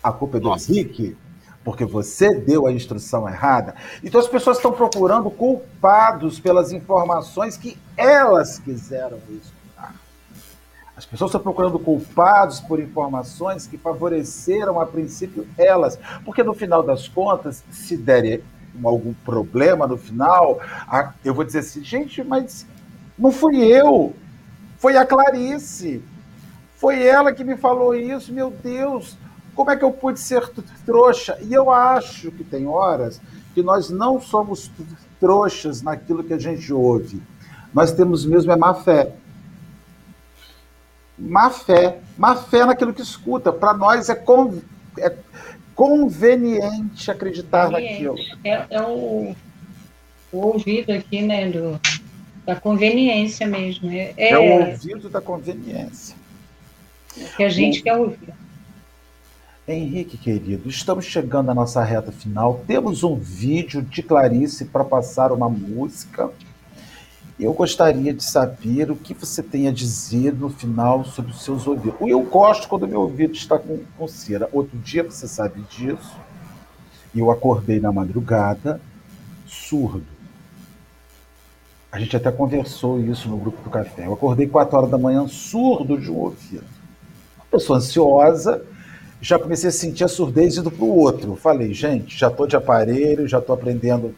A 0.02 0.12
culpa 0.12 0.38
é 0.38 0.40
do 0.40 0.48
Nossa. 0.48 0.70
Henrique, 0.70 1.16
porque 1.62 1.84
você 1.84 2.34
deu 2.34 2.66
a 2.66 2.72
instrução 2.72 3.28
errada. 3.28 3.74
Então 4.02 4.20
as 4.20 4.28
pessoas 4.28 4.56
estão 4.56 4.72
procurando 4.72 5.30
culpados 5.30 6.40
pelas 6.40 6.72
informações 6.72 7.56
que 7.56 7.76
elas 7.96 8.58
quiseram 8.58 9.18
escutar. 9.30 9.94
As 10.96 11.04
pessoas 11.04 11.30
estão 11.30 11.40
procurando 11.40 11.78
culpados 11.78 12.60
por 12.60 12.80
informações 12.80 13.66
que 13.66 13.76
favoreceram 13.78 14.80
a 14.80 14.86
princípio 14.86 15.46
elas, 15.56 15.98
porque 16.24 16.42
no 16.42 16.54
final 16.54 16.82
das 16.82 17.08
contas, 17.08 17.62
se 17.70 17.96
der 17.96 18.42
algum 18.84 19.12
problema 19.12 19.86
no 19.86 19.96
final, 19.96 20.60
eu 21.24 21.34
vou 21.34 21.44
dizer 21.44 21.60
assim, 21.60 21.82
gente, 21.82 22.22
mas 22.22 22.66
não 23.18 23.32
fui 23.32 23.64
eu, 23.64 24.14
foi 24.78 24.96
a 24.96 25.04
Clarice. 25.04 26.02
Foi 26.76 27.02
ela 27.02 27.32
que 27.32 27.44
me 27.44 27.56
falou 27.56 27.94
isso, 27.94 28.32
meu 28.32 28.50
Deus, 28.50 29.18
como 29.54 29.70
é 29.70 29.76
que 29.76 29.84
eu 29.84 29.92
pude 29.92 30.18
ser 30.20 30.48
trouxa? 30.84 31.38
E 31.42 31.52
eu 31.52 31.70
acho 31.70 32.30
que 32.30 32.44
tem 32.44 32.66
horas 32.66 33.20
que 33.54 33.62
nós 33.62 33.90
não 33.90 34.20
somos 34.20 34.70
trouxas 35.18 35.82
naquilo 35.82 36.24
que 36.24 36.32
a 36.32 36.38
gente 36.38 36.72
ouve. 36.72 37.20
Nós 37.72 37.92
temos 37.92 38.24
mesmo 38.24 38.50
é 38.52 38.56
má 38.56 38.74
fé. 38.74 39.12
Má 41.18 41.50
fé. 41.50 42.00
Má 42.16 42.36
fé 42.36 42.64
naquilo 42.64 42.94
que 42.94 43.02
escuta. 43.02 43.52
Para 43.52 43.74
nós 43.74 44.08
é, 44.08 44.14
con... 44.14 44.58
é, 44.98 45.14
conveniente 45.74 47.10
acreditar 47.10 47.70
naquilo. 47.70 48.16
É, 48.44 48.66
é 48.70 48.82
o, 48.82 49.34
o, 50.32 50.38
ouvido 50.38 50.92
aqui, 50.92 51.22
né, 51.22 51.50
do, 51.50 51.80
da 52.44 52.56
conveniência 52.56 53.46
mesmo. 53.46 53.90
É, 53.90 54.14
é, 54.16 54.30
é 54.30 54.38
o 54.38 54.68
ouvido 54.68 55.08
da 55.08 55.20
conveniência. 55.20 56.16
Que 57.36 57.44
a 57.44 57.48
gente 57.48 57.80
o... 57.80 57.82
quer 57.82 57.96
ouvir. 57.96 58.39
Henrique, 59.72 60.18
querido, 60.18 60.68
estamos 60.68 61.04
chegando 61.04 61.48
à 61.48 61.54
nossa 61.54 61.80
reta 61.84 62.10
final. 62.10 62.64
Temos 62.66 63.04
um 63.04 63.14
vídeo 63.14 63.80
de 63.80 64.02
Clarice 64.02 64.64
para 64.64 64.82
passar 64.82 65.30
uma 65.30 65.48
música. 65.48 66.28
Eu 67.38 67.52
gostaria 67.52 68.12
de 68.12 68.24
saber 68.24 68.90
o 68.90 68.96
que 68.96 69.14
você 69.14 69.44
tem 69.44 69.68
a 69.68 69.72
dizer 69.72 70.34
no 70.34 70.50
final 70.50 71.04
sobre 71.04 71.30
os 71.30 71.44
seus 71.44 71.68
ouvidos. 71.68 72.00
Eu 72.00 72.20
gosto 72.22 72.68
quando 72.68 72.88
meu 72.88 73.02
ouvido 73.02 73.32
está 73.34 73.60
com, 73.60 73.78
com 73.96 74.08
cera. 74.08 74.48
Outro 74.52 74.76
dia, 74.76 75.04
você 75.04 75.28
sabe 75.28 75.60
disso, 75.70 76.16
eu 77.14 77.30
acordei 77.30 77.78
na 77.78 77.92
madrugada 77.92 78.80
surdo. 79.46 80.06
A 81.92 82.00
gente 82.00 82.16
até 82.16 82.32
conversou 82.32 83.00
isso 83.00 83.28
no 83.28 83.36
grupo 83.36 83.62
do 83.62 83.70
café. 83.70 84.06
Eu 84.06 84.14
acordei 84.14 84.48
4 84.48 84.76
horas 84.76 84.90
da 84.90 84.98
manhã 84.98 85.28
surdo 85.28 85.96
de 85.96 86.10
um 86.10 86.16
ouvido. 86.16 86.66
Uma 87.38 87.46
pessoa 87.52 87.78
ansiosa 87.78 88.64
já 89.20 89.38
comecei 89.38 89.68
a 89.68 89.72
sentir 89.72 90.04
a 90.04 90.08
surdez 90.08 90.56
indo 90.56 90.70
para 90.70 90.84
o 90.84 90.96
outro. 90.96 91.36
Falei, 91.36 91.74
gente, 91.74 92.16
já 92.16 92.28
estou 92.28 92.46
de 92.46 92.56
aparelho, 92.56 93.28
já 93.28 93.38
estou 93.38 93.54
aprendendo 93.54 94.14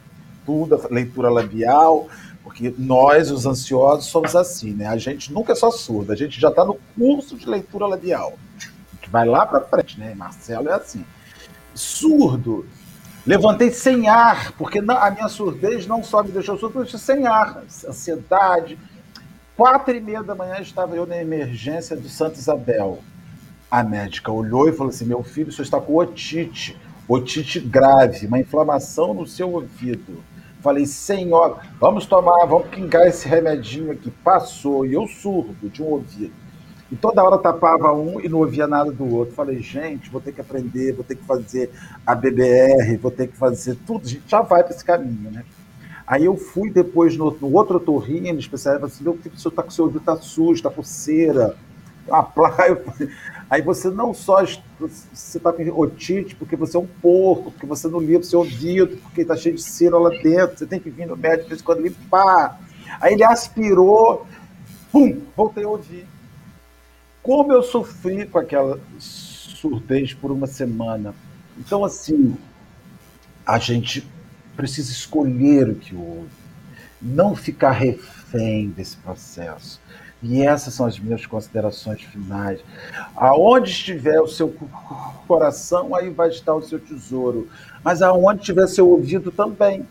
tudo, 0.46 0.76
a 0.76 0.88
leitura 0.92 1.28
labial, 1.28 2.08
porque 2.42 2.72
nós, 2.78 3.30
os 3.30 3.44
ansiosos, 3.44 4.06
somos 4.06 4.36
assim, 4.36 4.72
né? 4.72 4.86
A 4.86 4.96
gente 4.96 5.32
nunca 5.32 5.52
é 5.52 5.56
só 5.56 5.70
surdo, 5.70 6.12
a 6.12 6.16
gente 6.16 6.40
já 6.40 6.48
está 6.48 6.64
no 6.64 6.78
curso 6.96 7.36
de 7.36 7.48
leitura 7.48 7.86
labial. 7.86 8.34
A 8.58 8.94
gente 8.94 9.10
vai 9.10 9.26
lá 9.26 9.44
para 9.44 9.60
frente, 9.60 9.98
né? 9.98 10.14
Marcelo 10.14 10.68
é 10.68 10.74
assim. 10.74 11.04
Surdo. 11.74 12.66
Levantei 13.24 13.70
sem 13.70 14.08
ar, 14.08 14.52
porque 14.52 14.78
a 14.78 15.10
minha 15.10 15.28
surdez 15.28 15.86
não 15.86 16.02
só 16.02 16.22
me 16.22 16.30
deixou 16.30 16.58
surdo, 16.58 16.80
mas 16.80 16.90
sem 17.00 17.26
ar, 17.26 17.62
ansiedade. 17.88 18.78
Quatro 19.56 19.94
e 19.94 20.00
meia 20.00 20.22
da 20.22 20.34
manhã 20.34 20.60
estava 20.60 20.96
eu 20.96 21.06
na 21.06 21.16
emergência 21.16 21.96
do 21.96 22.08
Santa 22.08 22.38
Isabel 22.38 22.98
a 23.72 23.82
médica 23.82 24.30
olhou 24.30 24.68
e 24.68 24.72
falou 24.72 24.90
assim: 24.90 25.06
Meu 25.06 25.22
filho, 25.22 25.48
o 25.48 25.52
senhor 25.52 25.64
está 25.64 25.80
com 25.80 25.96
otite, 25.96 26.78
otite 27.08 27.58
grave, 27.58 28.26
uma 28.26 28.38
inflamação 28.38 29.14
no 29.14 29.26
seu 29.26 29.50
ouvido. 29.50 30.22
Falei, 30.60 30.84
senhora, 30.84 31.56
vamos 31.80 32.04
tomar, 32.04 32.44
vamos 32.44 32.68
pingar 32.68 33.06
esse 33.06 33.26
remedinho 33.26 33.90
aqui. 33.90 34.10
Passou, 34.10 34.84
e 34.84 34.92
eu 34.92 35.08
surdo 35.08 35.70
de 35.70 35.82
um 35.82 35.86
ouvido. 35.86 36.34
E 36.90 36.94
toda 36.94 37.24
hora 37.24 37.38
tapava 37.38 37.94
um 37.94 38.20
e 38.20 38.28
não 38.28 38.40
ouvia 38.40 38.66
nada 38.66 38.92
do 38.92 39.08
outro. 39.16 39.34
Falei, 39.34 39.60
gente, 39.60 40.10
vou 40.10 40.20
ter 40.20 40.32
que 40.32 40.42
aprender, 40.42 40.92
vou 40.92 41.02
ter 41.02 41.16
que 41.16 41.24
fazer 41.24 41.70
a 42.06 42.14
BBR, 42.14 42.98
vou 42.98 43.10
ter 43.10 43.28
que 43.28 43.36
fazer 43.38 43.76
tudo. 43.86 44.04
A 44.04 44.08
gente 44.08 44.22
já 44.28 44.42
vai 44.42 44.62
para 44.62 44.74
esse 44.74 44.84
caminho, 44.84 45.30
né? 45.30 45.44
Aí 46.06 46.26
eu 46.26 46.36
fui 46.36 46.70
depois 46.70 47.16
no, 47.16 47.30
no 47.40 47.52
outro 47.54 47.80
torrinho, 47.80 48.38
especialista, 48.38 48.86
assim, 48.86 49.02
meu 49.02 49.14
filho, 49.16 49.34
o 49.34 49.38
senhor 49.38 49.50
está 49.50 49.62
com 49.62 49.70
seu 49.70 49.86
ouvido 49.86 50.04
tá 50.04 50.16
sujo, 50.18 50.52
está 50.52 50.68
com 50.68 50.82
cera. 50.82 51.56
Uma 52.06 52.22
placa. 52.22 52.82
Aí 53.48 53.60
você 53.60 53.90
não 53.90 54.14
só 54.14 54.44
você 54.80 55.36
está 55.36 55.52
com 55.52 55.62
otite 55.78 56.34
porque 56.34 56.56
você 56.56 56.76
é 56.76 56.80
um 56.80 56.86
porco, 56.86 57.50
porque 57.50 57.66
você 57.66 57.86
não 57.86 58.00
limpa 58.00 58.20
o 58.20 58.24
seu 58.24 58.40
ouvido, 58.40 58.96
porque 58.96 59.20
está 59.22 59.36
cheio 59.36 59.54
de 59.54 59.62
cera 59.62 59.98
lá 59.98 60.08
dentro, 60.08 60.58
você 60.58 60.66
tem 60.66 60.80
que 60.80 60.90
vir 60.90 61.06
no 61.06 61.16
médico 61.16 61.44
de 61.44 61.48
vez 61.50 61.60
em 61.60 61.64
quando 61.64 61.82
limpar. 61.82 62.60
Aí 63.00 63.12
ele 63.12 63.24
aspirou, 63.24 64.26
pum, 64.90 65.20
voltei 65.36 65.64
a 65.64 65.68
ouvir. 65.68 66.06
Como 67.22 67.52
eu 67.52 67.62
sofri 67.62 68.26
com 68.26 68.38
aquela 68.38 68.80
surdez 68.98 70.12
por 70.12 70.30
uma 70.30 70.46
semana. 70.46 71.14
Então, 71.56 71.84
assim, 71.84 72.36
a 73.46 73.58
gente 73.58 74.06
precisa 74.56 74.90
escolher 74.90 75.68
o 75.68 75.74
que 75.74 75.94
ouve, 75.94 76.28
não 77.00 77.36
ficar 77.36 77.72
refém 77.72 78.70
desse 78.70 78.96
processo. 78.96 79.80
E 80.22 80.42
essas 80.42 80.74
são 80.74 80.86
as 80.86 80.98
minhas 80.98 81.26
considerações 81.26 82.00
finais. 82.02 82.60
Aonde 83.16 83.70
estiver 83.70 84.20
o 84.20 84.28
seu 84.28 84.54
coração, 85.26 85.94
aí 85.94 86.10
vai 86.10 86.28
estar 86.28 86.54
o 86.54 86.62
seu 86.62 86.78
tesouro. 86.78 87.50
Mas 87.82 88.02
aonde 88.02 88.40
estiver 88.40 88.66
seu 88.68 88.88
ouvido 88.88 89.32
também, 89.32 89.86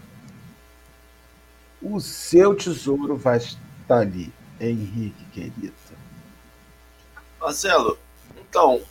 o 1.82 1.99
seu 1.99 2.55
tesouro 2.55 3.17
vai 3.17 3.38
estar 3.38 3.99
ali. 3.99 4.32
Henrique, 4.59 5.25
querido. 5.34 5.73
Marcelo, 7.39 7.97
então, 8.39 8.82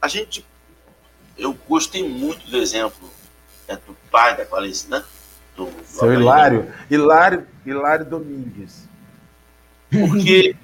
a 0.00 0.06
gente. 0.06 0.46
Eu 1.36 1.56
gostei 1.68 2.06
muito 2.06 2.50
do 2.50 2.58
exemplo 2.58 3.08
é 3.68 3.76
do 3.76 3.94
pai 4.10 4.36
da 4.36 4.46
Clarice, 4.46 4.88
né? 4.88 5.04
Do, 5.54 5.66
do 5.66 5.84
Seu 5.84 6.12
Hilário. 6.12 6.72
Hilário. 6.90 7.46
Hilário 7.64 8.04
Domingues. 8.06 8.87
Porque 9.90 10.54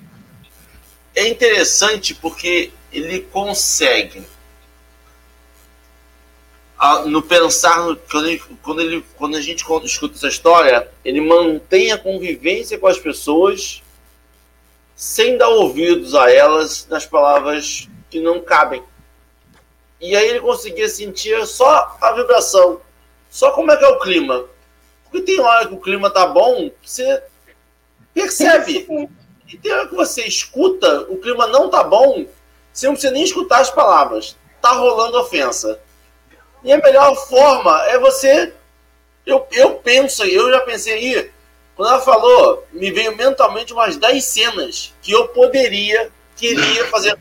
é 1.14 1.29
interessante 1.29 2.14
porque 2.14 2.70
ele 2.93 3.20
consegue 3.20 4.22
no 7.07 7.22
pensar 7.22 7.79
no, 7.87 7.97
quando, 7.97 8.29
ele, 8.29 8.43
quando, 8.62 8.81
ele, 8.81 9.05
quando 9.16 9.37
a 9.37 9.41
gente 9.41 9.64
escuta 9.85 10.16
essa 10.16 10.29
história, 10.29 10.89
ele 11.05 11.20
mantém 11.20 11.93
a 11.93 11.99
convivência 11.99 12.79
com 12.79 12.87
as 12.87 12.99
pessoas 12.99 13.83
sem 14.95 15.37
dar 15.39 15.49
ouvidos 15.49 16.14
a 16.14 16.31
elas 16.31 16.87
nas 16.89 17.07
palavras 17.07 17.89
que 18.11 18.20
não 18.20 18.41
cabem. 18.41 18.83
E 20.01 20.14
aí 20.14 20.29
ele 20.29 20.41
conseguia 20.41 20.89
sentir 20.89 21.47
só 21.47 21.97
a 22.01 22.12
vibração, 22.12 22.81
só 23.31 23.51
como 23.53 23.72
é 23.72 23.77
que 23.77 23.85
é 23.85 23.89
o 23.89 24.01
clima. 24.01 24.45
Porque 25.05 25.22
tem 25.22 25.41
hora 25.41 25.66
que 25.66 25.75
o 25.75 25.81
clima 25.81 26.11
tá 26.11 26.27
bom, 26.27 26.70
você 26.83 27.22
percebe. 28.15 28.87
E 29.49 29.59
tem 29.59 29.73
hora 29.73 29.89
que 29.89 29.95
você 29.95 30.23
escuta, 30.23 31.03
o 31.03 31.19
clima 31.19 31.47
não 31.49 31.69
tá 31.69 31.83
bom, 31.83 32.25
você 32.73 32.87
não 32.87 32.95
precisa 32.95 33.12
nem 33.12 33.25
escutar 33.25 33.61
as 33.61 33.71
palavras. 33.71 34.37
Tá 34.62 34.73
rolando 34.73 35.19
ofensa. 35.19 35.79
E 36.62 36.73
a 36.73 36.79
melhor 36.79 37.15
forma 37.29 37.85
é 37.89 37.99
você. 37.99 38.55
Eu, 39.27 39.47
eu 39.53 39.75
penso, 39.77 40.25
eu 40.25 40.51
já 40.51 40.61
pensei 40.61 40.95
aí, 40.95 41.31
quando 41.77 41.91
ela 41.91 42.01
falou, 42.01 42.67
me 42.73 42.91
veio 42.91 43.17
mentalmente 43.17 43.73
umas 43.73 43.97
10 43.97 44.25
cenas 44.25 44.95
que 45.03 45.12
eu 45.12 45.29
poderia, 45.29 46.11
queria 46.37 46.87
fazer, 46.89 47.19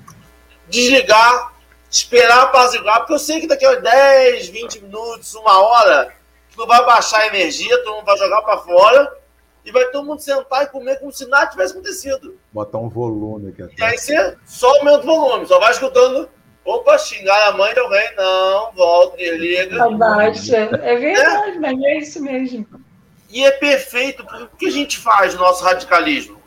desligar, 0.68 1.54
esperar 1.90 2.44
apaziguar, 2.44 3.00
porque 3.00 3.14
eu 3.14 3.20
sei 3.20 3.42
que 3.42 3.48
daqui 3.48 3.66
a 3.66 3.76
10, 3.76 4.48
20 4.50 4.82
minutos, 4.82 5.34
uma 5.36 5.62
hora, 5.62 6.14
tu 6.56 6.66
vai 6.66 6.86
baixar 6.86 7.20
a 7.20 7.28
energia, 7.28 7.78
todo 7.84 7.96
mundo 7.96 8.06
vai 8.06 8.18
jogar 8.18 8.42
para 8.42 8.58
fora 8.58 9.23
e 9.66 9.72
vai 9.72 9.86
todo 9.92 10.06
mundo 10.06 10.20
sentar 10.20 10.64
e 10.64 10.68
comer 10.68 11.00
como 11.00 11.12
se 11.12 11.26
nada 11.28 11.48
tivesse 11.48 11.74
acontecido. 11.74 12.38
Botar 12.52 12.80
um 12.80 12.90
volume 12.90 13.50
aqui 13.50 13.64
atrás. 13.64 13.80
E 13.80 13.84
aí 13.84 13.98
você 13.98 14.38
só 14.46 14.68
aumenta 14.78 15.00
o 15.00 15.06
volume, 15.06 15.46
só 15.48 15.60
vai 15.60 15.72
escutando 15.72 16.30
Opa, 16.66 16.98
xingar 16.98 17.50
a 17.50 17.52
mãe 17.52 17.74
de 17.74 17.80
alguém, 17.80 18.16
não, 18.16 18.72
volta, 18.72 19.18
desliga. 19.18 19.84
Abaixa. 19.84 20.56
É 20.82 20.96
verdade, 20.96 21.58
é. 21.58 21.60
mas 21.60 21.84
é 21.84 21.98
isso 21.98 22.24
mesmo. 22.24 22.66
E 23.30 23.44
é 23.44 23.52
perfeito, 23.52 24.24
porque 24.24 24.44
o 24.44 24.58
que 24.58 24.68
a 24.68 24.72
gente 24.72 24.98
faz 24.98 25.34
no 25.34 25.42
nosso 25.42 25.64
radicalismo? 25.64 26.42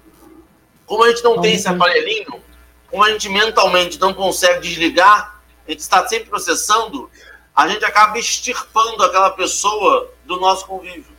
Como 0.87 1.05
a 1.05 1.09
gente 1.11 1.23
não 1.23 1.41
tem 1.41 1.55
esse 1.55 1.69
aparelhinho, 1.69 2.41
como 2.91 3.05
a 3.05 3.11
gente 3.11 3.29
mentalmente 3.29 4.01
não 4.01 4.15
consegue 4.15 4.61
desligar, 4.61 5.43
a 5.67 5.71
gente 5.71 5.81
está 5.81 6.07
sempre 6.09 6.31
processando, 6.31 7.11
a 7.55 7.69
gente 7.69 7.85
acaba 7.85 8.19
extirpando 8.19 9.03
aquela 9.03 9.31
pessoa 9.31 10.11
do 10.25 10.41
nosso 10.41 10.65
convívio. 10.67 11.16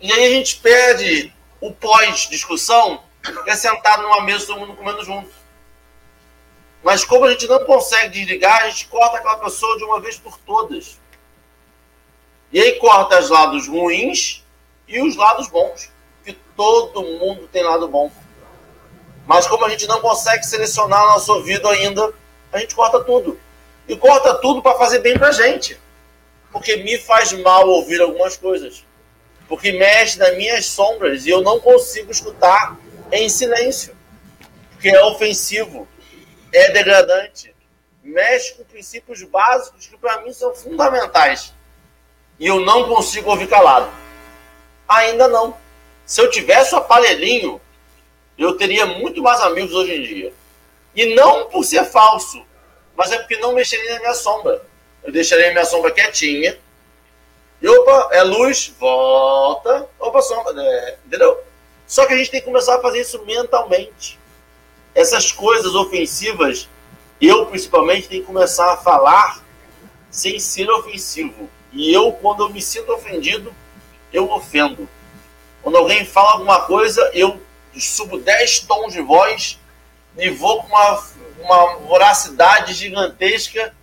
E 0.00 0.10
aí 0.10 0.26
a 0.26 0.30
gente 0.30 0.56
perde 0.56 1.32
o 1.60 1.72
pós-discussão, 1.72 3.02
que 3.44 3.50
é 3.50 3.54
sentado 3.54 4.02
numa 4.02 4.22
mesa 4.22 4.46
todo 4.46 4.60
mundo 4.60 4.74
comendo 4.74 5.04
junto. 5.04 5.30
Mas 6.82 7.04
como 7.04 7.26
a 7.26 7.30
gente 7.30 7.46
não 7.46 7.62
consegue 7.64 8.08
desligar, 8.08 8.62
a 8.62 8.70
gente 8.70 8.86
corta 8.86 9.18
aquela 9.18 9.36
pessoa 9.36 9.76
de 9.76 9.84
uma 9.84 10.00
vez 10.00 10.16
por 10.16 10.38
todas. 10.38 10.98
E 12.50 12.58
aí 12.58 12.72
corta 12.78 13.20
os 13.20 13.28
lados 13.28 13.68
ruins 13.68 14.42
e 14.88 15.00
os 15.02 15.16
lados 15.16 15.48
bons. 15.48 15.90
Que 16.24 16.32
todo 16.56 17.02
mundo 17.02 17.46
tem 17.48 17.62
lado 17.62 17.86
bom. 17.86 18.10
Mas 19.26 19.46
como 19.46 19.66
a 19.66 19.68
gente 19.68 19.86
não 19.86 20.00
consegue 20.00 20.44
selecionar 20.44 21.04
nosso 21.04 21.32
ouvido 21.32 21.68
ainda, 21.68 22.12
a 22.50 22.58
gente 22.58 22.74
corta 22.74 23.04
tudo. 23.04 23.38
E 23.86 23.96
corta 23.96 24.34
tudo 24.36 24.62
para 24.62 24.78
fazer 24.78 25.00
bem 25.00 25.18
pra 25.18 25.30
gente. 25.30 25.78
Porque 26.50 26.76
me 26.76 26.98
faz 26.98 27.32
mal 27.34 27.68
ouvir 27.68 28.00
algumas 28.00 28.36
coisas. 28.36 28.84
Porque 29.50 29.72
mexe 29.72 30.16
nas 30.16 30.36
minhas 30.36 30.64
sombras 30.64 31.26
e 31.26 31.30
eu 31.30 31.42
não 31.42 31.58
consigo 31.58 32.12
escutar 32.12 32.78
em 33.10 33.28
silêncio. 33.28 33.94
Porque 34.70 34.88
é 34.88 35.04
ofensivo 35.04 35.88
é 36.52 36.70
degradante, 36.70 37.54
mexe 38.02 38.54
com 38.54 38.64
princípios 38.64 39.22
básicos 39.24 39.88
que 39.88 39.96
para 39.96 40.22
mim 40.22 40.32
são 40.32 40.54
fundamentais. 40.54 41.52
E 42.38 42.46
eu 42.46 42.60
não 42.60 42.88
consigo 42.88 43.28
ouvir 43.28 43.48
calado. 43.48 43.90
Ainda 44.88 45.26
não. 45.26 45.56
Se 46.06 46.20
eu 46.20 46.30
tivesse 46.30 46.72
o 46.74 46.78
aparelhinho, 46.78 47.60
eu 48.38 48.56
teria 48.56 48.86
muito 48.86 49.20
mais 49.20 49.40
amigos 49.40 49.74
hoje 49.74 49.96
em 49.96 50.02
dia. 50.02 50.32
E 50.94 51.14
não 51.14 51.48
por 51.48 51.64
ser 51.64 51.84
falso, 51.84 52.44
mas 52.96 53.10
é 53.10 53.18
porque 53.18 53.36
não 53.38 53.52
mexeria 53.52 53.94
na 53.94 54.00
minha 54.00 54.14
sombra. 54.14 54.62
Eu 55.02 55.12
deixaria 55.12 55.48
a 55.48 55.52
minha 55.52 55.64
sombra 55.64 55.90
quietinha. 55.90 56.56
E 57.60 57.68
opa, 57.68 58.08
é 58.12 58.22
luz, 58.22 58.72
volta. 58.78 59.88
Opa, 59.98 60.22
sombra, 60.22 60.54
é, 60.56 60.98
entendeu? 61.06 61.38
Só 61.86 62.06
que 62.06 62.14
a 62.14 62.16
gente 62.16 62.30
tem 62.30 62.40
que 62.40 62.46
começar 62.46 62.76
a 62.76 62.80
fazer 62.80 63.00
isso 63.00 63.24
mentalmente 63.24 64.20
essas 64.94 65.32
coisas 65.32 65.74
ofensivas, 65.74 66.68
eu 67.20 67.46
principalmente 67.46 68.08
tenho 68.08 68.22
que 68.22 68.26
começar 68.26 68.72
a 68.72 68.76
falar 68.76 69.42
sem 70.10 70.38
ser 70.38 70.68
ofensivo. 70.70 71.48
E 71.72 71.92
eu, 71.92 72.12
quando 72.12 72.42
eu 72.42 72.50
me 72.50 72.60
sinto 72.60 72.92
ofendido, 72.92 73.54
eu 74.12 74.30
ofendo. 74.30 74.88
Quando 75.62 75.76
alguém 75.76 76.04
fala 76.04 76.32
alguma 76.32 76.62
coisa, 76.62 77.08
eu 77.14 77.40
subo 77.78 78.18
10 78.18 78.60
tons 78.60 78.92
de 78.92 79.00
voz 79.00 79.58
e 80.16 80.30
vou 80.30 80.62
com 80.62 80.68
uma, 80.68 81.04
uma 81.38 81.76
voracidade 81.76 82.74
gigantesca 82.74 83.74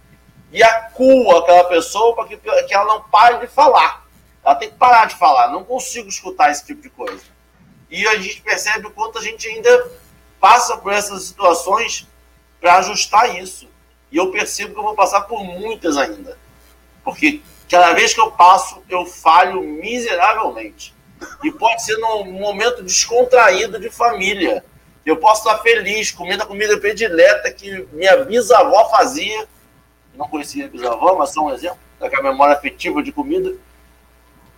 e 0.51 0.63
acuo 0.63 1.35
aquela 1.37 1.65
pessoa 1.65 2.15
para 2.15 2.25
que, 2.25 2.37
que 2.37 2.73
ela 2.73 2.85
não 2.85 3.01
pare 3.03 3.39
de 3.39 3.47
falar. 3.47 4.05
Ela 4.43 4.55
tem 4.55 4.69
que 4.69 4.75
parar 4.75 5.05
de 5.05 5.15
falar. 5.15 5.49
Não 5.49 5.63
consigo 5.63 6.07
escutar 6.07 6.51
esse 6.51 6.65
tipo 6.65 6.81
de 6.81 6.89
coisa. 6.89 7.23
E 7.89 8.07
a 8.07 8.17
gente 8.17 8.41
percebe 8.41 8.87
o 8.87 8.91
quanto 8.91 9.17
a 9.17 9.21
gente 9.21 9.47
ainda 9.47 9.91
passa 10.39 10.77
por 10.77 10.91
essas 10.91 11.23
situações 11.23 12.07
para 12.59 12.77
ajustar 12.77 13.37
isso. 13.37 13.67
E 14.11 14.17
eu 14.17 14.31
percebo 14.31 14.73
que 14.73 14.79
eu 14.79 14.83
vou 14.83 14.95
passar 14.95 15.21
por 15.21 15.43
muitas 15.43 15.97
ainda. 15.97 16.37
Porque 17.03 17.41
cada 17.69 17.93
vez 17.93 18.13
que 18.13 18.21
eu 18.21 18.31
passo, 18.31 18.81
eu 18.89 19.05
falho 19.05 19.61
miseravelmente. 19.61 20.95
E 21.43 21.51
pode 21.51 21.83
ser 21.83 21.97
num 21.97 22.31
momento 22.31 22.83
descontraído 22.83 23.79
de 23.79 23.89
família. 23.89 24.63
Eu 25.05 25.17
posso 25.17 25.47
estar 25.47 25.61
feliz, 25.61 26.11
comendo 26.11 26.43
a 26.43 26.45
comida 26.45 26.77
predileta 26.77 27.51
que 27.51 27.87
minha 27.91 28.23
bisavó 28.23 28.89
fazia. 28.89 29.47
Não 30.17 30.27
conhecia 30.27 30.67
bisavó, 30.67 31.15
mas 31.15 31.33
só 31.33 31.41
um 31.41 31.53
exemplo 31.53 31.77
daquela 31.99 32.23
memória 32.23 32.55
afetiva 32.55 33.03
de 33.03 33.11
comida. 33.11 33.53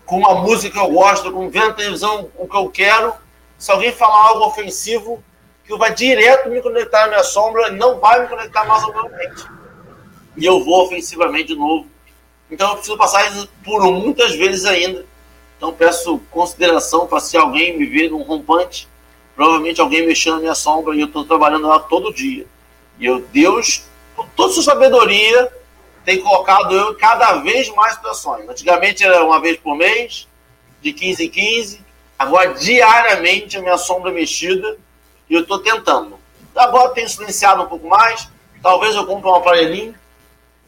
Com 0.05 0.19
uma 0.19 0.35
música 0.35 0.73
que 0.73 0.79
eu 0.79 0.91
gosto, 0.91 1.31
com 1.31 1.49
vendo 1.49 1.75
televisão 1.75 2.29
o 2.37 2.47
que 2.47 2.57
eu 2.57 2.69
quero. 2.69 3.13
Se 3.57 3.71
alguém 3.71 3.91
falar 3.91 4.29
algo 4.29 4.45
ofensivo, 4.45 5.21
que 5.69 5.77
vai 5.77 5.93
direto 5.93 6.49
me 6.49 6.61
conectar 6.61 7.01
na 7.01 7.07
minha 7.09 7.23
sombra 7.23 7.69
não 7.69 7.99
vai 7.99 8.21
me 8.21 8.27
conectar 8.27 8.65
mais 8.65 8.81
ao 8.83 8.91
meu 8.91 9.05
ambiente. 9.05 9.45
E 10.35 10.43
eu 10.43 10.63
vou 10.63 10.85
ofensivamente 10.85 11.49
de 11.49 11.55
novo. 11.55 11.85
Então 12.49 12.69
eu 12.69 12.75
preciso 12.75 12.97
passar 12.97 13.29
por 13.63 13.83
muitas 13.91 14.33
vezes 14.35 14.65
ainda. 14.65 15.05
Então 15.57 15.71
peço 15.73 16.19
consideração 16.31 17.05
para 17.05 17.19
se 17.19 17.37
alguém 17.37 17.77
me 17.77 17.85
ver 17.85 18.09
num 18.09 18.23
rompante, 18.23 18.87
provavelmente 19.35 19.79
alguém 19.79 20.07
mexendo 20.07 20.35
na 20.35 20.39
minha 20.39 20.55
sombra 20.55 20.95
e 20.95 21.01
eu 21.01 21.07
estou 21.07 21.23
trabalhando 21.25 21.67
lá 21.67 21.79
todo 21.79 22.13
dia. 22.13 22.47
E 22.97 23.05
eu, 23.05 23.19
Deus, 23.19 23.83
toda 24.35 24.53
sua 24.53 24.63
sabedoria, 24.63 25.51
tem 26.05 26.21
colocado 26.21 26.75
eu 26.75 26.95
cada 26.95 27.35
vez 27.35 27.69
mais 27.75 27.93
situações. 27.93 28.47
Antigamente 28.47 29.03
era 29.03 29.23
uma 29.23 29.39
vez 29.39 29.57
por 29.57 29.75
mês, 29.75 30.27
de 30.81 30.93
15 30.93 31.25
em 31.25 31.29
15, 31.29 31.85
agora 32.17 32.53
diariamente 32.53 33.57
a 33.57 33.61
minha 33.61 33.77
sombra 33.77 34.11
é 34.11 34.13
mexida 34.13 34.77
e 35.29 35.33
eu 35.33 35.41
estou 35.41 35.59
tentando. 35.59 36.19
Agora 36.55 36.93
tenho 36.93 37.07
silenciado 37.07 37.63
um 37.63 37.67
pouco 37.67 37.87
mais. 37.87 38.27
Talvez 38.61 38.95
eu 38.95 39.05
compre 39.05 39.29
um 39.29 39.35
aparelhinho. 39.35 39.95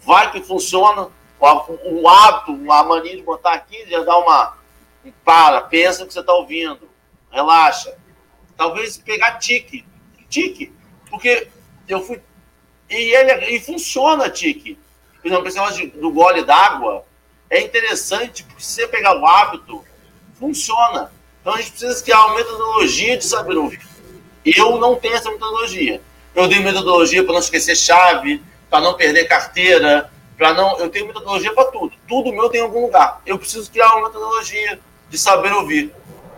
Vai 0.01 0.31
que 0.31 0.41
funciona. 0.41 1.09
O, 1.39 2.07
hábito, 2.07 2.71
a 2.71 2.83
mania 2.83 3.15
de 3.15 3.23
botar 3.23 3.53
aqui, 3.53 3.89
já 3.89 4.03
dá 4.03 4.17
uma. 4.17 4.57
Para, 5.25 5.61
pensa 5.61 6.05
que 6.05 6.13
você 6.13 6.19
está 6.19 6.33
ouvindo. 6.33 6.87
Relaxa. 7.31 7.97
Talvez 8.55 8.97
pegar 8.97 9.39
tique. 9.39 9.83
Tique. 10.29 10.71
Porque 11.09 11.47
eu 11.87 12.01
fui. 12.01 12.21
E 12.91 13.15
ele 13.15 13.55
e 13.55 13.59
funciona, 13.61 14.29
tique. 14.29 14.77
Por 15.21 15.27
exemplo, 15.27 15.47
esse 15.47 15.57
negócio 15.57 15.89
do 15.91 16.11
gole 16.11 16.43
d'água 16.43 17.05
é 17.49 17.61
interessante, 17.61 18.43
porque 18.43 18.61
se 18.61 18.73
você 18.73 18.87
pegar 18.87 19.17
o 19.17 19.25
hábito, 19.25 19.83
funciona. 20.37 21.09
Então 21.39 21.53
a 21.53 21.57
gente 21.57 21.71
precisa 21.71 22.03
criar 22.03 22.25
uma 22.25 22.35
metodologia 22.35 23.17
de 23.17 23.25
saber 23.25 23.55
ouvir. 23.55 23.81
Eu 24.45 24.77
não 24.77 24.95
tenho 24.95 25.15
essa 25.15 25.31
metodologia. 25.31 26.01
Eu 26.35 26.49
tenho 26.49 26.63
metodologia 26.63 27.23
para 27.23 27.33
não 27.33 27.39
esquecer 27.39 27.75
chave, 27.75 28.41
para 28.69 28.81
não 28.81 28.95
perder 28.95 29.25
carteira, 29.25 30.11
para 30.37 30.53
não. 30.53 30.77
Eu 30.77 30.89
tenho 30.89 31.07
metodologia 31.07 31.53
para 31.53 31.65
tudo. 31.71 31.93
Tudo 32.07 32.33
meu 32.33 32.49
tem 32.49 32.59
em 32.59 32.63
algum 32.63 32.81
lugar. 32.81 33.21
Eu 33.25 33.37
preciso 33.37 33.71
criar 33.71 33.95
uma 33.95 34.07
metodologia 34.07 34.79
de 35.09 35.17
saber 35.17 35.53
ouvir. 35.53 35.93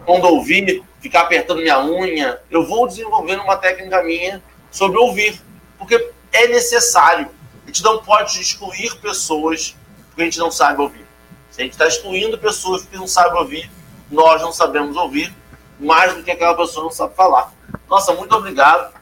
Quando 0.06 0.26
ouvir, 0.26 0.84
ficar 1.00 1.22
apertando 1.22 1.62
minha 1.62 1.84
unha, 1.84 2.40
eu 2.52 2.66
vou 2.66 2.88
desenvolvendo 2.88 3.42
uma 3.42 3.56
técnica 3.56 4.04
minha 4.04 4.44
sobre 4.70 4.98
ouvir, 4.98 5.42
porque 5.78 6.12
é 6.34 6.48
necessário. 6.48 7.30
A 7.64 7.68
gente 7.68 7.84
não 7.84 8.00
pode 8.00 8.42
excluir 8.42 8.96
pessoas 8.98 9.76
porque 10.10 10.24
a 10.24 10.26
gente 10.26 10.40
não 10.40 10.52
sabe 10.52 10.82
ouvir. 10.82 11.06
Se 11.50 11.62
a 11.62 11.64
gente 11.64 11.74
está 11.74 11.88
excluindo 11.88 12.38
pessoas 12.38 12.84
que 12.84 12.98
não 12.98 13.08
sabem 13.08 13.40
ouvir, 13.40 13.72
nós 14.12 14.42
não 14.42 14.52
sabemos 14.52 14.98
ouvir 14.98 15.34
mais 15.80 16.14
do 16.16 16.24
que 16.24 16.32
aquela 16.32 16.56
pessoa 16.56 16.86
não 16.86 16.92
sabe 16.92 17.16
falar. 17.16 17.52
Nossa, 17.90 18.14
muito 18.14 18.36
obrigado. 18.36 18.94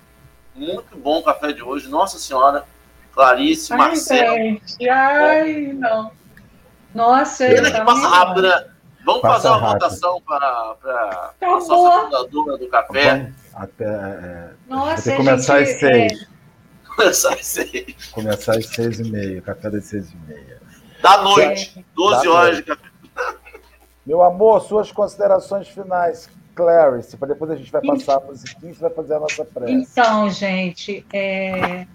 Muito 0.55 0.97
bom 0.97 1.19
o 1.19 1.23
café 1.23 1.51
de 1.53 1.61
hoje. 1.63 1.87
Nossa 1.87 2.19
Senhora, 2.19 2.65
Clarice, 3.13 3.71
ai, 3.73 3.79
Marcelo. 3.79 4.35
Gente, 4.35 4.89
ai, 4.89 5.73
não. 5.73 6.11
Nossa, 6.93 7.45
Pena 7.47 7.71
que 7.71 7.81
passa 7.81 8.07
rápido, 8.07 8.41
né? 8.41 8.67
Vamos 9.05 9.21
passa 9.21 9.33
fazer 9.33 9.47
uma 9.47 9.57
rápido. 9.57 9.73
votação 9.73 10.21
para, 10.21 10.75
para 10.81 11.33
a 11.41 11.47
nossa 11.47 12.01
fundadora 12.01 12.57
do 12.57 12.67
café. 12.67 13.31
Até, 13.53 13.85
é, 13.85 14.49
Nossa, 14.67 15.15
começar 15.15 15.59
gente, 15.59 15.71
às 15.71 15.79
seis. 15.79 16.21
É... 16.21 16.30
Começar 17.01 17.33
às 17.33 17.45
seis. 17.47 17.95
Começar 18.11 18.57
às 18.57 18.65
seis 18.67 18.99
e 18.99 19.09
meia, 19.09 19.41
café 19.41 19.71
das 19.71 19.85
seis 19.85 20.11
e 20.11 20.15
meia. 20.27 20.61
Da 21.01 21.23
noite, 21.23 21.73
é. 21.79 21.83
12 21.95 22.23
da 22.23 22.31
horas 22.31 22.53
noite. 22.53 22.65
de 22.65 22.75
café. 22.75 22.91
Meu 24.05 24.21
amor, 24.21 24.61
suas 24.61 24.91
considerações 24.91 25.67
finais, 25.67 26.29
Clarice, 26.53 27.17
para 27.17 27.29
depois 27.29 27.51
a 27.51 27.55
gente 27.55 27.71
vai 27.71 27.81
passar 27.81 28.17
a 28.17 28.19
musiquinha 28.19 28.71
e 28.71 28.75
vai 28.75 28.91
fazer 28.91 29.15
a 29.15 29.19
nossa 29.19 29.43
prece. 29.45 29.71
Então, 29.71 30.29
gente, 30.29 31.05
é, 31.11 31.87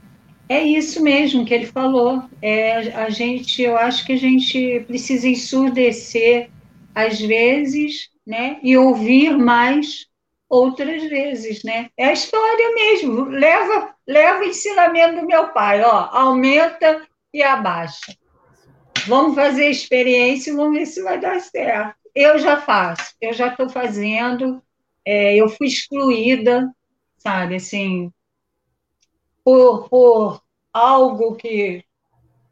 é 0.49 0.63
isso 0.63 1.03
mesmo 1.03 1.45
que 1.45 1.55
ele 1.55 1.67
falou. 1.67 2.23
É, 2.43 2.93
a 2.93 3.09
gente, 3.09 3.63
eu 3.63 3.77
acho 3.77 4.05
que 4.05 4.13
a 4.13 4.19
gente 4.19 4.85
precisa 4.87 5.29
ensurdecer 5.29 6.51
às 6.95 7.21
vezes, 7.21 8.09
né, 8.27 8.59
e 8.63 8.77
ouvir 8.77 9.37
mais 9.37 10.07
outras 10.49 11.03
vezes, 11.05 11.63
né? 11.63 11.89
É 11.97 12.07
a 12.07 12.13
história 12.13 12.75
mesmo. 12.75 13.25
Leva, 13.25 13.96
leva 14.07 14.41
o 14.41 14.45
ensinamento 14.45 15.21
do 15.21 15.27
meu 15.27 15.49
pai, 15.49 15.83
ó, 15.83 16.09
aumenta 16.13 17.07
e 17.33 17.43
abaixa. 17.43 18.17
Vamos 19.07 19.35
fazer 19.35 19.69
experiência 19.69 20.51
e 20.51 20.55
vamos 20.55 20.79
ver 20.79 20.87
se 20.87 21.03
vai 21.03 21.21
dar 21.21 21.41
certo. 21.41 21.97
Eu 22.15 22.39
já 22.39 22.61
faço, 22.61 23.15
eu 23.21 23.33
já 23.33 23.49
estou 23.49 23.69
fazendo. 23.69 24.63
É, 25.05 25.37
eu 25.37 25.49
fui 25.49 25.67
excluída, 25.67 26.75
sabe, 27.19 27.57
assim, 27.57 28.11
por, 29.45 29.89
por 29.89 30.43
algo 30.73 31.37
que 31.37 31.85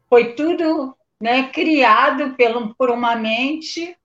foi 0.09 0.33
tudo 0.33 0.95
né, 1.19 1.49
criado 1.49 2.35
pelo, 2.35 2.73
por 2.75 2.89
uma 2.89 3.15
mente 3.15 3.97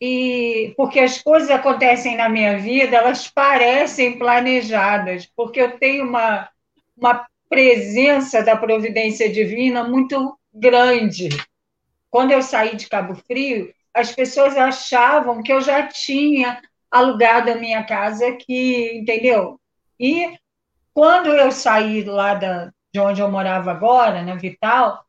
e 0.00 0.74
porque 0.76 0.98
as 0.98 1.22
coisas 1.22 1.50
acontecem 1.50 2.16
na 2.16 2.28
minha 2.28 2.58
vida, 2.58 2.96
elas 2.96 3.28
parecem 3.28 4.18
planejadas, 4.18 5.30
porque 5.36 5.60
eu 5.60 5.78
tenho 5.78 6.08
uma, 6.08 6.48
uma 7.02 7.26
presença 7.48 8.42
da 8.42 8.56
providência 8.56 9.28
divina 9.28 9.82
muito 9.82 10.38
grande. 10.54 11.28
Quando 12.08 12.30
eu 12.30 12.40
saí 12.40 12.76
de 12.76 12.88
Cabo 12.88 13.16
Frio, 13.16 13.74
as 13.92 14.12
pessoas 14.12 14.56
achavam 14.56 15.42
que 15.42 15.52
eu 15.52 15.60
já 15.60 15.88
tinha 15.88 16.62
alugado 16.88 17.50
a 17.50 17.56
minha 17.56 17.82
casa 17.84 18.28
aqui, 18.28 18.96
entendeu? 18.96 19.60
E 19.98 20.38
quando 20.94 21.30
eu 21.30 21.50
saí 21.50 22.04
lá 22.04 22.34
da, 22.34 22.72
de 22.92 23.00
onde 23.00 23.20
eu 23.20 23.30
morava 23.30 23.72
agora, 23.72 24.22
na 24.22 24.36
Vital, 24.36 25.04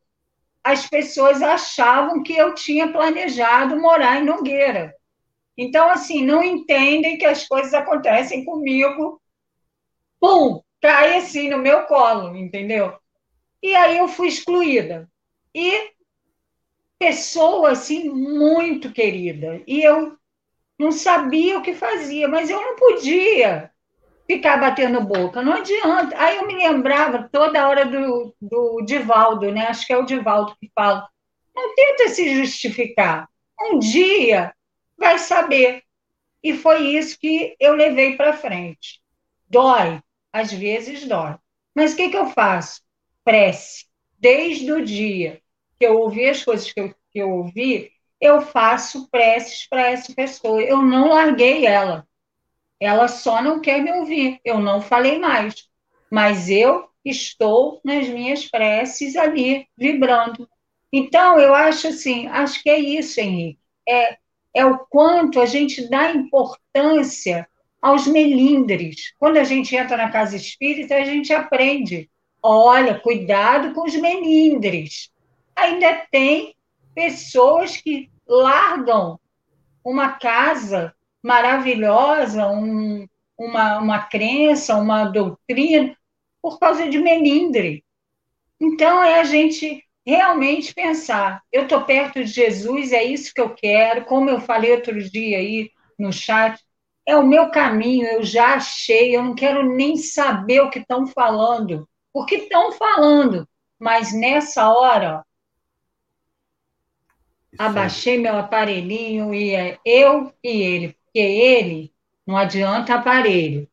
as 0.63 0.87
pessoas 0.87 1.43
achavam 1.43 2.23
que 2.23 2.33
eu 2.33 2.55
tinha 2.55 2.91
planejado 2.91 3.79
morar 3.79 4.19
em 4.19 4.25
Nogueira. 4.25 4.95
Então, 5.55 5.91
assim, 5.91 6.25
não 6.25 6.41
entendem 6.41 7.17
que 7.17 7.25
as 7.25 7.47
coisas 7.47 7.73
acontecem 7.73 8.43
comigo, 8.43 9.21
pum, 10.19 10.62
cai 11.03 11.17
assim 11.17 11.49
no 11.49 11.57
meu 11.57 11.83
colo, 11.83 12.35
entendeu? 12.35 12.97
E 13.61 13.75
aí 13.75 13.97
eu 13.97 14.07
fui 14.07 14.29
excluída. 14.29 15.09
E 15.53 15.91
pessoa, 16.97 17.71
assim, 17.71 18.09
muito 18.09 18.91
querida. 18.91 19.61
E 19.67 19.83
eu 19.83 20.17
não 20.79 20.91
sabia 20.91 21.57
o 21.57 21.61
que 21.61 21.73
fazia, 21.73 22.27
mas 22.27 22.49
eu 22.49 22.61
não 22.61 22.75
podia 22.77 23.69
ficar 24.25 24.57
batendo 24.57 25.01
boca, 25.01 25.41
não 25.41 25.53
adianta. 25.53 26.15
Aí 26.17 26.37
eu 26.37 26.47
me 26.47 26.55
lembrava 26.55 27.29
toda 27.31 27.67
hora 27.67 27.85
do, 27.85 28.33
do 28.41 28.81
Divaldo, 28.85 29.51
né? 29.51 29.67
Acho 29.67 29.85
que 29.85 29.93
é 29.93 29.97
o 29.97 30.05
Divaldo 30.05 30.55
que 30.59 30.71
fala. 30.73 31.07
Não 31.53 31.75
tenta 31.75 32.07
se 32.09 32.33
justificar. 32.35 33.27
Um 33.59 33.79
dia 33.79 34.53
vai 34.97 35.19
saber. 35.19 35.83
E 36.41 36.53
foi 36.53 36.87
isso 36.95 37.17
que 37.19 37.55
eu 37.59 37.73
levei 37.73 38.15
para 38.17 38.33
frente. 38.33 39.01
Dói, 39.49 40.01
às 40.33 40.51
vezes 40.51 41.07
dói. 41.07 41.35
Mas 41.75 41.93
o 41.93 41.95
que, 41.95 42.09
que 42.09 42.17
eu 42.17 42.25
faço? 42.27 42.81
Prece. 43.23 43.85
Desde 44.17 44.71
o 44.71 44.83
dia 44.83 45.41
que 45.79 45.85
eu 45.85 45.99
ouvi 45.99 46.27
as 46.27 46.43
coisas 46.43 46.71
que 46.71 46.79
eu, 46.79 46.95
que 47.11 47.19
eu 47.19 47.29
ouvi, 47.29 47.91
eu 48.19 48.41
faço 48.41 49.09
preces 49.09 49.67
para 49.67 49.91
essa 49.91 50.13
pessoa. 50.13 50.61
Eu 50.61 50.81
não 50.81 51.09
larguei 51.09 51.65
ela. 51.65 52.07
Ela 52.79 53.07
só 53.07 53.41
não 53.41 53.61
quer 53.61 53.81
me 53.81 53.91
ouvir. 53.91 54.39
Eu 54.43 54.59
não 54.59 54.81
falei 54.81 55.19
mais. 55.19 55.69
Mas 56.11 56.49
eu 56.49 56.89
estou 57.05 57.81
nas 57.83 58.07
minhas 58.07 58.45
preces 58.45 59.15
ali, 59.15 59.67
vibrando. 59.77 60.49
Então, 60.91 61.39
eu 61.39 61.53
acho 61.53 61.87
assim, 61.87 62.27
acho 62.27 62.61
que 62.61 62.69
é 62.69 62.79
isso, 62.79 63.19
Henrique. 63.19 63.59
É, 63.87 64.17
é 64.53 64.65
o 64.65 64.79
quanto 64.87 65.41
a 65.41 65.45
gente 65.45 65.89
dá 65.89 66.11
importância 66.11 67.47
aos 67.83 68.07
melindres. 68.07 69.13
Quando 69.19 69.35
a 69.35 69.43
gente 69.43 69.75
entra 69.75 69.97
na 69.97 70.09
casa 70.09 70.37
espírita, 70.37 70.95
a 70.95 71.03
gente 71.03 71.33
aprende. 71.33 72.09
Olha, 72.41 72.97
cuidado 72.97 73.73
com 73.73 73.83
os 73.83 73.93
melindres. 73.93 75.11
Ainda 75.53 76.01
tem 76.09 76.55
pessoas 76.95 77.75
que 77.75 78.09
largam 78.25 79.19
uma 79.83 80.13
casa 80.13 80.95
maravilhosa, 81.21 82.47
um, 82.47 83.05
uma, 83.37 83.79
uma 83.79 83.99
crença, 83.99 84.77
uma 84.77 85.03
doutrina, 85.03 85.93
por 86.41 86.57
causa 86.59 86.87
de 86.87 86.97
melindre. 86.97 87.83
Então, 88.61 89.03
é 89.03 89.19
a 89.19 89.25
gente 89.25 89.83
realmente 90.05 90.73
pensar: 90.73 91.41
eu 91.51 91.63
estou 91.63 91.81
perto 91.81 92.23
de 92.23 92.31
Jesus, 92.31 92.93
é 92.93 93.03
isso 93.03 93.33
que 93.33 93.41
eu 93.41 93.49
quero, 93.49 94.05
como 94.05 94.29
eu 94.29 94.39
falei 94.39 94.71
outro 94.71 94.97
dia 95.03 95.39
aí 95.39 95.69
no 95.99 96.13
chat, 96.13 96.57
é 97.05 97.15
o 97.15 97.25
meu 97.25 97.49
caminho, 97.49 98.05
eu 98.07 98.23
já 98.23 98.55
achei, 98.55 99.15
eu 99.15 99.23
não 99.23 99.35
quero 99.35 99.63
nem 99.75 99.97
saber 99.97 100.61
o 100.61 100.69
que 100.69 100.79
estão 100.79 101.05
falando, 101.05 101.87
porque 102.13 102.35
estão 102.35 102.71
falando, 102.71 103.47
mas 103.79 104.13
nessa 104.13 104.71
hora, 104.71 105.25
abaixei 107.57 108.17
meu 108.17 108.37
aparelhinho 108.37 109.33
e 109.33 109.53
é 109.53 109.77
eu 109.85 110.33
e 110.43 110.61
ele, 110.61 110.93
porque 110.93 111.19
ele 111.19 111.93
não 112.25 112.37
adianta 112.37 112.95
aparelho. 112.95 113.67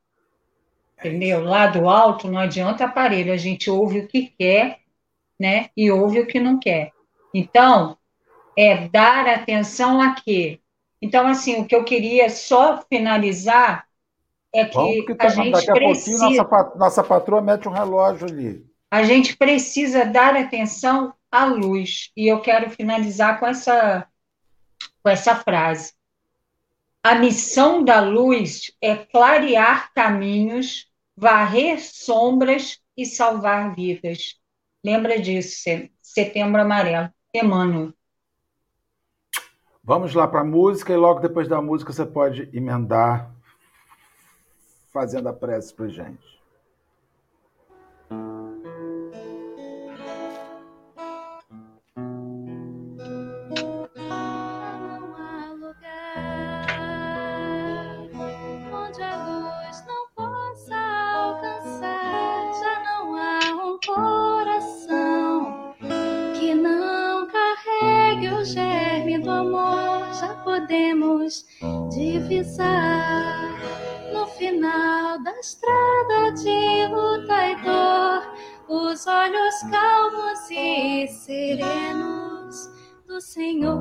Entendeu? 0.98 1.42
Lá 1.42 1.66
do 1.66 1.88
alto 1.88 2.28
não 2.28 2.38
adianta 2.38 2.84
aparelho, 2.84 3.32
a 3.32 3.36
gente 3.36 3.70
ouve 3.70 4.00
o 4.00 4.08
que 4.08 4.34
quer 4.38 4.80
né? 5.40 5.70
E 5.74 5.90
ouve 5.90 6.20
o 6.20 6.26
que 6.26 6.38
não 6.38 6.60
quer. 6.60 6.92
Então, 7.34 7.96
é 8.54 8.86
dar 8.88 9.26
atenção 9.26 9.98
a 9.98 10.14
quê? 10.14 10.60
Então, 11.00 11.26
assim, 11.26 11.60
o 11.60 11.66
que 11.66 11.74
eu 11.74 11.84
queria 11.84 12.28
só 12.28 12.82
finalizar 12.88 13.86
é 14.52 14.64
que, 14.64 15.02
que 15.02 15.14
tá, 15.14 15.26
a 15.26 15.28
gente 15.28 15.52
daqui 15.52 15.70
a 15.70 15.74
precisa... 15.74 16.18
pouquinho 16.18 16.42
nossa, 16.42 16.78
nossa 16.78 17.04
patroa 17.04 17.40
mete 17.40 17.68
um 17.68 17.72
relógio 17.72 18.26
ali. 18.26 18.66
A 18.90 19.04
gente 19.04 19.36
precisa 19.36 20.04
dar 20.04 20.36
atenção 20.36 21.14
à 21.30 21.44
luz. 21.44 22.10
E 22.16 22.26
eu 22.26 22.40
quero 22.40 22.70
finalizar 22.70 23.38
com 23.38 23.46
essa, 23.46 24.06
com 25.02 25.08
essa 25.08 25.36
frase. 25.36 25.92
A 27.02 27.14
missão 27.14 27.82
da 27.82 28.00
luz 28.00 28.72
é 28.80 28.96
clarear 28.96 29.92
caminhos, 29.94 30.86
varrer 31.16 31.80
sombras 31.80 32.78
e 32.96 33.06
salvar 33.06 33.74
vidas. 33.74 34.38
Lembra 34.84 35.18
disso, 35.18 35.62
Setembro 36.02 36.60
Amarelo. 36.60 37.10
Emmanuel. 37.32 37.94
Vamos 39.82 40.14
lá 40.14 40.28
para 40.28 40.40
a 40.40 40.44
música 40.44 40.92
e 40.92 40.96
logo 40.96 41.20
depois 41.20 41.48
da 41.48 41.60
música 41.60 41.92
você 41.92 42.04
pode 42.04 42.48
emendar 42.52 43.34
fazendo 44.92 45.28
a 45.28 45.32
prece 45.32 45.74
para 45.74 45.88
gente. 45.88 46.39
No 74.12 74.24
final 74.38 75.18
da 75.24 75.32
estrada 75.40 76.30
de 76.36 76.86
luta 76.86 77.48
e 77.48 77.56
dor 77.56 78.22
os 78.68 79.04
olhos 79.08 79.54
calmos 79.68 80.48
e 80.48 81.08
serenos 81.08 82.70
do 83.08 83.20
Senhor. 83.20 83.80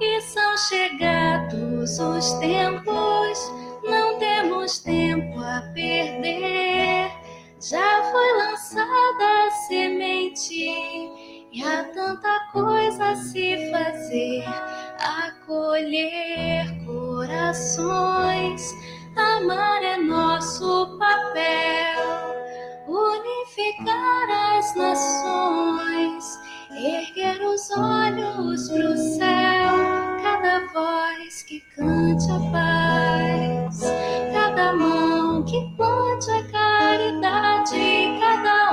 E 0.00 0.20
são 0.20 0.56
chegados 0.56 1.98
os 1.98 2.32
tempos, 2.34 3.52
não 3.82 4.16
temos 4.20 4.78
tempo 4.78 5.40
a 5.40 5.60
perder. 5.74 7.10
Já 7.60 8.02
foi 8.12 8.36
lançada 8.36 9.46
a 9.46 9.50
semente 9.66 10.54
e 11.54 11.62
há 11.64 11.84
tanta 11.94 12.40
coisa 12.52 13.10
a 13.10 13.16
se 13.16 13.70
fazer, 13.70 14.44
acolher 15.44 16.64
corações. 16.86 18.74
Amar 19.14 19.82
é 19.82 19.96
nosso 19.98 20.98
papel. 20.98 22.24
Unificar 22.88 24.56
as 24.56 24.74
nações, 24.74 26.38
erguer 26.70 27.40
os 27.42 27.70
olhos 27.70 28.68
para 28.68 28.90
o 28.90 28.96
céu, 28.96 29.76
cada 30.22 30.66
voz 30.72 31.42
que 31.42 31.60
cante 31.76 32.30
a 32.30 32.40
paz, 32.50 33.80
cada 34.32 34.72
mão 34.74 35.42
que 35.44 35.60
plante 35.76 36.30
a 36.30 36.42
caridade, 36.50 38.18
cada 38.20 38.63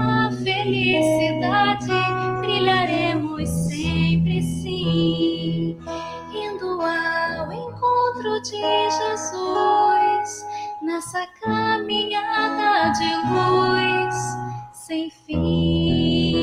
da 0.00 0.30
felicidade, 0.42 1.92
brilharemos 2.40 3.48
sempre 3.48 4.42
sim, 4.42 5.78
indo 6.32 6.80
ao 6.80 7.52
encontro 7.52 8.40
de 8.42 8.62
Jesus 8.90 10.46
nessa 10.82 11.26
caminhada 11.42 12.92
de 12.92 13.14
luz 13.28 14.14
sem 14.72 15.10
fim. 15.10 16.40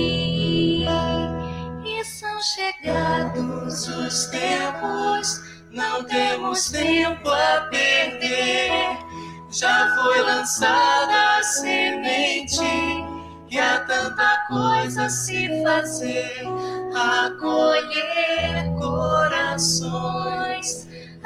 E 1.83 2.05
são 2.05 2.39
chegados 2.39 3.87
os 3.87 4.25
tempos, 4.27 5.41
não 5.71 6.03
temos 6.03 6.69
tempo 6.69 7.29
a 7.29 7.61
perder. 7.71 8.99
Já 9.49 9.95
foi 9.95 10.21
lançada 10.21 11.37
a 11.39 11.43
semente 11.43 13.16
e 13.49 13.59
há 13.59 13.79
tanta 13.81 14.45
coisa 14.47 15.05
a 15.05 15.09
se 15.09 15.63
fazer, 15.63 16.43
acolher 16.95 18.73
corações 18.77 20.37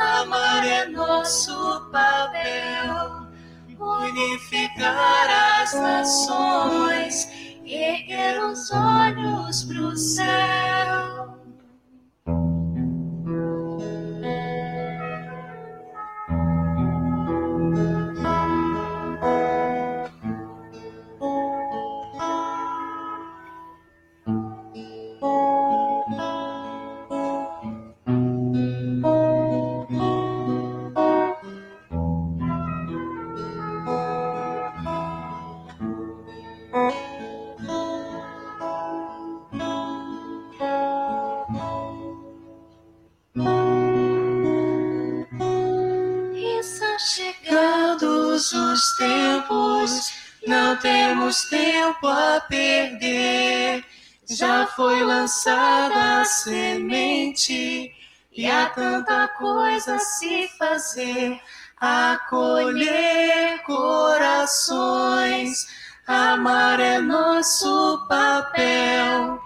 Amar 0.01 0.65
é 0.65 0.88
nosso 0.88 1.89
papel, 1.91 3.28
unificar 3.80 5.61
as 5.61 5.74
nações, 5.76 7.30
erguer 7.63 8.43
os 8.43 8.72
olhos 8.72 9.63
para 9.63 9.80
o 9.80 9.95
céu. 9.95 11.41
Temos 50.82 51.46
tempo 51.46 52.08
a 52.08 52.42
perder. 52.50 53.86
Já 54.30 54.68
foi 54.68 55.02
lançada 55.04 56.22
a 56.22 56.26
semente 56.26 57.94
e 58.32 58.50
há 58.50 58.70
tanta 58.70 59.28
coisa 59.30 59.96
a 59.96 60.00
se 60.00 60.48
fazer. 60.58 61.42
Acolher 61.80 63.62
corações, 63.64 65.68
amar 66.08 66.80
é 66.80 67.00
nosso 67.00 68.06
papel. 68.08 69.42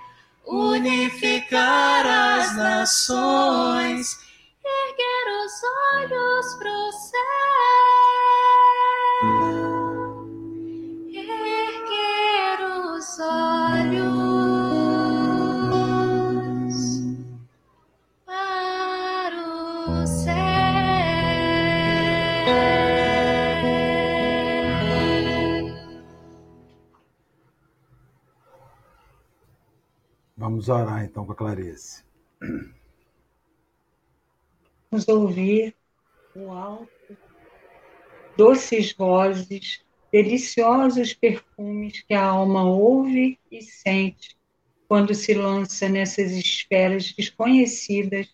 Unificar 0.45 2.05
as 2.05 2.55
nações, 2.55 4.19
erguer 4.63 5.27
os 5.43 5.53
olhos 5.95 6.55
pro 6.55 6.91
céu. 9.31 9.54
Olhos 13.19 14.15
para 18.25 19.35
o 19.89 20.07
céu. 20.07 20.35
Vamos 30.37 30.69
orar 30.69 31.05
então 31.05 31.25
com 31.25 31.31
a 31.31 31.35
Clarice. 31.35 32.03
Vamos 34.91 35.07
ouvir 35.07 35.75
o 36.35 36.51
alto, 36.51 37.17
doces 38.37 38.93
vozes 38.93 39.84
deliciosos 40.15 41.13
perfumes 41.13 41.99
que 41.99 42.13
a 42.13 42.23
alma 42.23 42.63
ouve 42.63 43.37
e 43.51 43.61
sente 43.61 44.37
quando 44.87 45.13
se 45.13 45.33
lança 45.33 45.89
nessas 45.89 46.31
esferas 46.31 47.11
desconhecidas 47.11 48.33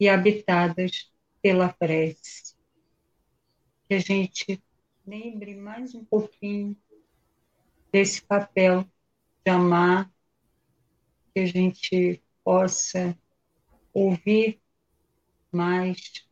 e 0.00 0.08
habitadas 0.08 1.12
pela 1.42 1.70
prece. 1.70 2.56
Que 3.86 3.96
a 3.96 3.98
gente 3.98 4.64
lembre 5.06 5.54
mais 5.54 5.94
um 5.94 6.02
pouquinho 6.02 6.74
desse 7.92 8.22
papel 8.22 8.88
de 9.44 9.50
amar, 9.50 10.10
que 11.34 11.40
a 11.40 11.46
gente 11.46 12.22
possa 12.42 13.14
ouvir 13.92 14.62
mais 15.52 16.26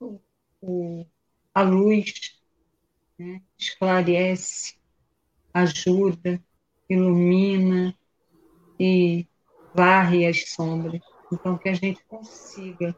o, 0.00 0.18
o, 0.62 1.06
a 1.52 1.60
luz 1.60 2.37
né? 3.18 3.42
esclarece, 3.58 4.76
ajuda, 5.52 6.42
ilumina 6.88 7.94
e 8.78 9.26
varre 9.74 10.26
as 10.26 10.50
sombras. 10.50 11.00
Então, 11.32 11.58
que 11.58 11.68
a 11.68 11.74
gente 11.74 12.02
consiga 12.04 12.96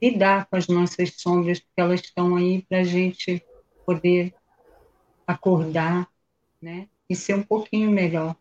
lidar 0.00 0.46
com 0.46 0.56
as 0.56 0.68
nossas 0.68 1.14
sombras, 1.16 1.60
porque 1.60 1.80
elas 1.80 2.00
estão 2.00 2.36
aí 2.36 2.62
para 2.62 2.80
a 2.80 2.84
gente 2.84 3.44
poder 3.86 4.34
acordar, 5.26 6.08
né? 6.60 6.88
E 7.08 7.16
ser 7.16 7.34
um 7.34 7.42
pouquinho 7.42 7.90
melhor. 7.90 8.36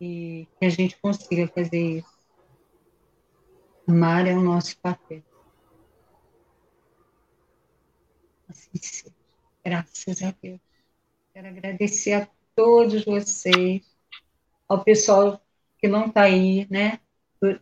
E 0.00 0.48
que 0.58 0.66
a 0.66 0.70
gente 0.70 0.98
consiga 1.00 1.46
fazer 1.48 1.98
isso. 1.98 2.12
Amar 3.86 4.26
é 4.26 4.34
o 4.34 4.40
nosso 4.40 4.78
papel. 4.80 5.22
Assim 8.48 8.70
seja. 8.74 9.21
Graças 9.64 10.22
a 10.22 10.34
Deus. 10.42 10.60
Quero 11.32 11.48
agradecer 11.48 12.12
a 12.14 12.28
todos 12.54 13.04
vocês, 13.04 13.82
ao 14.68 14.82
pessoal 14.84 15.40
que 15.78 15.88
não 15.88 16.06
está 16.06 16.22
aí, 16.22 16.66
né? 16.70 16.98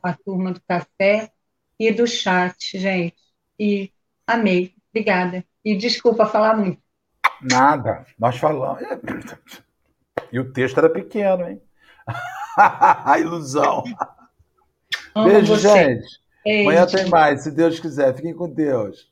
A 0.03 0.12
turma 0.12 0.53
do 0.53 0.61
café 0.62 1.30
e 1.78 1.90
do 1.92 2.07
chat, 2.07 2.78
gente. 2.78 3.16
E 3.59 3.92
amei. 4.26 4.74
Obrigada. 4.90 5.44
E 5.64 5.76
desculpa 5.76 6.26
falar 6.26 6.57
muito. 6.57 6.82
Nada. 7.40 8.05
Nós 8.18 8.36
falamos. 8.36 8.82
E 10.32 10.38
o 10.38 10.53
texto 10.53 10.78
era 10.78 10.90
pequeno, 10.90 11.48
hein? 11.48 11.61
a 12.57 13.18
ilusão. 13.18 13.84
Amo 15.14 15.28
Beijo, 15.28 15.57
você. 15.57 15.68
gente. 15.68 16.20
Beijo. 16.44 16.68
Amanhã 16.68 16.86
tem 16.86 17.09
mais, 17.09 17.42
se 17.42 17.51
Deus 17.51 17.80
quiser. 17.80 18.14
Fiquem 18.14 18.34
com 18.34 18.48
Deus. 18.48 19.09